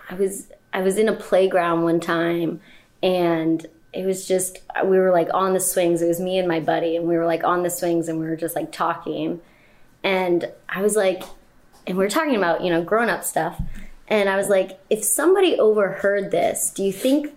I 0.09 0.14
was 0.14 0.48
I 0.72 0.82
was 0.82 0.98
in 0.98 1.09
a 1.09 1.14
playground 1.14 1.82
one 1.82 2.00
time, 2.00 2.61
and 3.03 3.66
it 3.92 4.07
was 4.07 4.26
just 4.28 4.59
we 4.84 4.98
were 4.98 5.11
like 5.11 5.28
on 5.34 5.55
the 5.55 5.61
swings. 5.61 6.03
It 6.03 6.09
was 6.09 6.20
me 6.20 6.38
and 6.38 6.46
my 6.46 6.61
buddy, 6.61 6.96
and 6.96 7.09
we 7.09 7.16
were 7.16 7.26
like 7.26 7.44
on 7.44 7.62
the 7.62 7.70
swings, 7.70 8.09
and 8.09 8.18
we 8.18 8.26
were 8.26 8.36
just 8.36 8.55
like 8.55 8.72
talking, 8.72 9.40
and 10.03 10.50
I 10.68 10.82
was 10.82 10.96
like, 10.96 11.22
and 11.86 11.96
we 11.96 12.05
were 12.05 12.11
talking 12.11 12.36
about 12.36 12.62
you 12.62 12.70
know 12.70 12.82
grown 12.82 13.09
up 13.09 13.24
stuff, 13.24 13.61
and 14.09 14.28
I 14.28 14.36
was 14.36 14.48
like, 14.48 14.78
if 14.90 15.05
somebody 15.05 15.59
overheard 15.59 16.30
this, 16.30 16.70
do 16.70 16.82
you 16.82 16.92
think 16.92 17.34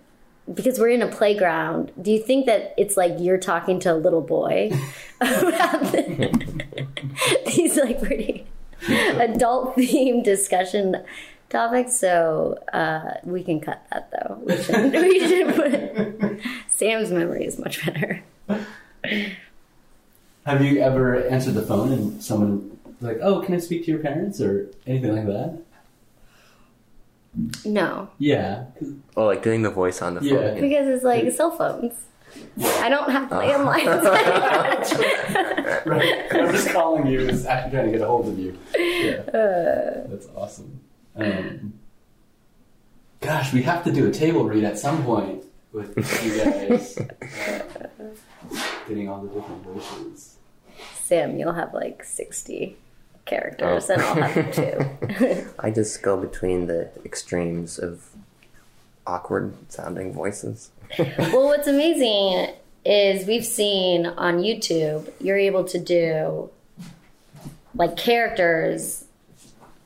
because 0.52 0.78
we're 0.78 0.90
in 0.90 1.02
a 1.02 1.08
playground, 1.08 1.90
do 2.00 2.12
you 2.12 2.20
think 2.22 2.46
that 2.46 2.72
it's 2.78 2.96
like 2.96 3.14
you're 3.18 3.38
talking 3.38 3.80
to 3.80 3.92
a 3.92 3.96
little 3.96 4.20
boy 4.20 4.70
about 5.20 5.80
the- 5.92 6.86
these 7.46 7.76
like 7.76 8.00
pretty 8.00 8.46
adult 8.88 9.76
themed 9.76 10.22
discussion 10.24 11.02
topics? 11.48 11.94
So 11.96 12.58
uh, 12.72 13.14
we 13.24 13.42
can 13.42 13.60
cut 13.60 13.84
that 13.92 14.10
though. 14.12 14.38
We 14.44 14.62
should, 14.62 14.92
we 14.92 15.20
should 15.28 15.54
put 15.54 16.40
Sam's 16.68 17.10
memory 17.10 17.44
is 17.44 17.58
much 17.58 17.84
better. 17.84 18.22
Have 20.44 20.62
you 20.62 20.80
ever 20.80 21.26
answered 21.26 21.54
the 21.54 21.62
phone 21.62 21.92
and 21.92 22.22
someone 22.22 22.78
like, 23.00 23.18
"Oh, 23.20 23.40
can 23.40 23.54
I 23.54 23.58
speak 23.58 23.84
to 23.86 23.90
your 23.90 24.00
parents?" 24.00 24.40
or 24.40 24.68
anything 24.86 25.16
like 25.16 25.26
that? 25.26 25.58
No, 27.64 28.08
Yeah. 28.18 28.64
Oh, 29.16 29.26
like 29.26 29.42
doing 29.42 29.62
the 29.62 29.70
voice 29.70 30.00
on 30.00 30.14
the 30.14 30.20
phone. 30.20 30.28
Yeah. 30.30 30.54
because 30.60 30.88
it's 30.88 31.04
like 31.04 31.30
cell 31.32 31.50
phones. 31.50 31.92
I 32.80 32.88
don't 32.88 33.10
have 33.10 33.28
landlines. 33.30 34.02
Right. 35.86 36.26
I'm 36.32 36.50
just 36.52 36.70
calling 36.70 37.06
you. 37.06 37.20
Is 37.20 37.46
actually 37.46 37.70
trying 37.72 37.86
to 37.86 37.92
get 37.92 38.00
a 38.00 38.06
hold 38.06 38.26
of 38.28 38.38
you. 38.38 38.58
Yeah. 38.76 39.22
That's 40.08 40.26
awesome. 40.34 40.80
Um, 41.14 41.74
gosh, 43.20 43.52
we 43.52 43.62
have 43.62 43.84
to 43.84 43.92
do 43.92 44.06
a 44.08 44.10
table 44.12 44.44
read 44.44 44.64
at 44.64 44.78
some 44.78 45.04
point 45.04 45.44
with 45.72 45.96
you 46.24 46.42
guys. 46.44 46.98
Uh, 46.98 48.08
getting 48.88 49.08
all 49.08 49.20
the 49.22 49.28
different 49.28 49.62
voices. 49.62 50.36
Sam, 50.94 51.38
you'll 51.38 51.52
have 51.52 51.72
like 51.74 52.02
sixty 52.04 52.76
characters, 53.26 53.90
and 53.90 54.00
I'll 54.02 54.14
have 54.14 54.54
two. 54.54 55.46
I 55.58 55.70
just 55.70 56.02
go 56.02 56.16
between 56.16 56.66
the 56.66 56.88
extremes 57.04 57.78
of 57.78 58.04
awkward 59.06 59.54
sounding 59.70 60.12
voices. 60.12 60.70
Well, 60.98 61.44
what's 61.46 61.66
amazing 61.68 62.54
is 62.84 63.26
we've 63.26 63.44
seen 63.44 64.06
on 64.06 64.38
YouTube, 64.38 65.12
you're 65.20 65.36
able 65.38 65.64
to 65.64 65.78
do 65.78 66.50
like 67.74 67.96
characters 67.96 69.04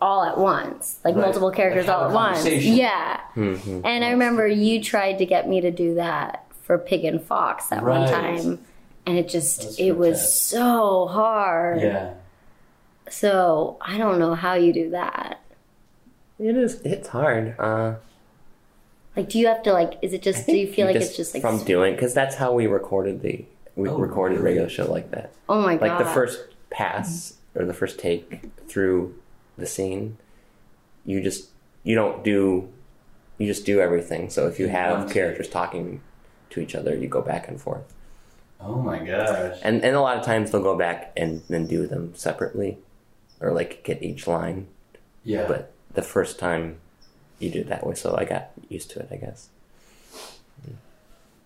all 0.01 0.23
at 0.25 0.39
once, 0.39 0.99
like 1.05 1.15
Right. 1.15 1.23
multiple 1.23 1.51
characters 1.51 1.87
Like 1.87 1.97
all 1.97 2.05
at 2.09 2.13
once. 2.13 2.39
conversation. 2.39 2.75
Yeah. 2.75 3.21
Mm-hmm. 3.35 3.81
And 3.85 4.05
I 4.05 4.11
remember 4.13 4.47
you 4.47 4.83
tried 4.83 5.19
to 5.19 5.27
get 5.27 5.49
me 5.49 5.61
to 5.63 5.71
do 5.71 5.95
that 5.97 6.45
for 6.63 6.79
Pig 6.79 7.05
and 7.05 7.23
Fox 7.23 7.69
that 7.69 7.83
one 7.85 8.09
time. 8.09 8.59
And 9.07 9.19
it 9.19 9.29
just, 9.29 9.63
That's 9.63 9.79
it 9.81 9.93
was 9.93 10.17
fantastic. 10.19 10.59
so 10.59 11.07
hard. 11.09 11.81
Yeah. 11.83 12.15
So 13.11 13.77
I 13.81 13.99
don't 13.99 14.19
know 14.19 14.35
how 14.35 14.55
you 14.55 14.73
do 14.73 14.91
that. 14.91 15.41
It 16.39 16.57
is. 16.57 16.81
It's 16.83 17.09
hard. 17.09 17.55
Uh, 17.59 17.95
Like, 19.17 19.29
do 19.29 19.39
you 19.39 19.49
have 19.49 19.63
to, 19.65 19.73
like, 19.73 19.99
is 20.03 20.13
it 20.13 20.23
just, 20.23 20.47
do 20.47 20.57
you 20.57 20.67
feel 20.73 20.87
like 20.87 20.97
it's 20.97 21.17
just 21.17 21.35
like, 21.35 21.43
from 21.43 21.63
doing 21.65 21.95
because 21.95 22.15
that's 22.15 22.37
how 22.37 22.53
we 22.53 22.67
recorded 22.67 23.21
the 23.23 23.45
we 23.77 23.89
Oh, 23.89 23.99
recorded 23.99 24.39
really? 24.41 24.57
radio 24.59 24.69
show 24.69 24.91
like 24.91 25.11
that. 25.11 25.33
oh 25.49 25.61
my 25.61 25.77
God. 25.77 25.89
Like 25.89 25.99
the 25.99 26.05
first 26.13 26.39
pass 26.71 27.35
or 27.55 27.65
the 27.65 27.75
first 27.75 27.99
take 27.99 28.45
through 28.69 29.15
the 29.59 29.67
scene, 29.67 30.17
you 31.05 31.21
just 31.21 31.49
you 31.83 31.95
don't 31.97 32.23
do 32.25 32.69
you 33.39 33.47
just 33.47 33.65
do 33.67 33.81
everything. 33.81 34.31
So 34.31 34.47
if 34.47 34.59
you 34.61 34.69
have 34.69 35.07
take. 35.07 35.15
characters 35.15 35.49
talking 35.49 36.01
to 36.51 36.61
each 36.61 36.75
other, 36.75 36.95
you 36.97 37.09
go 37.09 37.23
back 37.23 37.49
and 37.49 37.61
forth. 37.61 37.93
Oh 38.61 38.77
my 38.77 38.99
gosh. 38.99 39.59
And 39.63 39.83
and 39.85 39.97
a 39.97 40.01
lot 40.01 40.17
of 40.19 40.25
times 40.25 40.51
they'll 40.51 40.63
go 40.63 40.77
back 40.79 41.13
and 41.17 41.43
then 41.49 41.67
do 41.67 41.87
them 41.87 42.13
separately, 42.15 42.79
or 43.41 43.53
like 43.53 43.83
get 43.85 44.03
each 44.03 44.27
line. 44.27 44.69
Yeah. 45.25 45.47
But 45.47 45.73
the 45.95 46.03
first 46.03 46.39
time 46.39 46.81
you 47.39 47.51
did 47.51 47.63
it 47.63 47.69
that 47.69 47.87
way, 47.87 47.95
so 47.95 48.15
I 48.17 48.25
got 48.25 48.51
used 48.69 48.91
to 48.93 49.01
it, 49.01 49.09
I 49.11 49.17
guess. 49.17 49.49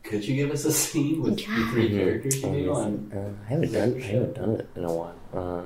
Could 0.05 0.27
you 0.29 0.37
give 0.37 0.51
us 0.51 0.67
a 0.67 0.73
scene 0.73 1.23
with 1.23 1.39
the 1.39 1.67
three 1.73 1.89
characters 1.89 2.43
you 2.43 2.75
on? 2.75 3.11
Uh, 3.13 3.33
I 3.47 3.49
haven't 3.49 3.73
done 3.73 3.95
I 3.97 4.05
haven't 4.05 4.35
done 4.35 4.51
it 4.51 4.69
in 4.77 4.85
a 4.85 4.93
while. 4.93 5.15
Uh, 5.33 5.63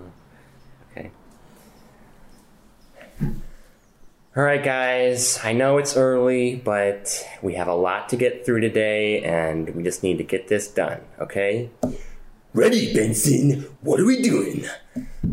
okay. 0.93 1.11
All 4.37 4.45
right, 4.45 4.63
guys. 4.63 5.41
I 5.43 5.53
know 5.53 5.79
it's 5.79 5.97
early, 5.97 6.55
but 6.55 7.27
we 7.43 7.55
have 7.55 7.67
a 7.67 7.75
lot 7.75 8.11
to 8.11 8.17
get 8.17 8.47
through 8.47 8.61
today, 8.61 9.25
and 9.25 9.75
we 9.75 9.83
just 9.83 10.05
need 10.05 10.19
to 10.19 10.25
get 10.25 10.47
this 10.47 10.69
done. 10.69 11.01
Okay? 11.19 11.71
Ready, 12.55 12.95
Benson. 12.95 13.67
What 13.83 14.01
are 14.01 14.07
we 14.07 14.23
doing? 14.23 14.65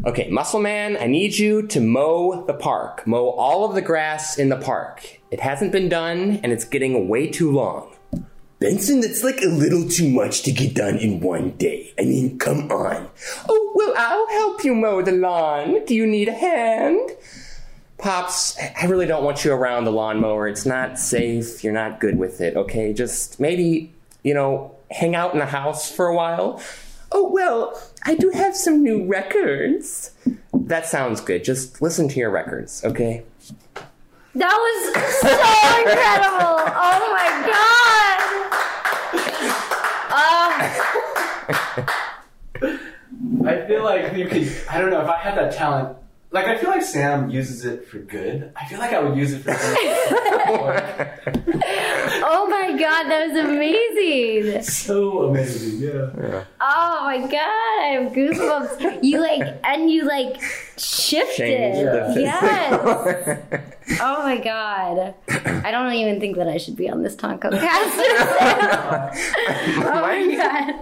Okay, 0.06 0.30
Muscle 0.30 0.60
Man, 0.60 0.98
I 0.98 1.08
need 1.08 1.38
you 1.38 1.66
to 1.68 1.80
mow 1.80 2.44
the 2.46 2.54
park. 2.54 3.08
Mow 3.08 3.30
all 3.30 3.64
of 3.64 3.74
the 3.74 3.82
grass 3.82 4.38
in 4.38 4.50
the 4.50 4.58
park. 4.58 5.22
It 5.32 5.40
hasn't 5.40 5.72
been 5.72 5.88
done, 5.88 6.42
and 6.44 6.52
it's 6.52 6.66
getting 6.66 7.08
way 7.08 7.28
too 7.28 7.52
long. 7.52 7.96
Benson, 8.60 9.00
that's 9.00 9.24
like 9.24 9.42
a 9.42 9.48
little 9.48 9.88
too 9.88 10.10
much 10.10 10.44
to 10.44 10.52
get 10.52 10.76
done 10.76 10.98
in 10.98 11.22
one 11.22 11.52
day. 11.52 11.94
I 11.98 12.02
mean, 12.02 12.38
come 12.38 12.70
on. 12.70 13.10
Oh, 13.48 13.72
well, 13.76 13.94
I'll 13.96 14.28
help 14.28 14.66
you 14.66 14.76
mow 14.76 15.02
the 15.02 15.14
lawn. 15.14 15.86
Do 15.86 15.96
you 15.96 16.06
need 16.06 16.28
a 16.28 16.34
hand? 16.34 17.12
Pops, 17.98 18.58
I 18.60 18.88
really 18.88 19.06
don't 19.06 19.24
want 19.24 19.46
you 19.46 19.54
around 19.54 19.86
the 19.86 19.92
lawnmower. 19.92 20.50
It's 20.50 20.66
not 20.66 21.00
safe. 21.00 21.64
You're 21.64 21.72
not 21.72 22.02
good 22.02 22.18
with 22.18 22.42
it, 22.42 22.58
okay? 22.58 22.92
Just 22.92 23.40
maybe, 23.40 23.94
you 24.22 24.34
know, 24.34 24.76
hang 24.92 25.16
out 25.16 25.32
in 25.32 25.40
the 25.40 25.46
house 25.46 25.90
for 25.90 26.08
a 26.08 26.16
while. 26.16 26.62
Oh, 27.18 27.30
well, 27.30 27.82
I 28.04 28.16
do 28.16 28.30
have 28.32 28.58
some 28.58 28.84
new 28.84 29.06
records. 29.08 30.12
That 30.54 30.86
sounds 30.86 31.22
good. 31.22 31.46
Just 31.46 31.82
listen 31.82 32.10
to 32.10 32.20
your 32.20 32.30
records, 32.30 32.84
okay? 32.84 33.24
That 34.34 34.52
was 34.52 34.94
so 35.22 35.30
incredible! 35.80 36.60
Oh 36.76 37.08
my 37.16 37.30
god! 37.48 38.20
Oh, 40.12 40.52
I 43.48 43.66
feel 43.66 43.84
like 43.86 44.14
you 44.14 44.28
could. 44.28 44.52
I 44.70 44.82
don't 44.82 44.90
know 44.90 45.00
if 45.02 45.08
I 45.08 45.18
had 45.18 45.38
that 45.38 45.54
talent. 45.54 45.98
Like 46.32 46.46
I 46.48 46.58
feel 46.58 46.70
like 46.70 46.84
Sam 46.84 47.30
uses 47.30 47.64
it 47.66 47.88
for 47.88 48.00
good. 48.00 48.52
I 48.56 48.66
feel 48.66 48.80
like 48.80 48.92
I 48.92 49.00
would 49.00 49.18
use 49.18 49.32
it 49.34 49.40
for 49.40 49.52
good. 49.52 49.58
oh 52.28 52.48
my 52.50 52.72
god, 52.78 53.04
that 53.10 53.30
was 53.30 53.38
amazing! 53.46 54.62
so 54.64 55.24
amazing, 55.24 55.80
yeah. 55.80 56.44
Oh 56.60 57.02
my 57.06 57.20
god, 57.20 57.32
I 57.32 58.00
have 58.00 58.12
goosebumps. 58.12 59.00
You 59.04 59.22
like, 59.22 59.60
and 59.64 59.90
you 59.90 60.04
like 60.04 60.42
shifted. 60.78 61.38
Changed. 61.38 62.20
Yes. 62.20 63.64
Oh 64.02 64.24
my 64.24 64.38
god. 64.38 65.14
I 65.30 65.70
don't 65.72 65.94
even 65.94 66.20
think 66.20 66.36
that 66.38 66.48
I 66.48 66.58
should 66.58 66.76
be 66.76 66.90
on 66.90 67.04
this 67.04 67.16
Tonkocast. 67.16 67.54
oh 69.84 70.02
my 70.02 70.36
god. 70.36 70.74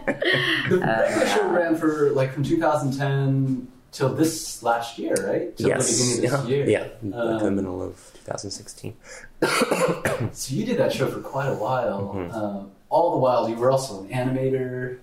The 0.69 0.77
regular 0.79 1.27
show 1.27 1.49
ran 1.49 1.75
for 1.75 2.11
like 2.11 2.31
from 2.33 2.43
2010 2.43 3.67
till 3.93 4.09
this 4.09 4.61
last 4.63 4.99
year, 4.99 5.13
right? 5.25 5.55
Till 5.55 5.69
yes. 5.69 5.87
the 5.87 6.03
beginning 6.03 6.33
of 6.33 6.41
this 6.41 6.49
year. 6.49 6.69
Yeah, 6.69 6.79
like 7.01 7.39
the 7.39 7.47
Um, 7.47 7.55
middle 7.55 7.81
of 7.81 8.11
2016. 8.25 8.95
So 10.33 10.55
you 10.55 10.65
did 10.65 10.77
that 10.77 10.91
show 10.91 11.07
for 11.09 11.19
quite 11.19 11.47
a 11.47 11.53
while. 11.55 12.13
Mm-hmm. 12.15 12.31
Um, 12.35 12.71
all 12.89 13.11
the 13.11 13.17
while, 13.17 13.49
you 13.49 13.55
were 13.55 13.71
also 13.71 14.03
an 14.03 14.09
animator. 14.09 14.97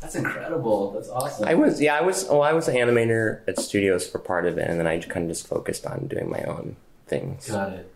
That's 0.00 0.14
incredible. 0.14 0.92
That's 0.92 1.08
awesome. 1.08 1.48
I 1.48 1.54
was, 1.54 1.80
yeah, 1.80 1.96
I 1.96 2.02
was, 2.02 2.28
oh, 2.28 2.40
I 2.40 2.52
was 2.52 2.68
an 2.68 2.76
animator 2.76 3.40
at 3.48 3.58
studios 3.58 4.06
for 4.08 4.18
part 4.18 4.46
of 4.46 4.58
it, 4.58 4.68
and 4.68 4.78
then 4.78 4.86
I 4.86 5.00
kind 5.00 5.24
of 5.24 5.30
just 5.30 5.46
focused 5.46 5.86
on 5.86 6.06
doing 6.06 6.30
my 6.30 6.42
own 6.42 6.76
things. 7.06 7.48
Got 7.48 7.72
it. 7.72 7.92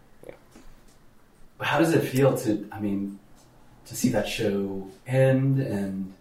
But 1.58 1.66
how 1.66 1.78
does 1.78 1.92
it 1.92 2.00
feel 2.00 2.36
to? 2.38 2.66
I 2.72 2.80
mean, 2.80 3.18
to 3.86 3.94
see 3.94 4.08
that 4.10 4.26
show 4.26 4.88
end, 5.06 5.60
and 5.60 6.14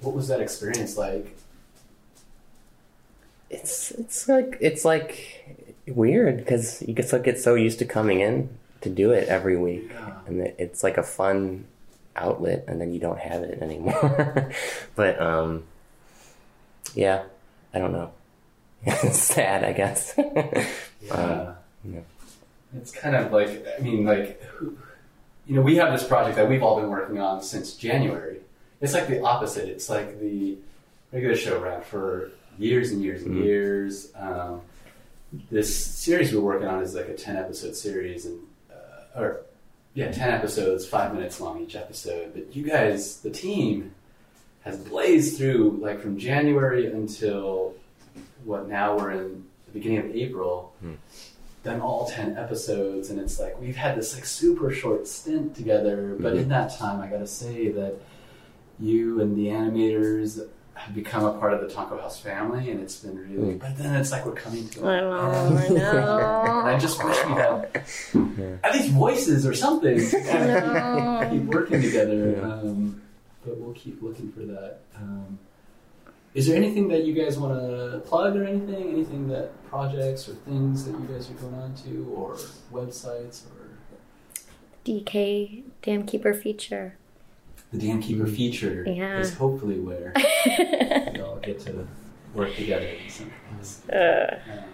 what 0.00 0.14
was 0.14 0.28
that 0.28 0.40
experience 0.40 0.98
like? 0.98 1.36
It's, 3.52 3.90
it's 3.92 4.28
like, 4.28 4.56
it's 4.60 4.84
like 4.84 5.46
weird 5.86 6.38
because 6.38 6.82
you 6.82 6.94
just 6.94 7.12
like 7.12 7.24
get 7.24 7.38
so 7.38 7.54
used 7.54 7.78
to 7.80 7.84
coming 7.84 8.20
in 8.20 8.48
to 8.80 8.88
do 8.90 9.12
it 9.12 9.28
every 9.28 9.56
week, 9.56 9.90
Yeah. 9.92 10.14
and 10.26 10.40
it's 10.58 10.82
like 10.82 10.96
a 10.98 11.02
fun 11.02 11.66
outlet, 12.16 12.64
and 12.66 12.80
then 12.80 12.92
you 12.92 12.98
don't 13.00 13.18
have 13.18 13.42
it 13.42 13.62
anymore. 13.62 14.50
but 14.96 15.20
um, 15.20 15.64
yeah, 16.94 17.22
I 17.72 17.78
don't 17.78 17.92
know. 17.92 18.10
it's 18.84 19.18
sad, 19.18 19.64
I 19.64 19.72
guess. 19.72 20.14
Yeah. 21.04 21.54
yeah. 21.84 22.00
It's 22.76 22.92
kind 22.92 23.16
of 23.16 23.32
like, 23.32 23.66
I 23.76 23.82
mean, 23.82 24.04
like, 24.04 24.40
you 25.48 25.56
know, 25.56 25.60
we 25.62 25.74
have 25.76 25.92
this 25.92 26.06
project 26.06 26.36
that 26.36 26.48
we've 26.48 26.62
all 26.62 26.80
been 26.80 26.88
working 26.90 27.18
on 27.18 27.42
since 27.42 27.74
January. 27.74 28.36
It's 28.80 28.94
like 28.94 29.08
the 29.08 29.20
opposite. 29.20 29.68
It's 29.68 29.90
like 29.90 30.20
the 30.20 30.56
regular 31.12 31.34
show 31.34 31.60
ran 31.60 31.82
for 31.82 32.30
years 32.58 32.90
and 32.92 33.02
years 33.02 33.22
and 33.22 33.36
Mhm. 33.36 33.44
years. 33.44 34.12
Um, 34.16 34.60
this 35.50 35.74
series 35.74 36.34
we're 36.34 36.40
working 36.40 36.68
on 36.68 36.82
is 36.82 36.94
like 36.94 37.08
a 37.08 37.14
10 37.14 37.36
episode 37.36 37.74
series, 37.74 38.26
and 38.26 38.38
uh, 38.70 39.18
or 39.20 39.40
yeah, 39.94 40.10
10 40.10 40.30
episodes, 40.30 40.86
five 40.86 41.14
minutes 41.14 41.40
long 41.40 41.60
each 41.62 41.76
episode. 41.76 42.32
But 42.34 42.54
you 42.56 42.62
guys, 42.64 43.20
the 43.20 43.30
team, 43.30 43.92
has 44.62 44.76
blazed 44.78 45.36
through 45.38 45.78
like 45.82 46.00
from 46.00 46.16
January 46.18 46.86
until 46.86 47.74
what 48.44 48.68
now 48.68 48.96
we're 48.96 49.10
in 49.10 49.44
the 49.66 49.72
beginning 49.72 49.98
of 49.98 50.14
April 50.14 50.72
done 51.64 51.80
all 51.80 52.06
10 52.08 52.36
episodes 52.36 53.10
and 53.10 53.20
it's 53.20 53.38
like 53.38 53.60
we've 53.60 53.76
had 53.76 53.96
this 53.96 54.14
like 54.16 54.24
super 54.24 54.72
short 54.72 55.06
stint 55.06 55.54
together 55.54 56.16
but 56.18 56.34
in 56.34 56.48
that 56.48 56.76
time 56.76 57.00
i 57.00 57.06
gotta 57.06 57.24
say 57.26 57.68
that 57.70 57.94
you 58.80 59.20
and 59.20 59.36
the 59.36 59.46
animators 59.46 60.44
have 60.74 60.94
become 60.94 61.24
a 61.24 61.32
part 61.38 61.52
of 61.52 61.60
the 61.60 61.66
Tonko 61.66 62.00
House 62.00 62.18
family 62.18 62.70
and 62.70 62.80
it's 62.80 62.96
been 62.96 63.16
really 63.16 63.54
but 63.54 63.76
then 63.76 63.94
it's 63.94 64.10
like 64.10 64.24
we're 64.26 64.32
coming 64.32 64.68
to 64.70 64.86
I 64.86 64.98
an 64.98 65.04
know. 65.04 65.58
I 65.58 65.68
know. 65.68 66.60
and 66.60 66.68
i 66.68 66.78
just 66.78 67.02
wish 67.04 67.16
we 67.26 67.32
had 67.32 67.84
at 68.64 68.74
least 68.74 68.88
voices 68.88 69.46
or 69.46 69.54
something 69.54 69.98
to 70.10 70.20
kind 70.24 71.30
keep 71.32 71.42
working 71.42 71.82
together 71.82 72.42
um, 72.44 73.00
but 73.44 73.58
we'll 73.58 73.74
keep 73.74 74.02
looking 74.02 74.32
for 74.32 74.40
that 74.40 74.80
um, 74.96 75.38
is 76.34 76.46
there 76.46 76.56
anything 76.56 76.88
that 76.88 77.04
you 77.04 77.12
guys 77.12 77.38
want 77.38 77.60
to 77.60 78.00
plug 78.06 78.36
or 78.36 78.44
anything? 78.44 78.90
Anything 78.90 79.28
that 79.28 79.50
projects 79.68 80.28
or 80.28 80.34
things 80.34 80.86
that 80.86 80.92
you 80.92 81.06
guys 81.06 81.28
are 81.30 81.34
going 81.34 81.54
on 81.54 81.74
to, 81.84 82.10
or 82.16 82.36
websites, 82.72 83.42
or 83.50 83.68
DK 84.84 85.62
Dam 85.82 86.04
Keeper 86.04 86.32
feature. 86.32 86.96
The 87.72 87.78
Dam 87.78 88.00
Keeper 88.02 88.26
feature 88.26 88.84
Yeah. 88.86 89.18
is 89.18 89.34
hopefully 89.34 89.80
where 89.80 90.12
we 91.14 91.20
all 91.20 91.36
get 91.42 91.58
to 91.60 91.86
work 92.34 92.54
together 92.54 92.86
in 92.86 93.08
some 93.10 93.30
capacity. 93.50 93.92
Uh, 93.92 93.96
Um, 93.96 94.38
that 94.46 94.66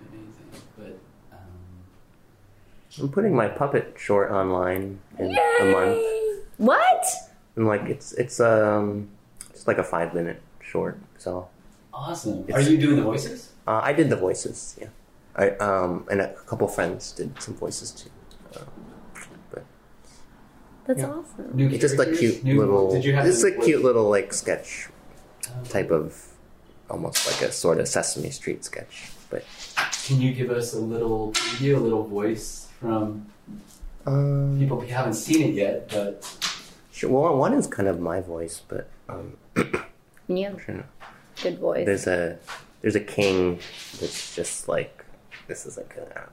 would 0.00 0.12
be 0.12 0.18
amazing. 0.18 0.46
But 0.78 0.98
um, 1.36 3.02
I'm 3.02 3.08
putting 3.10 3.34
my 3.34 3.48
puppet 3.48 3.94
short 3.98 4.30
online 4.30 4.98
in 5.18 5.36
a 5.60 5.64
month. 5.66 5.98
what? 6.56 7.04
And 7.56 7.66
like 7.66 7.82
it's 7.82 8.12
it's 8.12 8.40
um 8.40 9.08
it's 9.50 9.66
like 9.66 9.78
a 9.78 9.84
five 9.84 10.14
minute 10.14 10.40
short. 10.62 10.98
So 11.18 11.48
awesome. 11.92 12.44
It's- 12.48 12.56
are 12.66 12.70
you 12.70 12.78
doing 12.78 12.96
the 12.96 13.02
voices? 13.02 13.52
uh, 13.66 13.80
I 13.82 13.92
did 13.92 14.08
the 14.08 14.16
voices, 14.16 14.76
yeah. 14.80 14.88
I 15.36 15.50
um 15.58 16.06
and 16.10 16.20
a 16.20 16.32
couple 16.46 16.66
friends 16.68 17.12
did 17.12 17.40
some 17.42 17.54
voices 17.54 17.90
too. 17.92 18.10
That's 20.88 21.00
Yeah. 21.00 21.10
awesome. 21.10 21.50
New 21.54 21.68
It's 21.68 21.80
just 21.80 21.98
a 21.98 22.06
cute 22.16 22.42
New- 22.42 22.58
little. 22.60 22.90
Did 22.90 23.04
you 23.04 23.12
have 23.14 23.26
it's 23.26 23.42
to 23.42 23.48
a 23.48 23.56
work- 23.56 23.64
cute 23.66 23.84
little 23.84 24.08
like 24.08 24.32
sketch 24.32 24.88
um, 25.54 25.62
type 25.66 25.90
of, 25.90 26.16
almost 26.88 27.26
like 27.30 27.42
a 27.48 27.52
sort 27.52 27.78
of 27.78 27.86
Sesame 27.86 28.30
Street 28.30 28.64
sketch. 28.64 29.10
But 29.28 29.44
Can 30.06 30.18
you 30.22 30.32
give 30.32 30.50
us 30.50 30.72
a 30.72 30.78
little 30.80 31.32
preview, 31.32 31.76
a 31.76 31.80
little 31.80 32.04
voice 32.04 32.68
from 32.80 33.26
um, 34.06 34.56
people 34.58 34.80
who 34.80 34.86
haven't 34.86 35.12
seen 35.14 35.42
it 35.50 35.54
yet? 35.54 35.90
But 35.90 36.24
sure, 36.90 37.10
well, 37.10 37.36
one 37.36 37.52
is 37.52 37.66
kind 37.66 37.86
of 37.86 38.00
my 38.00 38.20
voice, 38.22 38.62
but 38.66 38.88
um, 39.10 39.36
You 40.26 40.44
have 40.44 40.62
sure. 40.64 40.84
good 41.42 41.58
voice. 41.58 41.84
there's 41.84 42.06
a 42.06 42.38
there's 42.80 42.96
a 42.96 43.00
king 43.18 43.58
that's 44.00 44.34
just 44.34 44.68
like 44.68 45.04
this 45.48 45.66
is 45.66 45.76
like 45.76 45.94
a 45.98 46.28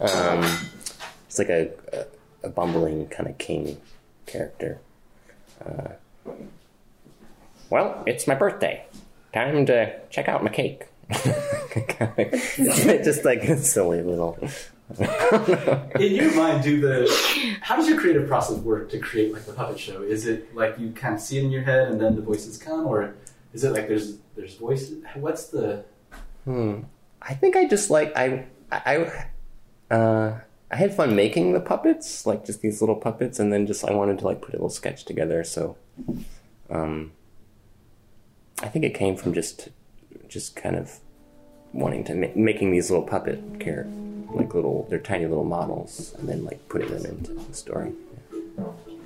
um 0.00 0.42
it's 1.28 1.38
like 1.38 1.50
a, 1.50 1.70
a, 1.92 2.06
a 2.42 2.48
bumbling 2.48 3.06
kind 3.08 3.28
of 3.28 3.36
king 3.38 3.80
character 4.26 4.78
uh, 5.64 5.88
well 7.70 8.02
it's 8.06 8.26
my 8.26 8.34
birthday 8.34 8.84
time 9.32 9.66
to 9.66 9.98
check 10.10 10.28
out 10.28 10.42
my 10.42 10.50
cake 10.50 10.86
just 13.04 13.24
like 13.24 13.42
a 13.44 13.56
silly 13.56 14.02
little 14.02 14.38
in 14.98 16.14
your 16.14 16.34
mind, 16.34 16.62
do 16.62 16.80
the 16.80 17.58
how 17.60 17.76
does 17.76 17.86
your 17.86 18.00
creative 18.00 18.26
process 18.26 18.56
work 18.58 18.88
to 18.88 18.98
create 18.98 19.34
like 19.34 19.44
the 19.44 19.52
puppet 19.52 19.78
show? 19.78 20.02
Is 20.02 20.26
it 20.26 20.54
like 20.54 20.78
you 20.78 20.92
kind 20.92 21.14
of 21.14 21.20
see 21.20 21.36
it 21.36 21.44
in 21.44 21.50
your 21.50 21.62
head 21.62 21.88
and 21.88 22.00
then 22.00 22.16
the 22.16 22.22
voices 22.22 22.56
come, 22.56 22.86
or 22.86 23.14
is 23.52 23.64
it 23.64 23.72
like 23.72 23.86
there's 23.86 24.16
there's 24.34 24.54
voices? 24.54 25.04
What's 25.14 25.48
the 25.48 25.84
Hmm. 26.44 26.80
I 27.20 27.34
think 27.34 27.54
I 27.54 27.68
just 27.68 27.90
like 27.90 28.16
I 28.16 28.46
I 28.72 29.26
uh 29.90 30.38
I 30.70 30.76
had 30.76 30.94
fun 30.94 31.16
making 31.16 31.52
the 31.54 31.60
puppets, 31.60 32.26
like 32.26 32.44
just 32.44 32.60
these 32.60 32.82
little 32.82 32.96
puppets, 32.96 33.38
and 33.38 33.52
then 33.52 33.66
just 33.66 33.84
I 33.84 33.92
wanted 33.92 34.18
to 34.18 34.26
like 34.26 34.40
put 34.42 34.50
a 34.50 34.56
little 34.56 34.68
sketch 34.68 35.04
together. 35.04 35.42
So, 35.42 35.76
um, 36.68 37.12
I 38.62 38.68
think 38.68 38.84
it 38.84 38.94
came 38.94 39.16
from 39.16 39.32
just 39.32 39.68
just 40.28 40.56
kind 40.56 40.76
of 40.76 40.98
wanting 41.72 42.04
to 42.04 42.14
ma- 42.14 42.26
making 42.34 42.70
these 42.70 42.90
little 42.90 43.06
puppet 43.06 43.40
char- 43.60 43.86
like 44.34 44.52
little, 44.54 44.86
they're 44.90 44.98
tiny 44.98 45.26
little 45.26 45.44
models, 45.44 46.14
and 46.18 46.28
then 46.28 46.44
like 46.44 46.68
putting 46.68 46.90
them 46.90 47.06
into 47.06 47.32
the 47.32 47.54
story. 47.54 47.92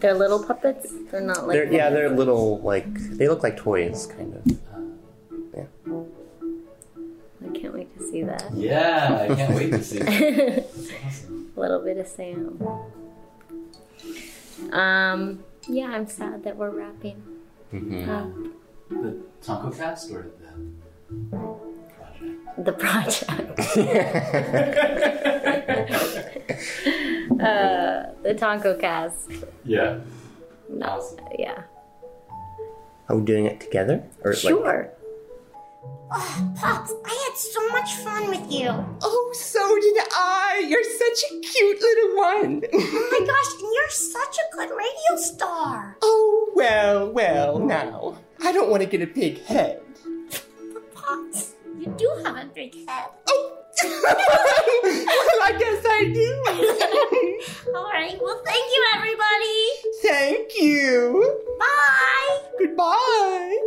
They're 0.00 0.14
little 0.14 0.42
puppets. 0.44 0.92
They're 1.12 1.20
not 1.20 1.46
like. 1.46 1.54
They're, 1.54 1.72
yeah, 1.72 1.90
they're 1.90 2.10
little 2.10 2.58
like 2.60 2.92
they 2.92 3.28
look 3.28 3.44
like 3.44 3.56
toys, 3.56 4.06
kind 4.06 4.34
of. 4.34 4.58
Yeah. 5.54 5.66
I 7.44 7.56
can't 7.56 7.74
wait 7.74 7.96
to 7.96 8.08
see 8.10 8.22
that. 8.24 8.52
Yeah, 8.52 9.28
I 9.30 9.34
can't 9.34 9.54
wait 9.54 9.70
to 9.70 9.84
see. 9.84 9.98
that. 10.00 10.66
A 11.57 11.61
little 11.61 11.80
bit 11.80 11.96
of 11.98 12.07
Sam. 12.07 12.59
Um. 14.72 15.44
Yeah, 15.68 15.88
I'm 15.92 16.07
sad 16.07 16.42
that 16.44 16.57
we're 16.57 16.70
wrapping. 16.70 17.22
up 18.09 18.30
The 18.90 19.16
Tonkocast 19.42 20.11
or 20.12 20.26
the 22.59 22.72
project? 22.72 22.72
the 22.72 22.72
project. 22.72 23.61
uh, 27.40 28.12
the 28.22 28.34
Tonkocast. 28.34 29.46
Yeah. 29.64 29.98
No, 30.68 30.86
Awesome. 30.86 31.18
yeah. 31.38 31.62
Are 33.09 33.16
we 33.16 33.22
doing 33.24 33.46
it 33.46 33.61
together? 33.61 34.05
Or 34.24 34.32
like 34.32 34.40
Sure. 34.40 34.90
Oh, 36.14 36.52
Pops, 36.60 36.92
I 37.06 37.28
had 37.28 37.36
so 37.38 37.68
much 37.70 37.94
fun 37.96 38.28
with 38.28 38.50
you. 38.52 38.68
Oh, 39.02 39.30
so 39.34 39.60
did 39.80 39.96
I. 40.12 40.64
You're 40.68 40.84
such 40.84 41.30
a 41.30 41.40
cute 41.40 41.80
little 41.80 42.16
one. 42.16 42.62
Oh 42.72 43.08
my 43.12 43.26
gosh, 43.26 43.62
and 43.62 43.72
you're 43.74 43.90
such 43.90 44.36
a 44.36 44.56
good 44.56 44.70
radio 44.70 45.16
star. 45.16 45.96
oh, 46.02 46.50
well, 46.54 47.10
well, 47.10 47.58
now. 47.58 48.18
I 48.44 48.52
don't 48.52 48.68
want 48.70 48.82
to 48.82 48.88
get 48.88 49.00
a 49.00 49.06
big 49.06 49.42
head. 49.44 49.80
But 50.74 50.94
Pops, 50.94 51.54
you 51.78 51.86
do 51.96 52.10
have 52.24 52.36
a 52.36 52.44
big 52.54 52.74
head. 52.88 53.08
Oh, 53.28 53.58
well, 53.84 54.16
I 55.44 55.56
guess 55.58 55.82
I 55.86 56.10
do. 56.12 57.72
All 57.74 57.84
right, 57.90 58.18
well, 58.20 58.42
thank 58.44 58.64
you, 58.70 58.84
everybody. 58.96 59.68
Thank 60.02 60.52
you. 60.60 61.40
Bye. 61.58 62.40
Goodbye. 62.58 63.58